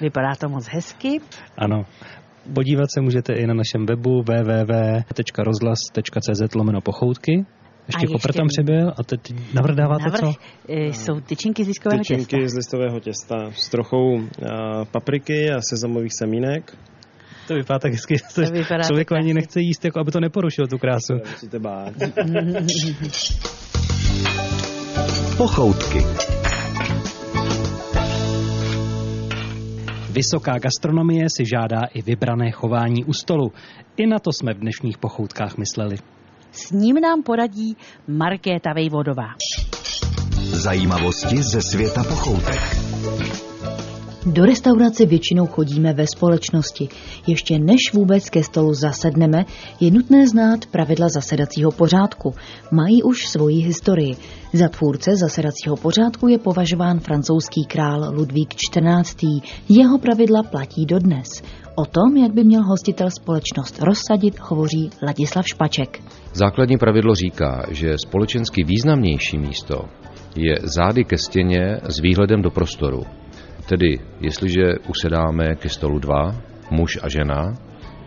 Vypadá 0.00 0.34
to 0.40 0.48
moc 0.48 0.68
hezky. 0.68 1.20
Ano. 1.58 1.86
Podívat 2.54 2.86
se 2.94 3.00
můžete 3.00 3.32
i 3.32 3.46
na 3.46 3.54
našem 3.54 3.86
webu 3.86 4.22
www.rozhlas.cz 4.22 6.54
lomeno 6.54 6.80
pochoutky. 6.80 7.46
Ještě 7.86 8.06
kopr 8.06 8.32
tam 8.32 8.46
přibyl 8.48 8.88
a 8.88 9.02
teď 9.02 9.20
navrdáváte 9.54 10.04
Navrch, 10.04 10.20
co? 10.20 10.32
E, 10.68 10.86
jsou 10.86 11.20
tyčinky 11.20 11.64
z 11.64 11.68
listového 11.68 11.98
tyčinky 11.98 12.24
těsta. 12.24 12.48
z 12.48 12.54
listového 12.54 13.00
těsta 13.00 13.36
s 13.50 13.68
trochou 13.68 14.14
uh, 14.14 14.24
papriky 14.90 15.50
a 15.50 15.58
sezamových 15.70 16.12
semínek. 16.18 16.76
To 17.48 17.54
vypadá 17.54 17.78
tak 17.78 17.92
hezky, 17.92 18.16
to 18.34 18.40
vypadá 18.40 18.82
člověk 18.82 19.12
ani 19.12 19.34
nechce 19.34 19.60
jíst, 19.60 19.84
jako 19.84 20.00
aby 20.00 20.10
to 20.10 20.20
neporušilo 20.20 20.66
tu 20.66 20.78
krásu. 20.78 21.14
Musíte 21.30 21.58
bát. 21.58 21.92
Pochoutky. 25.36 25.98
Vysoká 30.10 30.58
gastronomie 30.58 31.24
si 31.36 31.44
žádá 31.44 31.80
i 31.94 32.02
vybrané 32.02 32.50
chování 32.50 33.04
u 33.04 33.12
stolu. 33.12 33.52
I 33.96 34.06
na 34.06 34.18
to 34.18 34.32
jsme 34.32 34.54
v 34.54 34.58
dnešních 34.58 34.98
pochoutkách 34.98 35.56
mysleli. 35.56 35.96
S 36.52 36.70
ním 36.70 37.00
nám 37.00 37.22
poradí 37.22 37.76
Markéta 38.08 38.72
Vejvodová. 38.72 39.28
Zajímavosti 40.40 41.42
ze 41.42 41.62
světa 41.62 42.04
pochoutek. 42.04 42.60
Do 44.26 44.44
restaurace 44.44 45.06
většinou 45.06 45.46
chodíme 45.46 45.92
ve 45.92 46.06
společnosti. 46.06 46.88
Ještě 47.26 47.58
než 47.58 47.92
vůbec 47.94 48.30
ke 48.30 48.42
stolu 48.42 48.74
zasedneme, 48.74 49.44
je 49.80 49.90
nutné 49.90 50.28
znát 50.28 50.66
pravidla 50.66 51.08
zasedacího 51.08 51.70
pořádku. 51.72 52.34
Mají 52.72 53.02
už 53.02 53.26
svoji 53.26 53.56
historii. 53.56 54.16
Za 54.52 54.68
tvůrce 54.68 55.16
zasedacího 55.16 55.76
pořádku 55.76 56.28
je 56.28 56.38
považován 56.38 57.00
francouzský 57.00 57.64
král 57.64 58.12
Ludvík 58.14 58.54
XIV. 58.54 59.42
Jeho 59.68 59.98
pravidla 59.98 60.42
platí 60.42 60.86
dodnes. 60.86 61.28
O 61.74 61.84
tom, 61.84 62.16
jak 62.16 62.32
by 62.32 62.44
měl 62.44 62.62
hostitel 62.64 63.10
společnost 63.10 63.82
rozsadit, 63.82 64.40
hovoří 64.40 64.90
Ladislav 65.06 65.48
Špaček. 65.48 66.00
Základní 66.32 66.78
pravidlo 66.78 67.14
říká, 67.14 67.66
že 67.70 67.94
společensky 68.06 68.64
významnější 68.64 69.38
místo 69.38 69.84
je 70.36 70.54
zády 70.76 71.04
ke 71.04 71.18
stěně 71.18 71.80
s 71.88 72.00
výhledem 72.00 72.42
do 72.42 72.50
prostoru. 72.50 73.02
Tedy, 73.68 73.98
jestliže 74.20 74.62
usedáme 74.88 75.54
ke 75.54 75.68
stolu 75.68 75.98
dva, 75.98 76.36
muž 76.70 76.98
a 77.02 77.08
žena, 77.08 77.54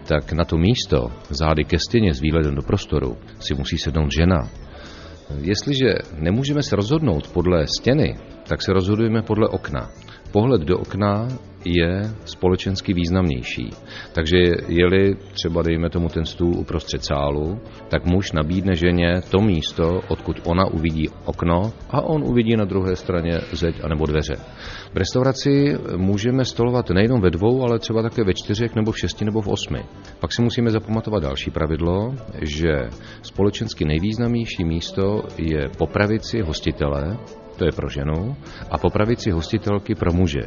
tak 0.07 0.33
na 0.33 0.45
to 0.45 0.57
místo 0.57 1.11
zády 1.29 1.63
ke 1.63 1.79
stěně 1.79 2.13
s 2.13 2.21
výhledem 2.21 2.55
do 2.55 2.61
prostoru 2.61 3.17
si 3.39 3.53
musí 3.55 3.77
sednout 3.77 4.11
žena. 4.11 4.49
Jestliže 5.41 5.93
nemůžeme 6.17 6.63
se 6.63 6.75
rozhodnout 6.75 7.27
podle 7.27 7.67
stěny, 7.79 8.17
tak 8.47 8.61
se 8.61 8.73
rozhodujeme 8.73 9.21
podle 9.21 9.47
okna. 9.47 9.89
Pohled 10.31 10.61
do 10.61 10.79
okna 10.79 11.27
je 11.67 12.01
společensky 12.25 12.93
významnější. 12.93 13.69
Takže 14.13 14.37
je-li 14.67 15.15
třeba, 15.33 15.61
dejme 15.61 15.89
tomu, 15.89 16.07
ten 16.07 16.25
stůl 16.25 16.55
uprostřed 16.57 17.03
sálu, 17.05 17.59
tak 17.89 18.05
muž 18.05 18.31
nabídne 18.31 18.75
ženě 18.75 19.21
to 19.31 19.41
místo, 19.41 20.01
odkud 20.07 20.41
ona 20.45 20.65
uvidí 20.65 21.09
okno 21.25 21.73
a 21.89 22.01
on 22.01 22.23
uvidí 22.23 22.55
na 22.55 22.65
druhé 22.65 22.95
straně 22.95 23.39
zeď 23.51 23.83
anebo 23.83 24.05
dveře. 24.05 24.35
V 24.93 24.97
restauraci 24.97 25.77
můžeme 25.97 26.45
stolovat 26.45 26.89
nejenom 26.89 27.21
ve 27.21 27.29
dvou, 27.29 27.63
ale 27.63 27.79
třeba 27.79 28.01
také 28.01 28.23
ve 28.23 28.33
čtyřech 28.33 28.75
nebo 28.75 28.91
v 28.91 28.99
šesti 28.99 29.25
nebo 29.25 29.41
v 29.41 29.47
osmi. 29.47 29.83
Pak 30.19 30.33
si 30.33 30.41
musíme 30.41 30.69
zapamatovat 30.69 31.23
další 31.23 31.51
pravidlo, 31.51 32.15
že 32.41 32.89
společensky 33.21 33.85
nejvýznamnější 33.85 34.65
místo 34.65 35.23
je 35.37 35.69
po 35.77 35.87
pravici 35.87 36.41
hostitele, 36.41 37.17
to 37.57 37.65
je 37.65 37.71
pro 37.71 37.89
ženu, 37.89 38.35
a 38.71 38.77
po 38.77 38.89
pravici 38.89 39.31
hostitelky 39.31 39.95
pro 39.95 40.13
muže. 40.13 40.41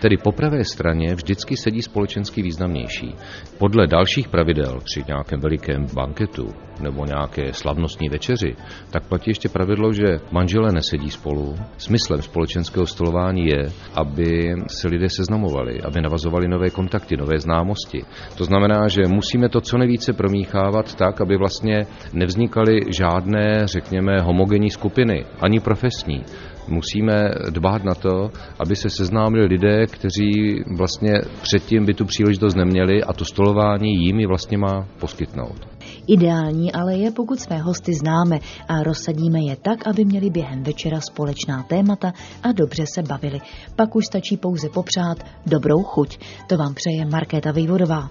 Tedy 0.00 0.16
po 0.16 0.32
pravé 0.32 0.64
straně 0.64 1.14
vždycky 1.14 1.56
sedí 1.56 1.82
společensky 1.82 2.42
významnější. 2.42 3.14
Podle 3.58 3.86
dalších 3.86 4.28
pravidel 4.28 4.78
při 4.84 5.04
nějakém 5.08 5.40
velikém 5.40 5.86
banketu 5.94 6.48
nebo 6.80 7.04
nějaké 7.04 7.52
slavnostní 7.52 8.08
večeři, 8.08 8.56
tak 8.90 9.08
platí 9.08 9.30
ještě 9.30 9.48
pravidlo, 9.48 9.92
že 9.92 10.18
manželé 10.32 10.72
nesedí 10.72 11.10
spolu. 11.10 11.56
Smyslem 11.78 12.22
společenského 12.22 12.86
stolování 12.86 13.46
je, 13.46 13.70
aby 13.94 14.54
se 14.66 14.88
lidé 14.88 15.08
seznamovali, 15.08 15.82
aby 15.82 16.00
navazovali 16.00 16.48
nové 16.48 16.70
kontakty, 16.70 17.16
nové 17.16 17.38
známosti. 17.38 18.04
To 18.38 18.44
znamená, 18.44 18.88
že 18.88 19.02
musíme 19.08 19.48
to 19.48 19.60
co 19.60 19.78
nejvíce 19.78 20.12
promíchávat 20.12 20.94
tak, 20.94 21.20
aby 21.20 21.36
vlastně 21.36 21.86
nevznikaly 22.12 22.80
žádné, 22.98 23.62
řekněme, 23.64 24.20
homogenní 24.20 24.70
skupiny, 24.70 25.24
ani 25.40 25.60
profesní 25.60 26.24
musíme 26.68 27.30
dbát 27.50 27.84
na 27.84 27.94
to, 27.94 28.30
aby 28.58 28.76
se 28.76 28.90
seznámili 28.90 29.46
lidé, 29.46 29.86
kteří 29.86 30.62
vlastně 30.76 31.12
předtím 31.42 31.86
by 31.86 31.94
tu 31.94 32.04
příležitost 32.04 32.54
neměli 32.54 33.02
a 33.02 33.12
to 33.12 33.24
stolování 33.24 34.04
jim 34.04 34.28
vlastně 34.28 34.58
má 34.58 34.86
poskytnout. 35.00 35.68
Ideální 36.06 36.72
ale 36.72 36.96
je, 36.96 37.10
pokud 37.10 37.40
své 37.40 37.58
hosty 37.58 37.94
známe 37.94 38.38
a 38.68 38.82
rozsadíme 38.82 39.40
je 39.40 39.56
tak, 39.56 39.86
aby 39.86 40.04
měli 40.04 40.30
během 40.30 40.62
večera 40.62 41.00
společná 41.00 41.62
témata 41.62 42.12
a 42.42 42.52
dobře 42.52 42.84
se 42.94 43.02
bavili. 43.02 43.40
Pak 43.76 43.96
už 43.96 44.06
stačí 44.06 44.36
pouze 44.36 44.68
popřát 44.68 45.18
dobrou 45.46 45.82
chuť. 45.82 46.18
To 46.46 46.56
vám 46.56 46.74
přeje 46.74 47.06
Markéta 47.06 47.52
Vejvodová. 47.52 48.10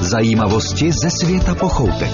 Zajímavosti 0.00 0.92
ze 0.92 1.10
světa 1.10 1.54
pochoutek. 1.54 2.12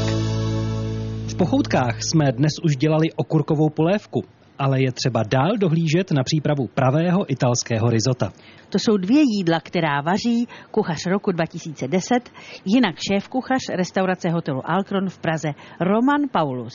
V 1.26 1.34
pochoutkách 1.34 2.02
jsme 2.02 2.32
dnes 2.32 2.52
už 2.64 2.76
dělali 2.76 3.12
okurkovou 3.16 3.68
polévku 3.70 4.24
ale 4.60 4.82
je 4.82 4.92
třeba 4.92 5.22
dál 5.22 5.50
dohlížet 5.58 6.10
na 6.10 6.22
přípravu 6.22 6.66
pravého 6.74 7.32
italského 7.32 7.90
risota. 7.90 8.32
To 8.68 8.78
jsou 8.78 8.96
dvě 8.96 9.22
jídla, 9.36 9.60
která 9.60 10.00
vaří 10.00 10.46
kuchař 10.70 11.06
roku 11.06 11.32
2010, 11.32 12.30
jinak 12.64 12.94
šéf 13.10 13.28
kuchař 13.28 13.60
restaurace 13.76 14.30
hotelu 14.30 14.60
Alkron 14.64 15.08
v 15.08 15.18
Praze 15.18 15.48
Roman 15.80 16.20
Paulus. 16.32 16.74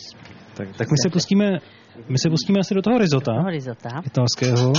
Tak, 0.54 0.68
tak 0.78 0.92
my 0.92 0.98
se 1.04 1.10
pustíme 1.10 1.60
my 2.10 2.18
se 2.18 2.30
pustíme 2.30 2.60
asi 2.60 2.76
do 2.76 2.82
toho 2.82 2.98
risota, 2.98 3.32
toho 3.32 3.50
risota 3.50 3.90
italského. 4.06 4.74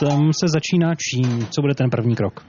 Tam 0.00 0.32
se 0.32 0.46
začíná 0.48 0.94
čím? 0.94 1.46
Co 1.46 1.60
bude 1.62 1.74
ten 1.74 1.90
první 1.90 2.16
krok? 2.16 2.46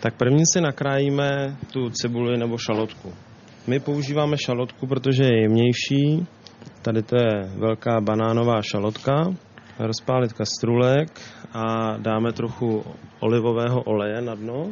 Tak 0.00 0.14
první 0.14 0.46
si 0.46 0.60
nakrájíme 0.60 1.56
tu 1.72 1.90
cibuli 1.90 2.38
nebo 2.38 2.58
šalotku. 2.58 3.12
My 3.66 3.80
používáme 3.80 4.36
šalotku, 4.38 4.86
protože 4.86 5.22
je 5.22 5.42
jemnější, 5.42 6.26
Tady 6.82 7.02
to 7.02 7.16
je 7.16 7.42
velká 7.56 8.00
banánová 8.00 8.62
šalotka. 8.62 9.34
Rozpálit 9.78 10.32
kastrulek 10.32 11.20
a 11.52 11.96
dáme 11.98 12.32
trochu 12.32 12.84
olivového 13.20 13.82
oleje 13.82 14.20
na 14.20 14.34
dno. 14.34 14.70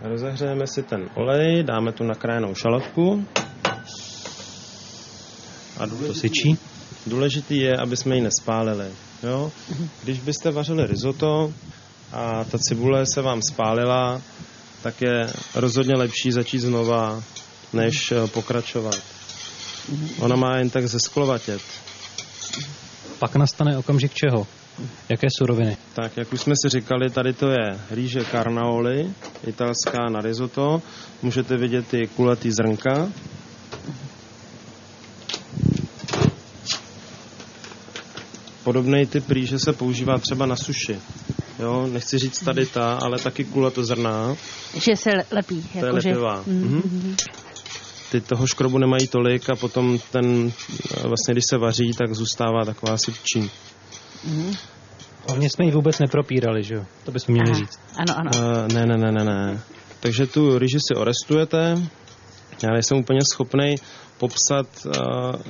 Rozehřejeme 0.00 0.66
si 0.66 0.82
ten 0.82 1.08
olej, 1.14 1.62
dáme 1.62 1.92
tu 1.92 2.04
nakrájenou 2.04 2.54
šalotku. 2.54 3.26
A 5.78 5.86
důležitý, 5.86 6.06
to 6.06 6.14
syčí? 6.14 6.58
Důležitý 7.06 7.60
je, 7.60 7.76
aby 7.76 7.96
jsme 7.96 8.14
ji 8.14 8.20
nespálili. 8.20 8.86
Jo? 9.22 9.52
Když 10.02 10.20
byste 10.20 10.50
vařili 10.50 10.86
risotto 10.86 11.52
a 12.12 12.44
ta 12.44 12.58
cibule 12.58 13.06
se 13.06 13.22
vám 13.22 13.42
spálila, 13.42 14.22
tak 14.82 15.02
je 15.02 15.26
rozhodně 15.54 15.94
lepší 15.96 16.32
začít 16.32 16.58
znova, 16.58 17.22
než 17.72 18.12
pokračovat. 18.26 19.02
Ona 20.18 20.36
má 20.36 20.56
jen 20.56 20.70
tak 20.70 20.88
zesklovatět. 20.88 21.62
Pak 23.18 23.36
nastane 23.36 23.78
okamžik 23.78 24.14
čeho? 24.14 24.46
Jaké 25.08 25.26
suroviny? 25.38 25.76
Tak, 25.94 26.16
jak 26.16 26.32
už 26.32 26.40
jsme 26.40 26.54
si 26.64 26.68
říkali, 26.68 27.10
tady 27.10 27.32
to 27.32 27.50
je 27.50 27.80
rýže 27.90 28.24
carnaoli, 28.30 29.10
italská 29.46 30.08
na 30.10 30.20
risotto. 30.20 30.82
Můžete 31.22 31.56
vidět 31.56 31.88
ty 31.88 32.06
kulatý 32.16 32.50
zrnka. 32.50 33.08
Podobný 38.64 39.06
typ 39.06 39.30
rýže 39.30 39.58
se 39.58 39.72
používá 39.72 40.18
třeba 40.18 40.46
na 40.46 40.56
suši. 40.56 40.98
Jo, 41.58 41.86
nechci 41.86 42.18
říct 42.18 42.44
tady 42.44 42.66
ta, 42.66 42.98
ale 43.02 43.18
taky 43.18 43.44
kulatozrná. 43.44 44.36
Že 44.74 44.96
se 44.96 45.10
lepí. 45.30 45.62
To 45.62 45.78
jako 45.78 45.86
je 45.86 45.92
lepivá. 45.92 46.42
Že... 46.46 46.52
Mm-hmm 46.52 47.41
ty 48.12 48.20
toho 48.20 48.46
škrobu 48.46 48.78
nemají 48.78 49.06
tolik 49.06 49.50
a 49.50 49.56
potom 49.56 49.98
ten, 49.98 50.52
vlastně 51.02 51.34
když 51.34 51.44
se 51.48 51.58
vaří, 51.58 51.92
tak 51.98 52.14
zůstává 52.14 52.64
taková 52.64 52.96
sypčí. 52.96 53.50
Mm-hmm. 54.28 54.58
Hlavně 55.28 55.50
jsme 55.50 55.64
ji 55.64 55.70
vůbec 55.70 55.98
nepropírali, 55.98 56.62
že 56.62 56.74
jo? 56.74 56.84
To 57.04 57.12
bychom 57.12 57.32
měli 57.32 57.50
Aha. 57.50 57.58
říct. 57.58 57.78
Ano, 57.96 58.14
ano. 58.18 58.30
Uh, 58.34 58.74
ne, 58.74 58.86
ne, 58.86 58.96
ne, 58.96 59.12
ne, 59.12 59.24
ne. 59.24 59.60
Takže 60.00 60.26
tu 60.26 60.58
ryži 60.58 60.78
si 60.88 60.94
orestujete. 60.94 61.78
Já 62.62 62.70
nejsem 62.72 62.98
úplně 62.98 63.20
schopný 63.32 63.74
popsat, 64.18 64.66
uh, 64.86 64.92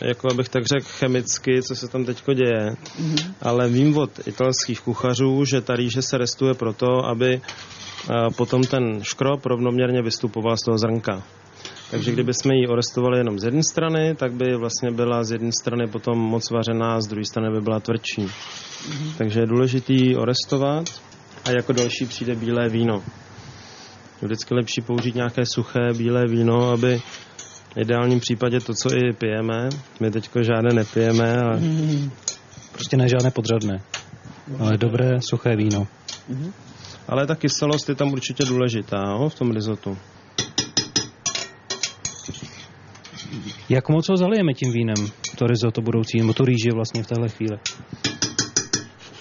jako 0.00 0.28
abych 0.30 0.48
tak 0.48 0.66
řekl 0.66 0.86
chemicky, 0.88 1.62
co 1.62 1.76
se 1.76 1.88
tam 1.88 2.04
teďko 2.04 2.34
děje. 2.34 2.70
Mm-hmm. 2.70 3.34
Ale 3.42 3.68
vím 3.68 3.98
od 3.98 4.26
italských 4.26 4.80
kuchařů, 4.80 5.44
že 5.44 5.60
ta 5.60 5.76
rýže 5.76 6.02
se 6.02 6.18
restuje 6.18 6.54
proto, 6.54 7.06
aby 7.06 7.40
uh, 7.40 8.34
potom 8.36 8.62
ten 8.62 9.02
škrob 9.02 9.46
rovnoměrně 9.46 10.02
vystupoval 10.02 10.56
z 10.56 10.62
toho 10.62 10.78
zrnka. 10.78 11.22
Takže 11.92 12.12
kdyby 12.12 12.34
jsme 12.34 12.54
ji 12.54 12.66
orestovali 12.66 13.18
jenom 13.18 13.38
z 13.38 13.44
jedné 13.44 13.62
strany, 13.62 14.14
tak 14.14 14.32
by 14.32 14.56
vlastně 14.56 14.90
byla 14.90 15.24
z 15.24 15.32
jedné 15.32 15.50
strany 15.60 15.86
potom 15.86 16.18
moc 16.18 16.50
vařená, 16.50 17.00
z 17.00 17.06
druhé 17.06 17.24
strany 17.24 17.50
by 17.50 17.60
byla 17.60 17.80
tvrdší. 17.80 18.26
Takže 19.18 19.40
je 19.40 19.46
důležitý 19.46 20.16
orestovat 20.16 20.84
a 21.44 21.50
jako 21.50 21.72
další 21.72 22.06
přijde 22.06 22.34
bílé 22.34 22.68
víno. 22.68 23.02
Je 24.22 24.28
vždycky 24.28 24.54
lepší 24.54 24.80
použít 24.80 25.14
nějaké 25.14 25.46
suché 25.46 25.92
bílé 25.96 26.26
víno, 26.26 26.70
aby 26.70 26.98
v 27.74 27.76
ideálním 27.76 28.20
případě 28.20 28.60
to, 28.60 28.74
co 28.74 28.96
i 28.96 29.12
pijeme, 29.12 29.68
my 30.00 30.10
teďko 30.10 30.42
žádné 30.42 30.74
nepijeme, 30.74 31.36
ale 31.38 31.60
Prostě 32.72 32.96
ne 32.96 33.08
žádné 33.08 33.30
podřadné, 33.30 33.82
ale 34.58 34.78
dobré 34.78 35.20
suché 35.20 35.56
víno. 35.56 35.86
Ale 37.08 37.26
ta 37.26 37.34
kyselost 37.34 37.88
je 37.88 37.94
tam 37.94 38.12
určitě 38.12 38.44
důležitá 38.44 39.02
jo, 39.06 39.28
v 39.28 39.34
tom 39.34 39.50
rizotu. 39.50 39.98
Jak 43.68 43.88
moc 43.88 44.08
ho 44.08 44.16
zalijeme 44.16 44.52
tím 44.52 44.72
vínem, 44.72 44.96
to 45.38 45.46
risotto 45.46 45.80
budoucí, 45.82 46.18
nebo 46.18 46.32
tu 46.32 46.44
rýži 46.44 46.70
vlastně 46.74 47.02
v 47.02 47.06
téhle 47.06 47.28
chvíli? 47.28 47.58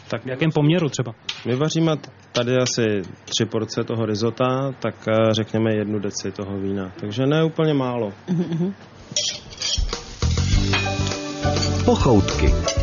Tak 0.07 0.23
V 0.23 0.27
jakém 0.27 0.51
poměru 0.51 0.89
třeba? 0.89 1.13
my 1.45 1.55
vaříme 1.55 1.91
tady 2.31 2.57
asi 2.57 3.01
tři 3.25 3.45
porce 3.45 3.83
toho 3.83 4.05
risota, 4.05 4.71
tak 4.79 4.95
eh, 5.07 5.33
řekněme 5.33 5.75
jednu 5.75 5.99
deci 5.99 6.31
toho 6.31 6.59
vína. 6.59 6.91
Takže 6.99 7.25
ne 7.25 7.43
úplně 7.43 7.73
málo. 7.73 8.13
Pochoutky. 11.85 12.80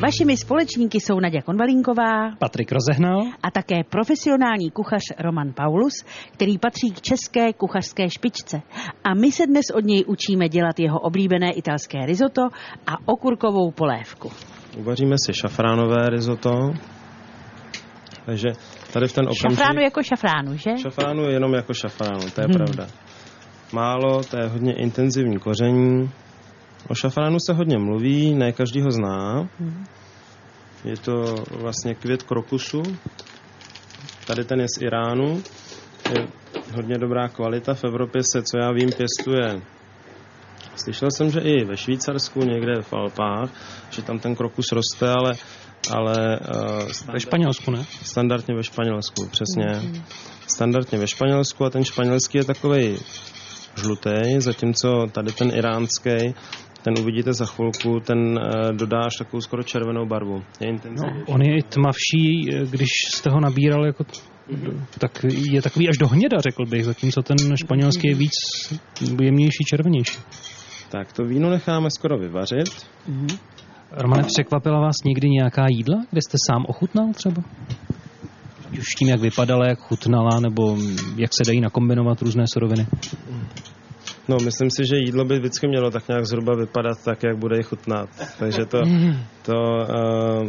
Vašimi 0.00 0.36
společníky 0.36 1.00
jsou 1.00 1.20
Naděja 1.20 1.42
Konvalínková 1.42 2.30
Patrik 2.38 2.72
rozehnal. 2.72 3.22
a 3.42 3.50
také 3.50 3.84
profesionální 3.90 4.70
kuchař 4.70 5.02
Roman 5.18 5.52
Paulus, 5.52 6.04
který 6.32 6.58
patří 6.58 6.90
k 6.90 7.00
české 7.00 7.52
kuchařské 7.52 8.10
špičce. 8.10 8.62
A 9.04 9.14
my 9.14 9.32
se 9.32 9.46
dnes 9.46 9.64
od 9.74 9.84
něj 9.84 10.04
učíme 10.06 10.48
dělat 10.48 10.80
jeho 10.80 10.98
oblíbené 10.98 11.52
italské 11.52 12.06
risotto 12.06 12.42
a 12.86 12.92
okurkovou 13.04 13.70
polévku. 13.70 14.30
Uvaříme 14.78 15.14
si 15.26 15.34
šafránové 15.34 16.08
risotto. 16.10 16.50
Takže 18.26 18.48
tady 18.92 19.08
v 19.08 19.12
ten 19.12 19.24
okamžik... 19.24 19.58
Šafránu 19.58 19.80
jako 19.80 20.02
šafránu, 20.02 20.56
že? 20.56 20.70
Šafránu 20.82 21.22
je 21.22 21.32
jenom 21.32 21.54
jako 21.54 21.74
šafránu, 21.74 22.30
to 22.34 22.40
je 22.40 22.48
pravda. 22.48 22.86
Málo, 23.72 24.24
to 24.24 24.38
je 24.38 24.46
hodně 24.48 24.72
intenzivní 24.72 25.38
koření. 25.38 26.10
O 26.88 26.94
šafránu 26.94 27.38
se 27.40 27.52
hodně 27.52 27.78
mluví, 27.78 28.34
ne 28.34 28.52
každý 28.52 28.80
ho 28.80 28.90
zná. 28.90 29.48
Je 30.84 30.96
to 30.96 31.34
vlastně 31.50 31.94
květ 31.94 32.22
krokusu. 32.22 32.82
Tady 34.26 34.44
ten 34.44 34.60
je 34.60 34.66
z 34.68 34.82
Iránu. 34.82 35.42
Je 36.14 36.26
hodně 36.74 36.98
dobrá 36.98 37.28
kvalita. 37.28 37.74
V 37.74 37.84
Evropě 37.84 38.22
se, 38.32 38.42
co 38.42 38.58
já 38.58 38.72
vím, 38.72 38.90
pěstuje. 38.96 39.62
Slyšel 40.76 41.08
jsem, 41.10 41.30
že 41.30 41.40
i 41.40 41.64
ve 41.64 41.76
Švýcarsku, 41.76 42.40
někde 42.40 42.82
v 42.82 42.92
Alpách, 42.92 43.50
že 43.90 44.02
tam 44.02 44.18
ten 44.18 44.36
krokus 44.36 44.72
roste, 44.72 45.10
ale, 45.10 45.32
ale 45.90 46.38
uh, 46.40 47.12
Ve 47.12 47.20
Španělsku, 47.20 47.70
ne? 47.70 47.84
Standardně 48.02 48.54
ve 48.54 48.62
Španělsku, 48.64 49.28
přesně. 49.28 49.92
Standardně 50.46 50.98
ve 50.98 51.06
Španělsku 51.06 51.64
a 51.64 51.70
ten 51.70 51.84
španělský 51.84 52.38
je 52.38 52.44
takový 52.44 52.98
žlutý, 53.76 54.20
zatímco 54.38 55.06
tady 55.12 55.32
ten 55.32 55.50
iránský, 55.54 56.34
ten 56.82 56.94
uvidíte 57.00 57.32
za 57.32 57.46
chvilku, 57.46 58.00
ten 58.00 58.38
eh, 58.38 58.72
dodá 58.72 58.98
až 58.98 59.16
takovou 59.18 59.40
skoro 59.40 59.62
červenou 59.62 60.06
barvu. 60.06 60.42
Je 60.60 60.68
intenzivní. 60.68 61.22
On 61.26 61.42
je 61.42 61.58
i 61.58 61.62
tmavší, 61.62 62.50
eh, 62.52 62.66
když 62.70 62.88
jste 63.14 63.30
ho 63.30 63.40
nabíral 63.40 63.86
jako 63.86 64.04
tak 64.98 65.24
je 65.52 65.62
takový 65.62 65.88
až 65.88 65.98
do 65.98 66.08
hněda, 66.08 66.36
řekl 66.40 66.66
bych, 66.66 66.84
zatímco 66.84 67.22
ten 67.22 67.56
španělský 67.56 68.08
je 68.08 68.14
víc 68.14 68.32
jemnější, 69.20 69.64
červenější. 69.66 70.18
Tak 70.90 71.12
to 71.12 71.24
víno 71.24 71.50
necháme 71.50 71.90
skoro 71.90 72.18
vyvařit. 72.18 72.86
Romane, 73.92 74.22
překvapila 74.24 74.80
vás 74.80 74.96
někdy 75.04 75.28
nějaká 75.28 75.66
jídla, 75.70 75.96
kde 76.10 76.20
jste 76.22 76.36
sám 76.46 76.64
ochutnal 76.68 77.06
třeba? 77.14 77.42
Už 78.78 78.94
tím, 78.94 79.08
jak 79.08 79.20
vypadala, 79.20 79.66
jak 79.66 79.78
chutnala, 79.78 80.40
nebo 80.40 80.76
jak 81.16 81.30
se 81.34 81.42
dají 81.46 81.60
nakombinovat 81.60 82.22
různé 82.22 82.44
suroviny. 82.52 82.86
No, 84.28 84.36
myslím 84.44 84.70
si, 84.70 84.84
že 84.84 84.96
jídlo 84.96 85.24
by 85.24 85.38
vždycky 85.38 85.68
mělo 85.68 85.90
tak 85.90 86.08
nějak 86.08 86.26
zhruba 86.26 86.54
vypadat 86.54 86.98
tak, 87.04 87.22
jak 87.22 87.36
bude 87.38 87.58
i 87.58 87.62
chutnat. 87.62 88.08
Takže 88.38 88.64
to, 88.64 88.78
to 89.42 89.54
uh, 89.54 90.48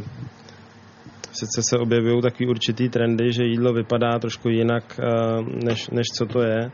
sice 1.31 1.61
se 1.69 1.77
objevují 1.77 2.21
takový 2.21 2.49
určitý 2.49 2.89
trendy, 2.89 3.33
že 3.33 3.43
jídlo 3.43 3.73
vypadá 3.73 4.19
trošku 4.19 4.49
jinak, 4.49 4.99
uh, 4.99 5.47
než, 5.65 5.89
než 5.89 6.07
co 6.17 6.25
to 6.25 6.41
je. 6.41 6.71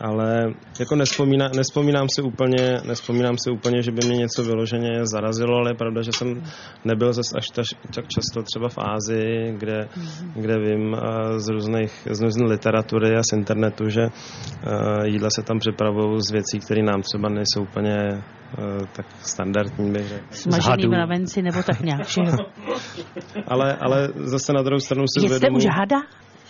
Ale 0.00 0.52
jako 0.80 0.96
nespomíná, 0.96 1.48
nespomínám 1.56 2.06
si 2.14 2.22
úplně, 2.22 2.80
nespomínám 2.84 3.38
si 3.38 3.50
úplně, 3.50 3.82
že 3.82 3.90
by 3.92 4.06
mě 4.06 4.16
něco 4.16 4.42
vyloženě 4.42 5.06
zarazilo, 5.06 5.56
ale 5.56 5.70
je 5.70 5.74
pravda, 5.74 6.02
že 6.02 6.12
jsem 6.12 6.42
nebyl 6.84 7.12
zase 7.12 7.38
až 7.38 7.46
taž, 7.48 7.66
tak 7.94 8.04
často 8.08 8.42
třeba 8.42 8.68
v 8.68 8.78
Ázii, 8.78 9.54
kde, 9.58 9.88
kde 10.34 10.58
vím 10.58 10.94
eh, 10.94 11.40
z 11.40 11.48
různých, 11.48 12.08
z 12.10 12.20
různé 12.20 12.46
literatury 12.46 13.16
a 13.16 13.22
z 13.22 13.32
internetu, 13.32 13.88
že 13.88 14.02
eh, 14.02 15.08
jídla 15.08 15.28
se 15.34 15.42
tam 15.42 15.58
připravují 15.58 16.20
z 16.28 16.30
věcí, 16.32 16.58
které 16.58 16.82
nám 16.82 17.02
třeba 17.02 17.28
nejsou 17.28 17.62
úplně 17.62 17.96
eh, 17.98 18.86
tak 18.92 19.06
standardní, 19.22 19.90
bych 19.92 20.08
řekl. 20.08 20.24
Smažený 20.30 20.70
hadů. 20.70 20.88
mravenci 20.90 21.42
nebo 21.42 21.62
tak 21.62 21.80
nějak, 21.80 22.06
že 22.06 22.20
jo? 22.20 22.36
Ale, 23.46 23.76
ale 23.76 24.08
zase 24.14 24.52
na 24.52 24.62
druhou 24.62 24.80
stranu 24.80 25.04
si 25.06 25.20
Jste 25.20 25.28
zvědomuji... 25.28 25.56
už 25.56 25.64
hada? 25.78 25.96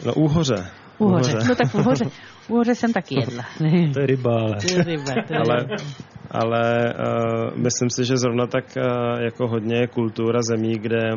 No 0.07 0.15
úhoře. 0.15 0.67
Uhoře. 0.99 1.39
No 1.49 1.55
tak 1.55 1.75
uhoře. 2.51 2.75
Jsem 2.75 2.93
taky 2.93 3.15
jedla. 3.21 3.45
To 3.95 4.01
je 4.01 4.07
ryba, 4.07 4.33
ale... 4.41 4.57
To 4.57 4.73
je 4.73 4.83
ryba, 4.85 5.13
to 5.27 5.35
je 5.35 5.39
ale, 5.39 5.67
ale 6.31 6.95
uh, 6.95 7.57
myslím 7.57 7.91
si, 7.91 8.05
že 8.05 8.17
zrovna 8.17 8.47
tak 8.47 8.65
uh, 8.77 9.21
jako 9.21 9.49
hodně 9.49 9.77
je 9.77 9.87
kultura 9.87 10.39
zemí, 10.43 10.79
kde 10.79 11.11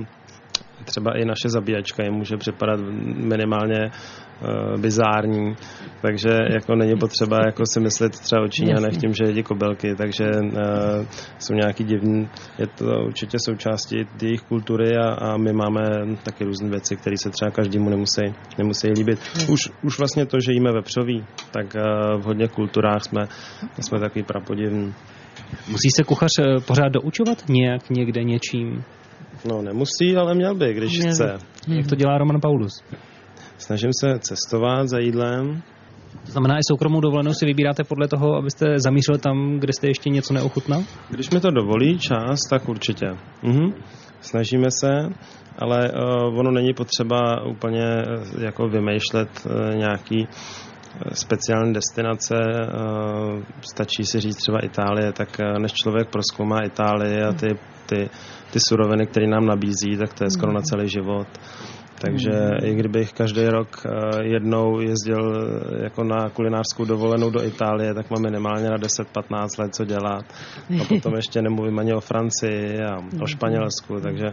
třeba 0.83 1.11
i 1.17 1.25
naše 1.25 1.49
zabíjačka 1.49 2.03
jim 2.03 2.13
může 2.13 2.37
připadat 2.37 2.79
minimálně 3.15 3.89
uh, 3.89 4.81
bizární, 4.81 5.55
takže 6.01 6.29
jako 6.53 6.75
není 6.75 6.95
potřeba 6.95 7.39
jako 7.45 7.63
si 7.65 7.79
myslet 7.79 8.19
třeba 8.19 8.41
o 8.41 8.47
Číňanech 8.47 8.97
tím, 8.97 9.13
že 9.13 9.23
jedí 9.25 9.43
kobelky, 9.43 9.95
takže 9.95 10.25
uh, 10.25 10.51
jsou 11.39 11.53
nějaký 11.53 11.83
divní, 11.83 12.29
je 12.59 12.67
to 12.67 12.85
určitě 13.05 13.37
součástí 13.45 13.95
jejich 14.21 14.41
kultury 14.41 14.97
a, 14.97 15.09
a 15.09 15.37
my 15.37 15.53
máme 15.53 15.81
taky 16.23 16.43
různé 16.43 16.69
věci, 16.69 16.95
které 16.95 17.17
se 17.17 17.29
třeba 17.29 17.51
každému 17.51 17.89
nemusí, 17.89 18.21
nemusí 18.57 18.87
líbit. 18.87 19.19
Už, 19.49 19.59
už 19.83 19.99
vlastně 19.99 20.25
to, 20.25 20.39
že 20.39 20.51
jíme 20.51 20.71
vepřový, 20.71 21.25
tak 21.51 21.75
uh, 21.75 22.21
v 22.21 22.23
hodně 22.25 22.47
kulturách 22.47 23.03
jsme, 23.03 23.21
jsme 23.79 23.99
takový 23.99 24.23
prapodivní. 24.23 24.93
Musí 25.67 25.89
se 25.97 26.03
kuchař 26.03 26.31
pořád 26.67 26.89
doučovat 26.89 27.49
nějak, 27.49 27.89
někde, 27.89 28.23
něčím? 28.23 28.83
No 29.45 29.61
nemusí, 29.61 30.17
ale 30.17 30.35
měl 30.35 30.55
by, 30.55 30.73
když 30.73 30.99
Měl 30.99 31.13
chce. 31.13 31.37
Jak 31.67 31.87
to 31.87 31.95
dělá 31.95 32.17
Roman 32.17 32.41
Paulus? 32.41 32.83
Snažím 33.57 33.91
se 33.99 34.19
cestovat 34.19 34.87
za 34.89 34.99
jídlem. 34.99 35.61
To 36.25 36.31
znamená, 36.31 36.55
i 36.55 36.61
soukromou 36.67 37.01
dovolenou 37.01 37.33
si 37.33 37.45
vybíráte 37.45 37.83
podle 37.83 38.07
toho, 38.07 38.35
abyste 38.35 38.65
zamířili 38.79 39.17
tam, 39.17 39.59
kde 39.59 39.73
jste 39.73 39.87
ještě 39.87 40.09
něco 40.09 40.33
neochutnal? 40.33 40.83
Když 41.09 41.29
mi 41.29 41.39
to 41.39 41.51
dovolí 41.51 41.99
čas, 41.99 42.39
tak 42.49 42.69
určitě. 42.69 43.05
Mhm. 43.43 43.73
Snažíme 44.21 44.71
se, 44.71 45.09
ale 45.59 45.91
uh, 45.91 46.39
ono 46.39 46.51
není 46.51 46.73
potřeba 46.73 47.45
úplně 47.45 47.85
uh, 47.85 48.43
jako 48.43 48.67
vymýšlet 48.67 49.29
uh, 49.45 49.75
nějaký 49.75 50.27
speciální 51.13 51.73
destinace. 51.73 52.35
Stačí 53.61 54.05
si 54.05 54.19
říct 54.19 54.35
třeba 54.35 54.59
Itálie, 54.59 55.11
tak 55.11 55.37
než 55.59 55.73
člověk 55.73 56.09
proskoumá 56.09 56.59
Itálii 56.65 57.21
a 57.21 57.33
ty, 57.33 57.47
ty, 57.93 58.09
ty 58.51 58.59
suroviny, 58.69 59.07
které 59.07 59.27
nám 59.27 59.45
nabízí, 59.45 59.97
tak 59.99 60.13
to 60.13 60.23
je 60.23 60.29
skoro 60.29 60.53
na 60.53 60.61
celý 60.61 60.89
život. 60.89 61.27
Takže 62.05 62.31
i 62.63 62.75
kdybych 62.75 63.13
každý 63.13 63.45
rok 63.45 63.85
eh, 63.85 64.23
jednou 64.23 64.79
jezdil 64.79 65.23
eh, 65.35 65.83
jako 65.83 66.03
na 66.03 66.29
kulinářskou 66.29 66.85
dovolenou 66.85 67.29
do 67.29 67.43
Itálie, 67.43 67.93
tak 67.93 68.09
mám 68.09 68.21
minimálně 68.21 68.69
na 68.69 68.77
10-15 68.77 69.47
let 69.59 69.75
co 69.75 69.85
dělat. 69.85 70.25
A 70.81 70.85
potom 70.85 71.13
ještě 71.15 71.41
nemluvím 71.41 71.79
ani 71.79 71.93
o 71.93 71.99
Francii 71.99 72.81
a 72.81 72.97
o 73.23 73.27
Španělsku, 73.27 73.99
takže 73.99 74.25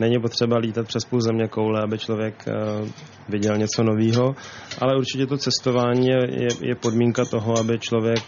není 0.00 0.20
potřeba 0.20 0.58
lítat 0.58 0.86
přes 0.86 1.04
půl 1.04 1.20
země 1.20 1.48
koule, 1.48 1.82
aby 1.82 1.98
člověk 1.98 2.44
eh, 2.48 2.52
viděl 3.28 3.56
něco 3.56 3.82
nového. 3.82 4.34
Ale 4.80 4.96
určitě 4.96 5.26
to 5.26 5.36
cestování 5.36 6.06
je, 6.06 6.42
je, 6.42 6.48
je 6.62 6.74
podmínka 6.74 7.24
toho, 7.24 7.58
aby 7.58 7.78
člověk 7.78 8.22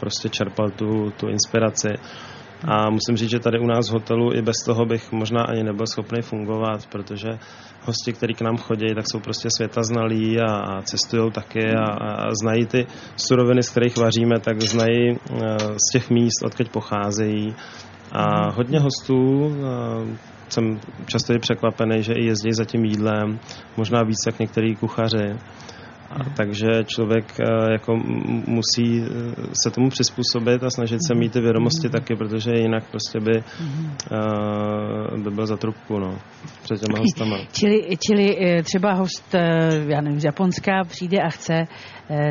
prostě 0.00 0.28
čerpal 0.28 0.70
tu, 0.70 1.10
tu 1.10 1.28
inspiraci. 1.28 1.88
A 2.68 2.90
musím 2.90 3.16
říct, 3.16 3.30
že 3.30 3.38
tady 3.38 3.58
u 3.58 3.66
nás 3.66 3.88
v 3.88 3.92
hotelu 3.92 4.32
i 4.34 4.42
bez 4.42 4.56
toho 4.64 4.86
bych 4.86 5.12
možná 5.12 5.42
ani 5.42 5.62
nebyl 5.62 5.86
schopný 5.86 6.22
fungovat, 6.22 6.86
protože 6.86 7.28
hosti, 7.84 8.12
kteří 8.12 8.34
k 8.34 8.40
nám 8.40 8.56
chodí, 8.56 8.94
tak 8.94 9.04
jsou 9.12 9.20
prostě 9.20 9.48
světa 9.56 9.82
znalí 9.82 10.40
a, 10.40 10.82
cestují 10.82 11.30
taky 11.30 11.74
a, 11.74 11.84
a 11.84 12.30
znají 12.42 12.66
ty 12.66 12.86
suroviny, 13.16 13.62
z 13.62 13.70
kterých 13.70 13.96
vaříme, 13.96 14.40
tak 14.40 14.60
znají 14.60 15.10
eh, 15.10 15.56
z 15.58 15.92
těch 15.92 16.10
míst, 16.10 16.42
odkud 16.44 16.68
pocházejí. 16.68 17.54
A 18.12 18.52
hodně 18.52 18.80
hostů 18.80 19.50
eh, 19.50 20.16
jsem 20.48 20.80
často 21.06 21.34
i 21.34 21.38
překvapený, 21.38 22.02
že 22.02 22.12
i 22.12 22.26
jezdí 22.26 22.52
za 22.52 22.64
tím 22.64 22.84
jídlem, 22.84 23.38
možná 23.76 24.02
víc 24.02 24.18
jak 24.26 24.38
některý 24.38 24.76
kuchaři. 24.76 25.36
A 26.10 26.30
takže 26.36 26.84
člověk 26.84 27.24
eh, 27.40 27.72
jako 27.72 27.96
musí 28.46 29.02
eh, 29.02 29.06
se 29.62 29.70
tomu 29.70 29.88
přizpůsobit 29.88 30.64
a 30.64 30.70
snažit 30.70 30.98
se 31.06 31.14
mít 31.14 31.32
ty 31.32 31.40
vědomosti 31.40 31.88
taky, 31.88 32.16
protože 32.16 32.50
jinak 32.54 32.90
prostě 32.90 33.20
by, 33.20 33.42
eh, 34.12 35.18
by 35.18 35.30
byl 35.30 35.46
za 35.46 35.56
trubku 35.56 35.98
no, 35.98 36.18
před 36.62 36.80
těma 36.80 36.98
hostama. 36.98 37.36
Čili, 37.52 37.96
čili 38.06 38.36
třeba 38.62 38.92
host, 38.92 39.34
já 39.88 40.00
nevím, 40.00 40.20
z 40.20 40.24
Japonska 40.24 40.72
přijde 40.88 41.18
a 41.18 41.28
chce 41.28 41.66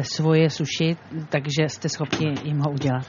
svoje 0.02 0.50
suši, 0.50 0.96
takže 1.30 1.70
jste 1.70 1.90
schopni 1.90 2.36
jim 2.44 2.60
ho 2.60 2.72
udělat. 2.72 3.06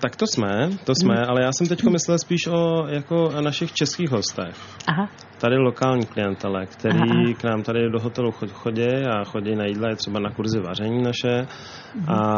Tak 0.00 0.16
to 0.16 0.26
jsme, 0.26 0.70
to 0.84 0.92
jsme, 0.94 1.14
hmm. 1.14 1.24
ale 1.28 1.42
já 1.42 1.50
jsem 1.52 1.66
teď 1.66 1.82
myslel 1.84 2.18
spíš 2.18 2.46
o 2.46 2.86
jako 2.88 3.30
našich 3.40 3.72
českých 3.72 4.10
hostech. 4.10 4.56
Aha. 4.86 5.08
Tady 5.38 5.56
lokální 5.56 6.06
klientele, 6.06 6.66
který 6.66 6.98
Aha. 6.98 7.32
k 7.40 7.44
nám 7.44 7.62
tady 7.62 7.90
do 7.90 8.00
hotelu 8.00 8.30
chodí 8.52 8.88
a 9.10 9.24
chodí 9.24 9.54
na 9.56 9.66
jídla, 9.66 9.94
třeba 9.94 10.20
na 10.20 10.30
kurzy 10.30 10.60
vaření 10.60 11.02
naše. 11.02 11.46
Hmm. 11.94 12.04
A 12.08 12.28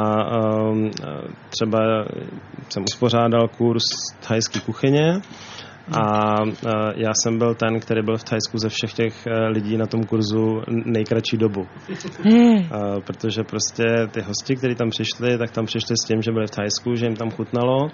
um, 0.69 0.91
třeba 1.49 1.79
jsem 2.69 2.83
uspořádal 2.83 3.49
kurz 3.49 3.85
thajské 4.29 4.61
kuchyně 4.61 5.21
a 5.93 6.35
já 6.97 7.11
jsem 7.15 7.39
byl 7.39 7.55
ten, 7.55 7.81
který 7.81 8.03
byl 8.03 8.17
v 8.17 8.25
Thajsku 8.25 8.59
ze 8.59 8.69
všech 8.69 8.93
těch 8.93 9.27
e, 9.27 9.49
lidí 9.49 9.77
na 9.77 9.87
tom 9.87 10.05
kurzu 10.05 10.63
nejkratší 10.85 11.37
dobu. 11.37 11.67
Hmm. 12.25 12.69
Protože 13.07 13.43
prostě 13.43 13.85
ty 14.11 14.21
hosti, 14.21 14.57
kteří 14.57 14.75
tam 14.75 14.91
přišli, 14.91 15.39
tak 15.39 15.51
tam 15.51 15.67
přišli 15.67 15.97
s 15.97 16.07
tím, 16.07 16.23
že 16.23 16.33
byli 16.33 16.47
v 16.47 16.51
Thajsku, 16.51 16.95
že 16.95 17.07
jim 17.07 17.17
tam 17.17 17.31
chutnalo 17.31 17.89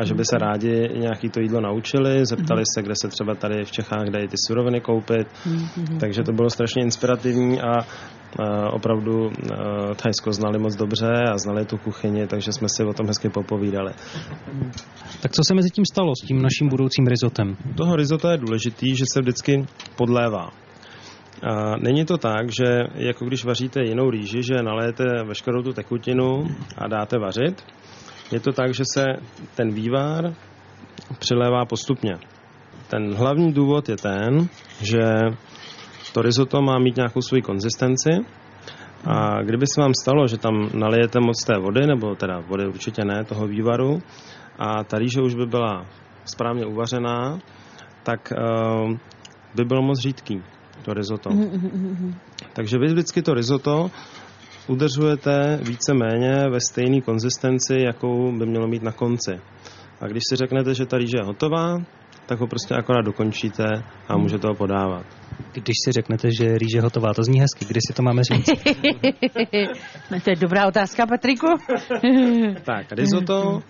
a 0.00 0.04
že 0.04 0.14
by 0.14 0.24
se 0.24 0.38
rádi 0.38 0.88
nějaký 0.98 1.28
to 1.28 1.40
jídlo 1.40 1.60
naučili, 1.60 2.26
zeptali 2.26 2.62
se, 2.74 2.82
kde 2.82 2.94
se 3.02 3.08
třeba 3.08 3.34
tady 3.34 3.64
v 3.64 3.70
Čechách 3.70 4.06
dají 4.10 4.28
ty 4.28 4.36
suroviny 4.46 4.80
koupit. 4.80 5.28
Takže 6.00 6.22
to 6.22 6.32
bylo 6.32 6.50
strašně 6.50 6.82
inspirativní 6.82 7.60
a 7.60 7.72
opravdu 8.70 9.30
Thajsko 9.96 10.32
znali 10.32 10.58
moc 10.58 10.76
dobře 10.76 11.12
a 11.32 11.38
znali 11.38 11.64
tu 11.64 11.76
kuchyni, 11.78 12.26
takže 12.26 12.52
jsme 12.52 12.68
si 12.68 12.84
o 12.84 12.92
tom 12.92 13.06
hezky 13.06 13.28
popovídali. 13.28 13.92
Tak 15.20 15.32
co 15.32 15.42
se 15.46 15.54
mezi 15.54 15.68
tím 15.70 15.84
stalo 15.92 16.12
s 16.22 16.26
tím 16.26 16.42
naším 16.42 16.68
budoucím 16.68 17.06
rizotem? 17.06 17.56
Toho 17.76 17.96
rizota 17.96 18.32
je 18.32 18.38
důležitý, 18.38 18.96
že 18.96 19.04
se 19.12 19.20
vždycky 19.20 19.66
podlévá. 19.96 20.50
A 21.42 21.76
není 21.76 22.04
to 22.04 22.18
tak, 22.18 22.50
že 22.58 22.64
jako 22.94 23.24
když 23.24 23.44
vaříte 23.44 23.80
jinou 23.84 24.10
rýži, 24.10 24.42
že 24.42 24.62
naléjete 24.62 25.04
veškerou 25.24 25.62
tu 25.62 25.72
tekutinu 25.72 26.46
a 26.78 26.88
dáte 26.88 27.18
vařit. 27.18 27.64
Je 28.32 28.40
to 28.40 28.52
tak, 28.52 28.74
že 28.74 28.82
se 28.94 29.04
ten 29.54 29.70
vývar 29.70 30.34
přilévá 31.18 31.64
postupně. 31.64 32.14
Ten 32.88 33.14
hlavní 33.14 33.52
důvod 33.52 33.88
je 33.88 33.96
ten, 33.96 34.48
že 34.80 35.00
to 36.12 36.22
risotto 36.22 36.62
má 36.62 36.78
mít 36.78 36.96
nějakou 36.96 37.20
svoji 37.20 37.42
konzistenci 37.42 38.10
a 39.04 39.42
kdyby 39.42 39.66
se 39.66 39.80
vám 39.80 39.92
stalo, 40.02 40.26
že 40.26 40.38
tam 40.38 40.70
nalijete 40.74 41.20
moc 41.20 41.44
té 41.44 41.58
vody, 41.58 41.86
nebo 41.86 42.14
teda 42.14 42.40
vody 42.40 42.66
určitě 42.66 43.04
ne, 43.04 43.24
toho 43.24 43.46
vývaru, 43.46 44.02
a 44.58 44.84
ta 44.84 44.98
rýže 44.98 45.22
už 45.22 45.34
by 45.34 45.46
byla 45.46 45.86
správně 46.24 46.66
uvařená, 46.66 47.38
tak 48.02 48.32
uh, 48.32 48.96
by 49.54 49.64
bylo 49.64 49.82
moc 49.82 49.98
řídký 50.00 50.42
to 50.82 50.94
risotto. 50.94 51.30
Mm-hmm. 51.30 52.14
Takže 52.52 52.78
vy 52.78 52.86
vždycky 52.86 53.22
to 53.22 53.34
risotto 53.34 53.90
udržujete 54.68 55.60
více-méně 55.62 56.48
ve 56.50 56.60
stejné 56.60 57.00
konzistenci, 57.00 57.74
jakou 57.86 58.32
by 58.38 58.46
mělo 58.46 58.66
mít 58.68 58.82
na 58.82 58.92
konci. 58.92 59.40
A 60.00 60.06
když 60.06 60.22
si 60.28 60.36
řeknete, 60.36 60.74
že 60.74 60.86
ta 60.86 60.98
rýže 60.98 61.16
je 61.16 61.26
hotová, 61.26 61.78
tak 62.26 62.40
ho 62.40 62.46
prostě 62.46 62.74
akorát 62.74 63.02
dokončíte 63.02 63.64
a 64.08 64.16
můžete 64.16 64.48
ho 64.48 64.54
podávat. 64.54 65.06
Když 65.52 65.74
si 65.84 65.92
řeknete, 65.92 66.28
že 66.38 66.58
rýže 66.58 66.80
hotová, 66.80 67.14
to 67.14 67.22
zní 67.22 67.40
hezky. 67.40 67.64
Kdy 67.64 67.80
si 67.88 67.94
to 67.94 68.02
máme 68.02 68.22
říct? 68.24 68.46
to 70.24 70.30
je 70.30 70.36
dobrá 70.36 70.66
otázka, 70.66 71.06
Patriku. 71.06 71.46
tak, 72.64 72.92
risotto, 72.92 73.62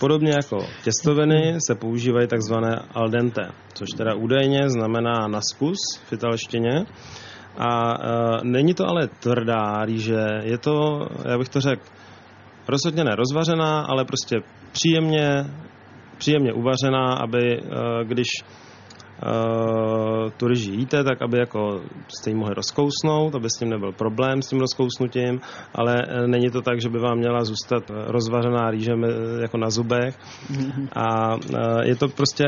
podobně 0.00 0.30
jako 0.30 0.58
těstoviny, 0.84 1.56
se 1.66 1.74
používají 1.74 2.28
takzvané 2.28 2.76
al 2.94 3.08
dente, 3.08 3.42
což 3.74 3.88
teda 3.96 4.14
údajně 4.14 4.70
znamená 4.70 5.28
na 5.28 5.40
zkus 5.40 5.78
v 6.08 6.12
italštině. 6.12 6.84
A 7.58 7.94
e, 7.94 8.44
není 8.44 8.74
to 8.74 8.88
ale 8.88 9.08
tvrdá 9.08 9.84
rýže, 9.84 10.26
je 10.42 10.58
to, 10.58 11.06
já 11.30 11.38
bych 11.38 11.48
to 11.48 11.60
řekl, 11.60 11.82
rozhodně 12.68 13.04
nerozvařená, 13.04 13.80
ale 13.80 14.04
prostě 14.04 14.36
příjemně 14.72 15.44
příjemně 16.18 16.52
uvařená, 16.52 17.12
aby 17.12 17.58
eh, 17.58 17.64
když 18.04 18.28
uh, 19.24 20.30
tu 20.36 20.48
ryži 20.48 20.70
jíte, 20.70 21.04
tak 21.04 21.22
aby 21.22 21.38
jako 21.38 21.80
jste 22.08 22.30
ji 22.30 22.34
mohli 22.34 22.54
rozkousnout, 22.54 23.34
aby 23.34 23.50
s 23.50 23.58
tím 23.58 23.70
nebyl 23.70 23.92
problém 23.92 24.42
s 24.42 24.48
tím 24.48 24.60
rozkousnutím, 24.60 25.40
ale 25.74 25.94
eh, 26.08 26.26
není 26.26 26.50
to 26.50 26.62
tak, 26.62 26.80
že 26.80 26.88
by 26.88 26.98
vám 26.98 27.18
měla 27.18 27.44
zůstat 27.44 27.82
rozvařená 27.88 28.70
rýže 28.70 28.92
jako 29.42 29.58
na 29.58 29.70
zubech 29.70 30.18
a 30.92 31.34
uh, 31.34 31.40
je 31.82 31.96
to 31.96 32.08
prostě 32.08 32.44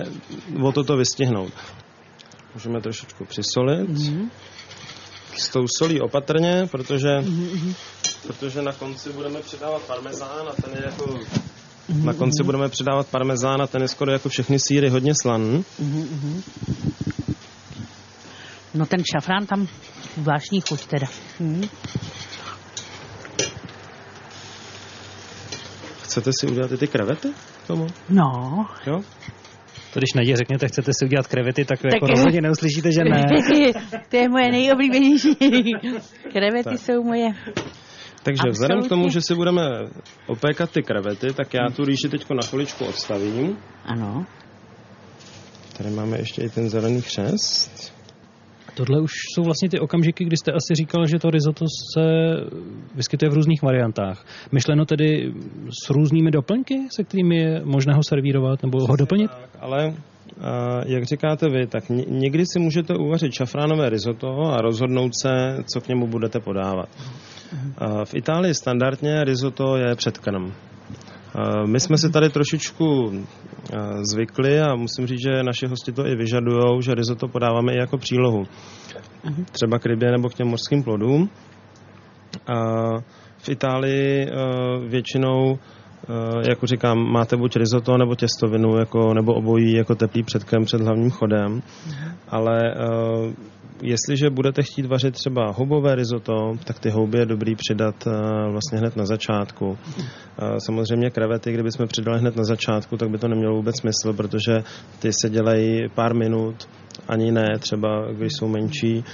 o 0.62 0.73
toto 0.73 0.97
vystihnout. 0.97 1.53
Můžeme 2.55 2.81
trošičku 2.81 3.25
přisolit. 3.25 3.91
Mm-hmm. 3.91 4.29
S 5.37 5.49
tou 5.49 5.65
solí 5.79 6.01
opatrně, 6.01 6.69
protože, 6.71 7.09
mm-hmm. 7.09 7.75
protože 8.27 8.62
na 8.62 8.73
konci 8.73 9.12
budeme 9.12 9.41
přidávat 9.41 9.83
parmezán 9.83 10.49
a 10.49 10.62
ten 10.62 10.73
je 10.73 10.83
jako 10.85 11.19
na 11.88 12.12
konci 12.12 12.42
budeme 12.44 12.68
přidávat 12.68 13.07
parmezán 13.07 13.62
a 13.62 13.66
ten 13.66 13.83
je 13.83 13.88
skoro 13.88 14.12
jako 14.12 14.29
všechny 14.29 14.59
síry 14.59 14.88
hodně 14.88 15.14
slaný. 15.14 15.64
No 18.75 18.87
ten 18.87 19.05
šafrán 19.12 19.46
tam 19.46 19.68
zvláštní 20.16 20.61
chuť 20.61 20.87
teda. 20.87 21.07
Chcete 26.03 26.31
si 26.40 26.46
udělat 26.46 26.72
i 26.72 26.77
ty 26.77 26.87
krevety 26.87 27.29
tomu? 27.66 27.87
No. 28.09 28.31
Jo? 28.87 29.01
To 29.96 30.01
když 30.01 30.12
Nadě 30.14 30.37
řekněte, 30.37 30.68
chcete 30.68 30.92
si 30.99 31.05
udělat 31.05 31.27
krevety, 31.27 31.64
tak, 31.64 31.83
tak 31.83 31.92
jako 31.92 32.07
rozhodně 32.07 32.40
neuslyšíte, 32.40 32.92
že 32.92 33.01
ne. 33.05 33.22
to 34.09 34.16
je 34.16 34.29
moje 34.29 34.51
nejoblíbenější. 34.53 35.35
krevety 36.33 36.64
tak. 36.64 36.79
jsou 36.79 37.03
moje. 37.03 37.29
Takže 38.27 38.41
Absolutně. 38.41 38.53
vzhledem 38.53 38.83
k 38.83 38.89
tomu, 38.89 39.09
že 39.09 39.21
si 39.21 39.35
budeme 39.35 39.62
opékat 40.27 40.71
ty 40.71 40.83
krevety, 40.83 41.33
tak 41.33 41.55
já 41.55 41.71
tu 41.77 41.85
rýži 41.85 42.09
teď 42.09 42.31
na 42.31 42.43
chviličku 42.43 42.85
odstavím. 42.85 43.57
Ano. 43.85 44.27
Tady 45.79 45.91
máme 45.91 46.19
ještě 46.19 46.43
i 46.43 46.49
ten 46.49 46.69
zelený 46.69 47.01
chřest. 47.01 47.95
Tohle 48.75 49.01
už 49.01 49.11
jsou 49.35 49.43
vlastně 49.43 49.69
ty 49.69 49.81
okamžiky, 49.81 50.25
kdy 50.25 50.37
jste 50.37 50.53
asi 50.53 50.75
říkal, 50.75 51.07
že 51.07 51.19
to 51.19 51.31
risotto 51.31 51.65
se 51.95 52.05
vyskytuje 52.95 53.31
v 53.31 53.35
různých 53.35 53.62
variantách. 53.62 54.27
Myšleno 54.53 54.85
tedy 54.85 55.33
s 55.85 55.91
různými 55.91 56.31
doplňky, 56.31 56.75
se 56.91 57.05
kterými 57.05 57.37
je 57.37 57.61
možné 57.65 57.95
ho 57.95 58.03
servírovat 58.03 58.62
nebo 58.62 58.87
ho 58.87 58.97
doplnit? 58.97 59.31
Tak, 59.31 59.51
ale 59.61 59.95
a 60.41 60.81
jak 60.87 61.05
říkáte 61.05 61.49
vy, 61.49 61.67
tak 61.67 61.85
někdy 62.09 62.45
si 62.47 62.59
můžete 62.59 62.95
uvařit 62.95 63.33
šafránové 63.33 63.91
risotto 63.91 64.29
a 64.29 64.61
rozhodnout 64.61 65.12
se, 65.23 65.65
co 65.73 65.81
k 65.81 65.89
němu 65.89 66.07
budete 66.07 66.41
podávat. 66.41 66.89
V 68.05 68.15
Itálii 68.15 68.55
standardně 68.55 69.25
risotto 69.25 69.77
je 69.77 69.95
předkrm. 69.95 70.53
My 71.67 71.81
jsme 71.81 71.99
si 71.99 72.11
tady 72.11 72.31
trošičku 72.31 73.13
zvykli 74.03 74.61
a 74.61 74.75
musím 74.75 75.07
říct, 75.07 75.23
že 75.23 75.43
naši 75.43 75.67
hosti 75.67 75.93
to 75.93 76.07
i 76.07 76.17
vyžadují, 76.17 76.83
že 76.83 76.95
risotto 76.95 77.29
podáváme 77.29 77.73
i 77.73 77.79
jako 77.79 77.99
přílohu. 77.99 78.45
Třeba 79.53 79.79
k 79.79 79.87
rybě 79.87 80.11
nebo 80.11 80.29
k 80.29 80.35
těm 80.35 80.49
mořským 80.49 80.83
plodům. 80.83 81.31
V 83.39 83.49
Itálii 83.49 84.27
většinou 84.89 85.59
jako 86.49 86.67
říkám, 86.67 86.99
máte 86.99 87.37
buď 87.37 87.57
risotto 87.57 87.99
nebo 87.99 88.15
těstovinu, 88.15 88.79
jako, 88.79 89.15
nebo 89.15 89.35
obojí 89.35 89.77
jako 89.77 89.95
teplý 89.95 90.23
předkrm 90.23 90.65
před 90.65 90.81
hlavním 90.81 91.11
chodem, 91.11 91.63
ale 92.29 92.75
jestliže 93.87 94.31
budete 94.31 94.62
chtít 94.62 94.87
vařit 94.87 95.14
třeba 95.14 95.53
houbové 95.53 95.94
risotto, 95.94 96.53
tak 96.64 96.79
ty 96.79 96.90
houby 96.90 97.18
je 97.18 97.27
dobrý 97.27 97.57
přidat 97.57 98.07
eh, 98.07 98.11
vlastně 98.51 98.79
hned 98.79 98.96
na 98.96 99.07
začátku. 99.07 99.79
Eh, 99.79 100.61
samozřejmě 100.66 101.11
krevety, 101.11 101.53
kdybychom 101.53 101.87
přidali 101.87 102.18
hned 102.18 102.37
na 102.37 102.44
začátku, 102.44 102.96
tak 102.96 103.11
by 103.11 103.18
to 103.18 103.29
nemělo 103.29 103.57
vůbec 103.57 103.81
smysl, 103.81 104.12
protože 104.12 104.62
ty 104.99 105.12
se 105.12 105.31
dělají 105.31 105.88
pár 105.94 106.14
minut, 106.14 106.68
ani 107.09 107.33
ne, 107.33 107.46
třeba 107.59 108.12
když 108.12 108.33
jsou 108.33 108.49
menší, 108.49 109.05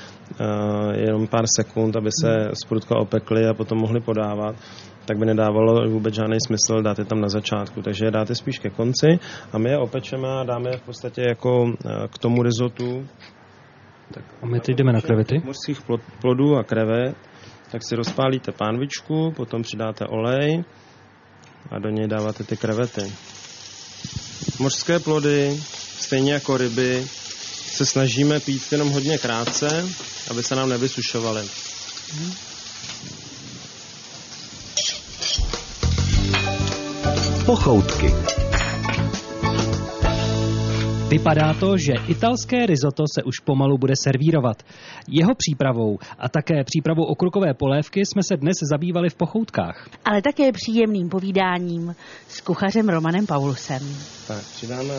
eh, 0.40 1.00
jenom 1.00 1.26
pár 1.26 1.44
sekund, 1.56 1.96
aby 1.96 2.10
se 2.22 2.50
sprutka 2.64 2.96
opekly 2.98 3.46
a 3.46 3.54
potom 3.54 3.78
mohli 3.78 4.00
podávat 4.00 4.56
tak 5.04 5.18
by 5.18 5.26
nedávalo 5.26 5.90
vůbec 5.90 6.14
žádný 6.14 6.36
smysl 6.46 6.82
dát 6.82 6.98
je 6.98 7.04
tam 7.04 7.20
na 7.20 7.28
začátku. 7.28 7.82
Takže 7.82 8.04
je 8.04 8.10
dáte 8.10 8.34
spíš 8.34 8.58
ke 8.58 8.70
konci 8.70 9.18
a 9.52 9.58
my 9.58 9.70
je 9.70 9.78
opečeme 9.78 10.28
a 10.28 10.44
dáme 10.44 10.70
je 10.70 10.76
v 10.76 10.82
podstatě 10.82 11.22
jako 11.28 11.72
k 12.12 12.18
tomu 12.18 12.42
rizotu 12.42 13.06
tak 14.12 14.24
a 14.42 14.46
my 14.46 14.60
teď 14.60 14.76
jdeme 14.76 14.92
na 14.92 15.00
krevety. 15.00 15.42
Mořských 15.44 15.82
plodů 16.20 16.56
a 16.56 16.64
krevet, 16.64 17.16
tak 17.70 17.82
si 17.88 17.96
rozpálíte 17.96 18.52
pánvičku, 18.52 19.32
potom 19.36 19.62
přidáte 19.62 20.06
olej 20.06 20.64
a 21.70 21.78
do 21.78 21.88
něj 21.88 22.08
dáváte 22.08 22.44
ty 22.44 22.56
krevety. 22.56 23.12
Mořské 24.58 24.98
plody, 24.98 25.60
stejně 25.98 26.32
jako 26.32 26.56
ryby, 26.56 27.06
se 27.72 27.86
snažíme 27.86 28.40
pít 28.40 28.62
jenom 28.72 28.90
hodně 28.90 29.18
krátce, 29.18 29.86
aby 30.30 30.42
se 30.42 30.56
nám 30.56 30.68
nevysušovaly. 30.68 31.48
Pochoutky. 37.46 38.41
Vypadá 41.12 41.54
to, 41.54 41.76
že 41.76 41.92
italské 42.08 42.66
risotto 42.66 43.04
se 43.14 43.22
už 43.22 43.38
pomalu 43.44 43.78
bude 43.78 43.94
servírovat. 43.96 44.62
Jeho 45.08 45.34
přípravou 45.34 45.98
a 46.18 46.28
také 46.28 46.64
přípravou 46.64 47.04
okrukové 47.04 47.54
polévky 47.54 48.00
jsme 48.06 48.22
se 48.22 48.36
dnes 48.36 48.56
zabývali 48.70 49.10
v 49.10 49.14
pochoutkách. 49.14 49.88
Ale 50.04 50.22
také 50.22 50.52
příjemným 50.52 51.08
povídáním 51.08 51.94
s 52.28 52.40
kuchařem 52.40 52.88
Romanem 52.88 53.26
Paulusem. 53.26 53.96
Tak, 54.28 54.42
přidáme, 54.56 54.94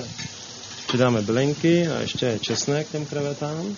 přidáme 0.88 1.22
bylinky 1.22 1.88
a 1.88 1.99
ještě 1.99 2.39
česnek 2.41 2.88
k 2.88 2.91
těm 2.91 3.05
krevetám. 3.05 3.76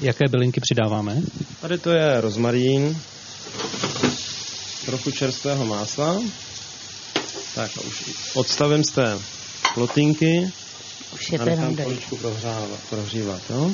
Jaké 0.00 0.24
bylinky 0.30 0.60
přidáváme? 0.60 1.16
Tady 1.60 1.78
to 1.78 1.90
je 1.90 2.20
rozmarín, 2.20 2.96
trochu 4.86 5.10
čerstvého 5.10 5.66
másla. 5.66 6.20
Tak 7.54 7.70
a 7.78 7.80
už 7.80 8.12
odstavím 8.34 8.84
z 8.84 8.90
té 8.92 9.18
plotinky 9.74 10.52
Už 11.12 11.32
je 11.32 11.38
to 11.38 11.48
jenom 11.48 11.58
nechám 11.60 11.76
dojít. 11.76 11.84
chviličku 12.04 12.16
prohřívat, 12.16 12.80
prohřívat 12.90 13.42
jo? 13.50 13.72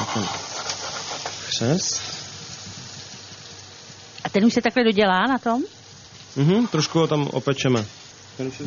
A 0.00 0.04
ten 0.14 0.24
křest. 1.48 2.02
A 4.24 4.28
ten 4.28 4.44
už 4.44 4.54
se 4.54 4.60
takhle 4.62 4.84
dodělá 4.84 5.26
na 5.26 5.38
tom? 5.38 5.62
Mhm, 6.36 6.66
trošku 6.66 6.98
ho 6.98 7.06
tam 7.06 7.26
opečeme. 7.32 7.84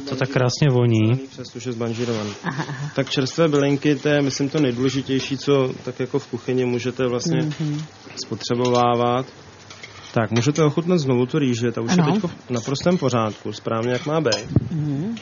To 0.09 0.15
tak 0.15 0.29
krásně 0.29 0.67
voní. 0.71 1.19
Už 1.55 1.65
je 1.65 1.71
zbanžírovaný. 1.71 2.31
Aha, 2.43 2.65
aha. 2.67 2.91
Tak 2.95 3.09
čerstvé 3.09 3.47
bylinky, 3.47 3.95
to 3.95 4.09
je, 4.09 4.21
myslím, 4.21 4.49
to 4.49 4.59
nejdůležitější, 4.59 5.37
co 5.37 5.73
tak 5.85 5.99
jako 5.99 6.19
v 6.19 6.27
kuchyni 6.27 6.65
můžete 6.65 7.07
vlastně 7.07 7.37
Mhm. 7.41 7.85
spotřebovávat. 8.25 9.25
Tak, 10.13 10.31
můžete 10.31 10.63
ochutnat 10.63 10.99
znovu 10.99 11.25
tu 11.25 11.39
rýži, 11.39 11.71
ta 11.71 11.81
už 11.81 11.91
Ano. 11.91 12.05
je 12.07 12.21
teď 12.21 12.31
v 12.31 12.49
naprostém 12.49 12.97
pořádku, 12.97 13.53
správně 13.53 13.91
jak 13.91 14.05
má 14.05 14.21
být. 14.21 14.71
Mhm. 14.71 15.15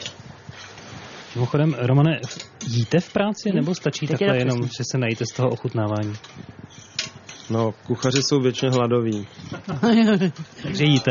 Mimochodem, 1.34 1.74
Romane, 1.78 2.20
jíte 2.66 3.00
v 3.00 3.12
práci 3.12 3.52
nebo 3.54 3.74
stačí 3.74 4.06
Teď 4.06 4.20
je 4.20 4.26
takhle 4.26 4.44
to 4.44 4.48
jenom, 4.48 4.62
že 4.62 4.84
se 4.92 4.98
najíte 4.98 5.24
z 5.26 5.36
toho 5.36 5.48
ochutnávání? 5.48 6.14
No, 7.50 7.72
kuchaři 7.86 8.22
jsou 8.22 8.40
většině 8.40 8.70
hladoví. 8.70 9.26
Takže 10.62 10.84
jíte. 10.84 11.10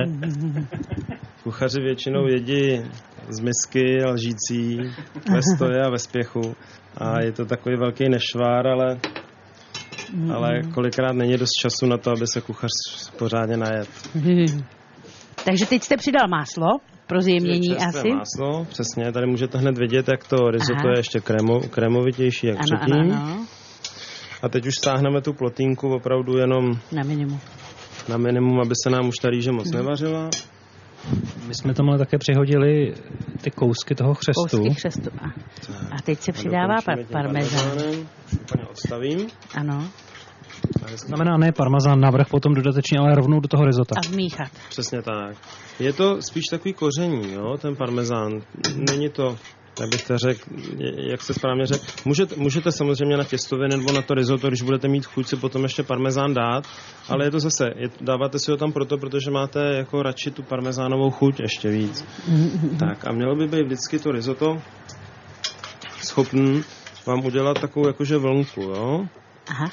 Kuchaři 1.44 1.82
většinou 1.82 2.28
jedí 2.28 2.82
z 3.30 3.40
misky, 3.40 4.06
lžící, 4.06 4.78
ve 5.32 5.42
stoje 5.56 5.82
a 5.82 5.90
ve 5.90 6.00
spěchu. 6.00 6.56
A 6.98 7.22
je 7.22 7.32
to 7.32 7.46
takový 7.46 7.76
velký 7.76 8.10
nešvár, 8.10 8.68
ale, 8.68 9.00
ale 10.34 10.62
kolikrát 10.74 11.14
není 11.14 11.38
dost 11.38 11.52
času 11.62 11.86
na 11.86 11.98
to, 11.98 12.12
aby 12.12 12.28
se 12.28 12.42
kuchař 12.42 12.70
pořádně 13.18 13.58
najet. 13.58 13.90
Takže 15.46 15.66
teď 15.66 15.84
jste 15.84 15.98
přidal 15.98 16.28
máslo 16.28 16.68
pro 17.10 17.22
zjemnění 17.22 17.68
Čerstvé 17.68 18.00
asi. 18.00 18.10
máslo, 18.10 18.66
přesně, 18.70 19.12
tady 19.12 19.28
můžete 19.28 19.58
hned 19.58 19.78
vidět, 19.78 20.08
jak 20.08 20.28
to 20.28 20.52
risotto 20.52 20.80
Aha. 20.86 20.92
je 20.94 21.00
ještě 21.00 21.20
krémo, 21.20 21.60
krémovitější 21.60 22.48
jak 22.48 22.58
Ano, 22.58 22.66
předtím. 22.66 23.14
ano, 23.14 23.24
ano. 23.24 23.46
A 24.42 24.50
teď 24.50 24.68
už 24.68 24.76
stáhneme 24.76 25.22
tu 25.22 25.34
plotínku 25.34 25.94
opravdu 25.94 26.38
jenom 26.38 26.80
Na 26.92 27.04
minimum. 27.04 27.40
na 28.10 28.18
minimum, 28.18 28.60
aby 28.60 28.74
se 28.84 28.90
nám 28.90 29.08
už 29.08 29.16
ta 29.22 29.30
rýže 29.30 29.52
moc 29.52 29.72
nevařila. 29.72 30.30
My 31.48 31.56
jsme 31.56 31.74
tomu 31.74 31.98
také 31.98 32.18
přihodili 32.18 32.94
ty 33.42 33.52
kousky 33.52 33.96
toho 33.96 34.16
křestu. 34.16 34.58
Kousky 34.58 34.76
křestu. 34.76 35.10
A, 35.22 35.26
a 35.92 36.02
teď 36.04 36.20
se 36.20 36.32
přidává 36.32 36.76
par- 36.86 37.04
parmezán. 37.12 37.78
úplně 38.42 38.64
odstavím. 38.72 39.28
Ano. 39.56 39.88
Znamená 40.96 41.38
ne 41.38 41.52
parmazán 41.52 42.00
navrch 42.00 42.28
potom 42.28 42.54
dodatečně, 42.54 43.00
ale 43.00 43.16
rovnou 43.16 43.40
do 43.40 43.48
toho 43.48 43.66
risota. 43.66 43.96
A 43.98 44.12
vmíchat. 44.12 44.52
Přesně 44.70 45.02
tak. 45.02 45.38
Je 45.80 45.94
to 45.94 46.22
spíš 46.22 46.44
takový 46.52 46.74
koření, 46.74 47.34
jo, 47.34 47.58
ten 47.62 47.76
parmezán. 47.76 48.42
Není 48.76 49.10
to, 49.10 49.38
jak 49.80 49.90
bych 49.90 50.04
to 50.04 50.18
řekl, 50.18 50.42
jak 51.12 51.22
se 51.22 51.34
správně 51.34 51.66
řekl. 51.66 51.86
Můžete, 52.06 52.36
můžete 52.36 52.72
samozřejmě 52.72 53.18
na 53.18 53.24
těstoviny 53.24 53.78
nebo 53.78 53.92
na 53.92 54.02
to 54.02 54.14
risotto, 54.14 54.48
když 54.48 54.62
budete 54.62 54.88
mít 54.88 55.06
chuť 55.06 55.28
si 55.28 55.36
potom 55.36 55.64
ještě 55.64 55.84
parmezán 55.84 56.34
dát, 56.34 56.64
ale 57.10 57.26
je 57.26 57.32
to 57.32 57.40
zase, 57.40 57.66
je, 57.76 57.90
dáváte 58.02 58.40
si 58.40 58.52
ho 58.52 58.58
tam 58.58 58.72
proto, 58.72 58.98
protože 58.98 59.32
máte 59.32 59.60
jako 59.60 60.04
radši 60.04 60.32
tu 60.32 60.44
parmezánovou 60.44 61.10
chuť 61.10 61.40
ještě 61.40 61.70
víc. 61.70 62.06
Tak 62.80 63.08
a 63.08 63.12
mělo 63.12 63.36
by 63.36 63.48
být 63.48 63.64
vždycky 63.64 64.00
to 64.00 64.12
risotto 64.12 64.62
schopný 66.04 66.64
vám 67.06 67.26
udělat 67.26 67.62
takovou 67.62 67.88
jakože 67.88 68.18
vlnku, 68.18 68.62
jo. 68.62 69.06
Aha. 69.48 69.72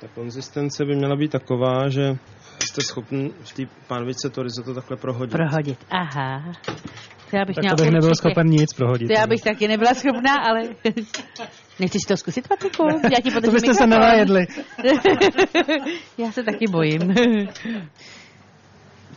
Ta 0.00 0.08
konzistence 0.14 0.84
by 0.84 0.96
měla 0.96 1.16
být 1.16 1.30
taková, 1.32 1.88
že 1.88 2.16
jste 2.58 2.80
schopni 2.82 3.30
v 3.44 3.52
té 3.52 3.62
pánvice 3.86 4.30
to 4.30 4.42
risotto 4.42 4.74
takhle 4.74 4.96
prohodit. 4.96 5.32
Prohodit. 5.32 5.78
Aha. 5.90 6.52
To 7.30 7.36
já 7.36 7.44
bych 7.44 7.54
Tak 7.56 7.62
měla 7.62 7.76
to 7.76 7.82
bych 7.82 7.92
nebyl 7.92 8.08
určitě- 8.08 8.28
schopen 8.30 8.46
nic 8.46 8.72
prohodit. 8.76 9.08
To 9.08 9.14
já 9.20 9.26
bych 9.26 9.40
taky 9.40 9.68
nebyla 9.68 9.94
schopná, 9.94 10.34
ale... 10.48 10.62
Nechceš 11.80 12.02
to 12.02 12.16
zkusit, 12.16 12.48
Patriku? 12.48 12.82
Já 13.02 13.20
ti 13.22 13.30
to 13.40 13.50
byste 13.50 13.74
se 13.74 13.86
mikrofon. 13.86 13.88
nenajedli. 13.90 14.46
já 16.18 16.32
se 16.32 16.42
taky 16.42 16.64
bojím. 16.70 17.14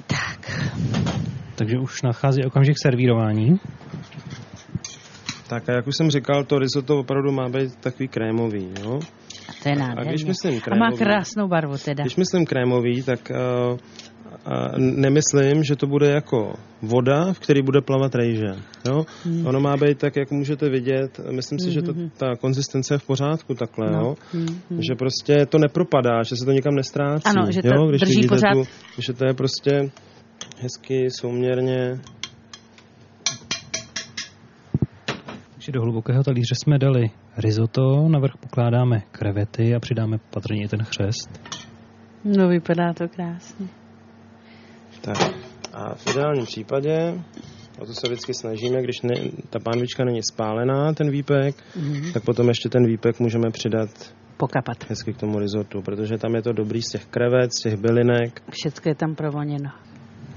tak. 0.07 0.61
Takže 1.55 1.77
už 1.79 2.01
nachází 2.01 2.45
okamžik 2.45 2.75
servírování. 2.81 3.59
Tak 5.47 5.69
a 5.69 5.73
jak 5.73 5.87
už 5.87 5.97
jsem 5.97 6.11
říkal, 6.11 6.43
to 6.43 6.59
risotto 6.59 6.99
opravdu 6.99 7.31
má 7.31 7.49
být 7.49 7.75
takový 7.75 8.07
krémový, 8.07 8.69
jo? 8.83 8.99
A 9.59 9.63
to 9.63 9.69
je 9.69 9.75
nádherně. 9.75 10.09
když 10.11 10.25
myslím 10.25 10.53
A 10.53 10.75
má 10.75 10.89
krémový- 10.89 10.97
krásnou 10.97 11.47
barvu 11.47 11.75
teda. 11.85 12.03
Když 12.03 12.15
myslím 12.15 12.45
krémový, 12.45 13.03
tak 13.03 13.31
uh, 13.31 13.77
uh, 14.47 14.77
nemyslím, 14.77 15.63
že 15.63 15.75
to 15.75 15.87
bude 15.87 16.09
jako 16.11 16.53
voda, 16.81 17.33
v 17.33 17.39
který 17.39 17.61
bude 17.61 17.81
plavat 17.81 18.15
rejže. 18.15 18.55
Jo? 18.87 19.05
Hmm. 19.25 19.47
Ono 19.47 19.59
má 19.59 19.77
být 19.77 19.97
tak, 19.97 20.15
jak 20.15 20.31
můžete 20.31 20.69
vidět. 20.69 21.19
Myslím 21.31 21.59
si, 21.59 21.71
že 21.71 21.81
to, 21.81 21.93
ta 22.17 22.35
konzistence 22.35 22.93
je 22.93 22.97
v 22.97 23.05
pořádku 23.05 23.53
takhle, 23.53 23.91
No. 23.91 23.99
jo? 23.99 24.15
Hmm, 24.33 24.81
že 24.89 24.95
prostě 24.95 25.45
to 25.45 25.57
nepropadá, 25.57 26.23
že 26.23 26.35
se 26.35 26.45
to 26.45 26.51
nikam 26.51 26.75
nestrácí. 26.75 27.23
Ano, 27.25 27.51
že 27.51 27.61
to 27.61 27.67
jo? 27.67 27.87
Když 27.89 28.01
drží 28.01 28.15
vidíte 28.15 28.35
pořád- 28.35 28.53
Tu, 28.53 28.63
že 29.01 29.13
to 29.13 29.25
je 29.25 29.33
prostě 29.33 29.91
hezky, 30.61 31.07
souměrně. 31.11 31.99
Takže 35.53 35.71
do 35.71 35.81
hlubokého 35.81 36.23
talíře 36.23 36.55
jsme 36.63 36.79
dali 36.79 37.09
risotto, 37.37 38.07
navrch 38.09 38.37
pokládáme 38.39 39.01
krevety 39.11 39.75
a 39.75 39.79
přidáme 39.79 40.17
patrně 40.33 40.63
i 40.63 40.67
ten 40.67 40.83
chřest. 40.83 41.29
No 42.23 42.47
vypadá 42.47 42.93
to 42.93 43.07
krásně. 43.07 43.67
Tak. 45.01 45.17
A 45.73 45.95
v 45.95 46.07
ideálním 46.07 46.45
případě, 46.45 47.13
o 47.79 47.85
to 47.85 47.93
se 47.93 48.07
vždycky 48.07 48.33
snažíme, 48.33 48.81
když 48.83 49.01
ne, 49.01 49.13
ta 49.49 49.59
pánvička 49.59 50.05
není 50.05 50.23
spálená, 50.23 50.93
ten 50.93 51.09
výpek, 51.11 51.55
Mhm. 51.75 52.11
tak 52.13 52.23
potom 52.23 52.47
ještě 52.47 52.69
ten 52.69 52.85
výpek 52.85 53.19
můžeme 53.19 53.51
přidat 53.51 53.89
Pokapat. 54.37 54.89
hezky 54.89 55.13
k 55.13 55.17
tomu 55.17 55.39
risottu, 55.39 55.81
protože 55.81 56.17
tam 56.17 56.35
je 56.35 56.41
to 56.41 56.51
dobrý 56.53 56.81
z 56.81 56.89
těch 56.91 57.05
krevet, 57.05 57.53
z 57.53 57.61
těch 57.63 57.77
bylinek. 57.79 58.41
Všecko 58.51 58.89
je 58.89 58.95
tam 58.95 59.15
provoněno. 59.15 59.69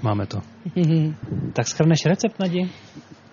Máme 0.03 0.27
to. 0.27 0.39
Tak 1.53 1.67
schrneš 1.69 1.99
recept, 2.07 2.39
Nadi? 2.41 2.71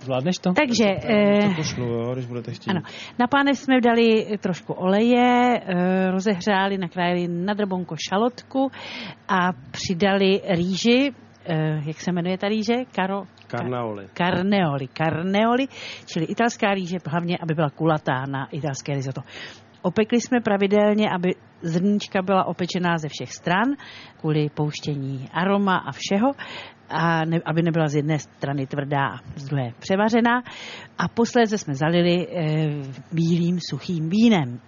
Zvládneš 0.01 0.37
to? 0.37 0.53
Takže... 0.53 0.85
Eh, 0.85 1.49
To 1.49 1.55
pošlu, 1.55 1.85
jo, 1.85 2.13
když 2.13 2.25
budete 2.25 2.51
chtít. 2.51 2.69
Ano. 2.69 2.81
Na 3.19 3.27
pánev 3.27 3.57
jsme 3.57 3.81
dali 3.81 4.37
trošku 4.39 4.73
oleje, 4.73 5.59
eh, 5.65 6.11
rozehřáli, 6.11 6.77
nakrájeli 6.77 7.27
na 7.27 7.53
drbonko 7.53 7.95
šalotku 8.09 8.71
a 9.27 9.49
přidali 9.71 10.41
rýži, 10.49 11.11
eh, 11.45 11.81
jak 11.85 11.97
se 12.01 12.11
jmenuje 12.11 12.37
ta 12.37 12.47
rýže? 12.47 12.73
Karo, 12.95 13.23
Carnaoli. 13.47 14.07
Carneoli. 14.13 14.87
Carneoli, 14.87 15.67
čili 16.05 16.25
italská 16.25 16.73
rýže, 16.73 16.97
hlavně, 17.07 17.37
aby 17.37 17.53
byla 17.53 17.69
kulatá 17.69 18.25
na 18.29 18.47
italské 18.51 18.93
risotto. 18.93 19.21
Opekli 19.81 20.21
jsme 20.21 20.41
pravidelně, 20.41 21.09
aby 21.09 21.35
zrníčka 21.61 22.21
byla 22.21 22.45
opečená 22.45 22.97
ze 22.97 23.07
všech 23.07 23.33
stran, 23.33 23.67
kvůli 24.19 24.49
pouštění 24.49 25.29
aroma 25.33 25.77
a 25.77 25.91
všeho, 25.91 26.31
a 26.89 27.25
ne, 27.25 27.39
aby 27.45 27.61
nebyla 27.61 27.87
z 27.87 27.95
jedné 27.95 28.19
strany 28.19 28.67
tvrdá 28.67 29.07
a 29.07 29.19
z 29.35 29.43
druhé 29.43 29.71
převařená. 29.79 30.41
A 30.97 31.07
posléze 31.07 31.57
jsme 31.57 31.75
zalili 31.75 32.27
e, 32.27 32.37
bílým 33.11 33.59
suchým 33.69 34.09
vínem. 34.09 34.59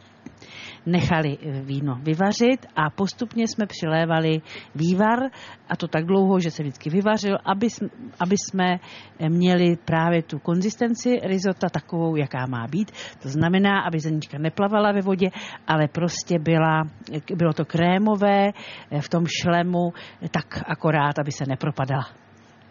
Nechali 0.85 1.37
eh, 1.41 1.61
víno 1.61 1.95
vyvařit 2.03 2.65
a 2.75 2.89
postupně 2.89 3.47
jsme 3.47 3.65
přilévali 3.65 4.41
vývar 4.75 5.19
a 5.69 5.75
to 5.75 5.87
tak 5.87 6.05
dlouho, 6.05 6.39
že 6.39 6.51
se 6.51 6.63
vždycky 6.63 6.89
vyvařil, 6.89 7.37
aby, 7.45 7.69
jsme, 7.69 7.87
aby 8.19 8.35
jsme 8.37 8.75
eh, 9.19 9.29
měli 9.29 9.77
právě 9.85 10.23
tu 10.23 10.39
konzistenci 10.39 11.19
risota 11.23 11.69
takovou, 11.69 12.15
jaká 12.15 12.45
má 12.45 12.67
být. 12.67 12.91
To 13.21 13.29
znamená, 13.29 13.81
aby 13.81 13.99
zrnička 13.99 14.37
neplavala 14.37 14.91
ve 14.91 15.01
vodě, 15.01 15.29
ale 15.67 15.87
prostě 15.87 16.39
byla, 16.39 16.83
eh, 17.13 17.35
bylo 17.35 17.53
to 17.53 17.65
krémové 17.65 18.51
v 18.99 19.09
tom 19.09 19.25
šlemu, 19.41 19.93
tak 20.31 20.63
akorát, 20.67 21.19
aby 21.19 21.31
se 21.31 21.43
nepropadala. 21.47 22.22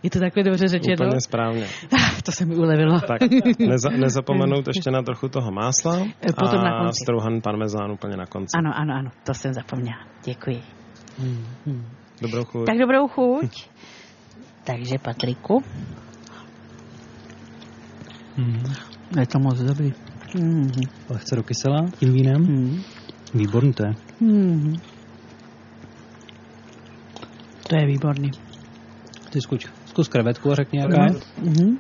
Je 0.03 0.11
to 0.11 0.19
takhle 0.21 0.43
dobře 0.43 0.69
řečeno? 0.69 1.07
Úplně 1.07 1.21
správně. 1.21 1.67
to 2.25 2.33
se 2.33 2.45
mi 2.45 2.57
ulevilo. 2.57 3.01
Tak, 3.01 3.21
neza, 3.59 3.89
nezapomenout 3.91 4.67
ještě 4.69 4.91
na 4.91 5.03
trochu 5.03 5.29
toho 5.29 5.51
másla 5.53 5.99
Potom 6.41 6.61
a 6.61 6.63
na 6.65 6.79
konci. 6.85 6.99
strouhan 7.05 7.41
parmezán 7.41 7.91
úplně 7.93 8.17
na 8.17 8.27
konci. 8.27 8.51
Ano, 8.59 8.71
ano, 8.75 8.95
ano, 8.95 9.11
to 9.27 9.35
jsem 9.35 9.55
zapomněla. 9.55 9.97
Děkuji. 10.25 10.63
Dobrou 12.23 12.45
chuť. 12.45 12.67
Tak 12.67 12.79
dobrou 12.79 13.09
chuť. 13.09 13.69
Takže 14.65 14.99
Patriku, 15.03 15.63
Hmm. 18.37 18.63
je 19.21 19.27
to 19.27 19.39
moc 19.39 19.59
dobrý. 19.61 19.93
Mm. 20.41 20.71
Lehce 21.11 21.37
do 21.37 21.43
kysela 21.43 21.87
tím 21.99 22.13
vínem. 22.13 22.43
Mm. 22.43 22.83
Výborný 23.35 23.73
to 23.73 23.83
je. 23.87 23.93
Mm. 24.21 24.75
To 27.69 27.77
je 27.77 27.87
výborný. 27.87 28.31
Ty 29.31 29.41
zkuč, 29.41 29.67
zkus 29.93 30.09
krevetku 30.09 30.51
a 30.53 30.55
řekni 30.55 30.79
jaká 30.81 31.05
je. 31.05 31.11
Mm. 31.43 31.77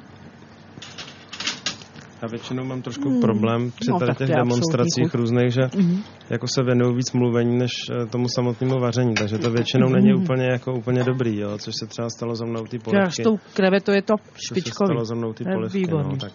Já 2.22 2.28
většinou 2.28 2.64
mám 2.64 2.82
trošku 2.82 3.20
problém 3.20 3.70
při 3.70 3.90
No, 3.90 3.98
tady 3.98 4.14
těch 4.14 4.28
demonstracích 4.28 5.14
různých, 5.14 5.52
že 5.52 5.60
Mhm. 5.76 6.02
jako 6.30 6.46
se 6.48 6.62
věnují 6.62 6.96
víc 6.96 7.12
mluvení 7.12 7.58
než 7.58 7.72
eh, 7.90 8.06
tomu 8.06 8.26
samotnému 8.28 8.78
vaření, 8.80 9.14
takže 9.14 9.38
to 9.38 9.50
většinou 9.50 9.88
není 9.88 10.14
úplně 10.14 10.44
jako 10.46 10.74
úplně 10.74 11.04
dobrý, 11.04 11.38
jo, 11.40 11.58
což 11.58 11.74
se 11.80 11.86
třeba 11.86 12.08
stalo 12.10 12.34
za 12.34 12.44
mnou 12.44 12.64
ty 12.66 12.78
polivky. 12.78 13.22
s 13.22 13.24
tou 13.24 13.38
krevetou 13.54 13.92
je 13.92 14.02
to 14.02 14.14
Což 14.16 14.40
se 14.48 14.54
špičkový. 14.54 14.86
stalo 14.86 15.04
za 15.04 15.14
mnou 15.14 15.32
ty 15.32 15.44
polivky, 15.44 15.82
no, 15.90 16.16
tak 16.20 16.32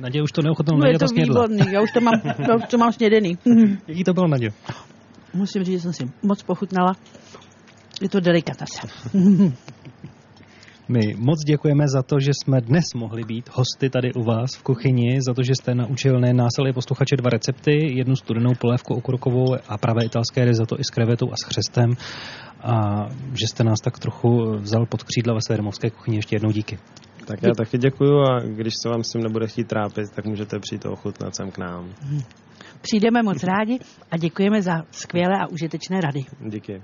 Nadě 0.00 0.22
už 0.22 0.32
to 0.32 0.42
neochotnou, 0.42 0.76
No 0.78 0.86
je 0.86 0.98
to 0.98 1.06
výborný, 1.14 1.58
já 1.72 1.80
už 1.82 1.92
to 1.92 2.00
mám, 2.00 2.14
já 2.48 2.54
už 2.56 2.62
to 2.70 2.78
mám 2.78 2.92
snědený. 2.92 3.38
Jaký 3.88 4.04
to 4.04 4.12
bylo, 4.12 4.28
Nadě? 4.28 4.48
Musím 5.34 5.64
říct, 5.64 5.74
že 5.74 5.80
jsem 5.80 5.92
si 5.92 6.04
moc 6.22 6.42
pochutnala. 6.42 6.92
Je 8.02 8.08
to 8.08 8.20
delikatesa. 8.20 8.82
My 10.92 11.14
moc 11.18 11.38
děkujeme 11.46 11.88
za 11.88 12.02
to, 12.02 12.20
že 12.20 12.30
jsme 12.34 12.60
dnes 12.60 12.84
mohli 12.94 13.24
být 13.24 13.50
hosty 13.52 13.90
tady 13.90 14.12
u 14.12 14.22
vás 14.22 14.54
v 14.54 14.62
kuchyni, 14.62 15.18
za 15.26 15.34
to, 15.34 15.42
že 15.42 15.54
jste 15.54 15.74
naučil 15.74 16.20
nejen 16.20 16.36
nás, 16.36 16.52
ale 16.58 16.70
i 16.70 16.72
posluchače 16.72 17.16
dva 17.16 17.30
recepty, 17.30 17.96
jednu 17.98 18.16
studenou 18.16 18.52
polévku 18.60 18.94
okrokovou 18.94 19.46
a 19.68 19.78
pravé 19.78 20.04
italské 20.04 20.44
risotto 20.44 20.80
i 20.80 20.84
s 20.84 20.90
krevetou 20.90 21.32
a 21.32 21.36
s 21.36 21.44
chřestem 21.44 21.90
a 22.60 23.06
že 23.40 23.46
jste 23.46 23.64
nás 23.64 23.78
tak 23.84 23.98
trochu 23.98 24.52
vzal 24.56 24.86
pod 24.86 25.02
křídla 25.02 25.34
ve 25.34 25.40
své 25.46 25.56
domovské 25.56 25.90
kuchyni. 25.90 26.16
Ještě 26.16 26.36
jednou 26.36 26.50
díky. 26.50 26.78
Tak 27.26 27.42
já 27.42 27.50
taky 27.56 27.78
děkuju 27.78 28.20
a 28.20 28.40
když 28.40 28.74
se 28.82 28.88
vám 28.88 29.04
s 29.04 29.12
tím 29.12 29.22
nebude 29.22 29.46
chtít 29.46 29.68
trápit, 29.68 30.10
tak 30.14 30.26
můžete 30.26 30.58
přijít 30.58 30.86
ochutnat 30.86 31.36
sem 31.36 31.50
k 31.50 31.58
nám. 31.58 31.90
Přijdeme 32.80 33.22
moc 33.22 33.42
rádi 33.42 33.78
a 34.10 34.16
děkujeme 34.16 34.62
za 34.62 34.82
skvělé 34.90 35.34
a 35.40 35.46
užitečné 35.46 36.00
rady. 36.00 36.20
Díky. 36.40 36.82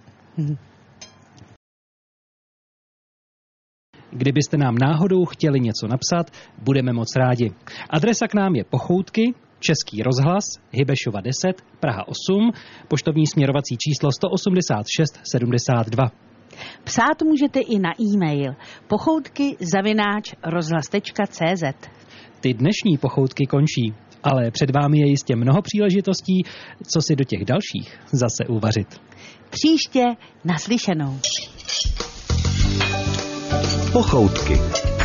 Kdybyste 4.11 4.56
nám 4.56 4.74
náhodou 4.74 5.24
chtěli 5.24 5.61
něco 5.61 5.86
napsat, 5.86 6.30
budeme 6.62 6.92
moc 6.92 7.16
rádi. 7.16 7.52
Adresa 7.90 8.28
k 8.28 8.34
nám 8.34 8.54
je 8.54 8.64
Pochoutky, 8.64 9.34
Český 9.61 10.02
rozhlas, 10.02 10.44
Hybešova 10.72 11.20
10, 11.20 11.62
Praha 11.80 12.09
8, 12.09 12.52
poštovní 12.88 13.26
směrovací 13.26 13.76
číslo 13.76 14.12
186 14.12 15.20
72. 15.32 16.11
Psát 16.84 17.22
můžete 17.22 17.61
i 17.61 17.78
na 17.78 17.90
e-mail 18.00 18.54
pochoutky 18.86 19.56
zavináč 19.74 20.34
rozhlas.cz. 20.44 21.88
Ty 22.40 22.54
dnešní 22.54 22.98
pochoutky 23.00 23.46
končí, 23.46 23.94
ale 24.22 24.50
před 24.50 24.70
vámi 24.70 24.98
je 24.98 25.09
jistě 25.09 25.36
mnoho 25.36 25.62
příležitostí, 25.62 26.42
co 26.92 27.00
si 27.00 27.16
do 27.16 27.24
těch 27.24 27.44
dalších 27.44 28.00
zase 28.12 28.44
uvařit. 28.48 29.00
Příště 29.50 30.04
naslyšenou. 30.44 31.18
Pochoutky. 33.93 34.97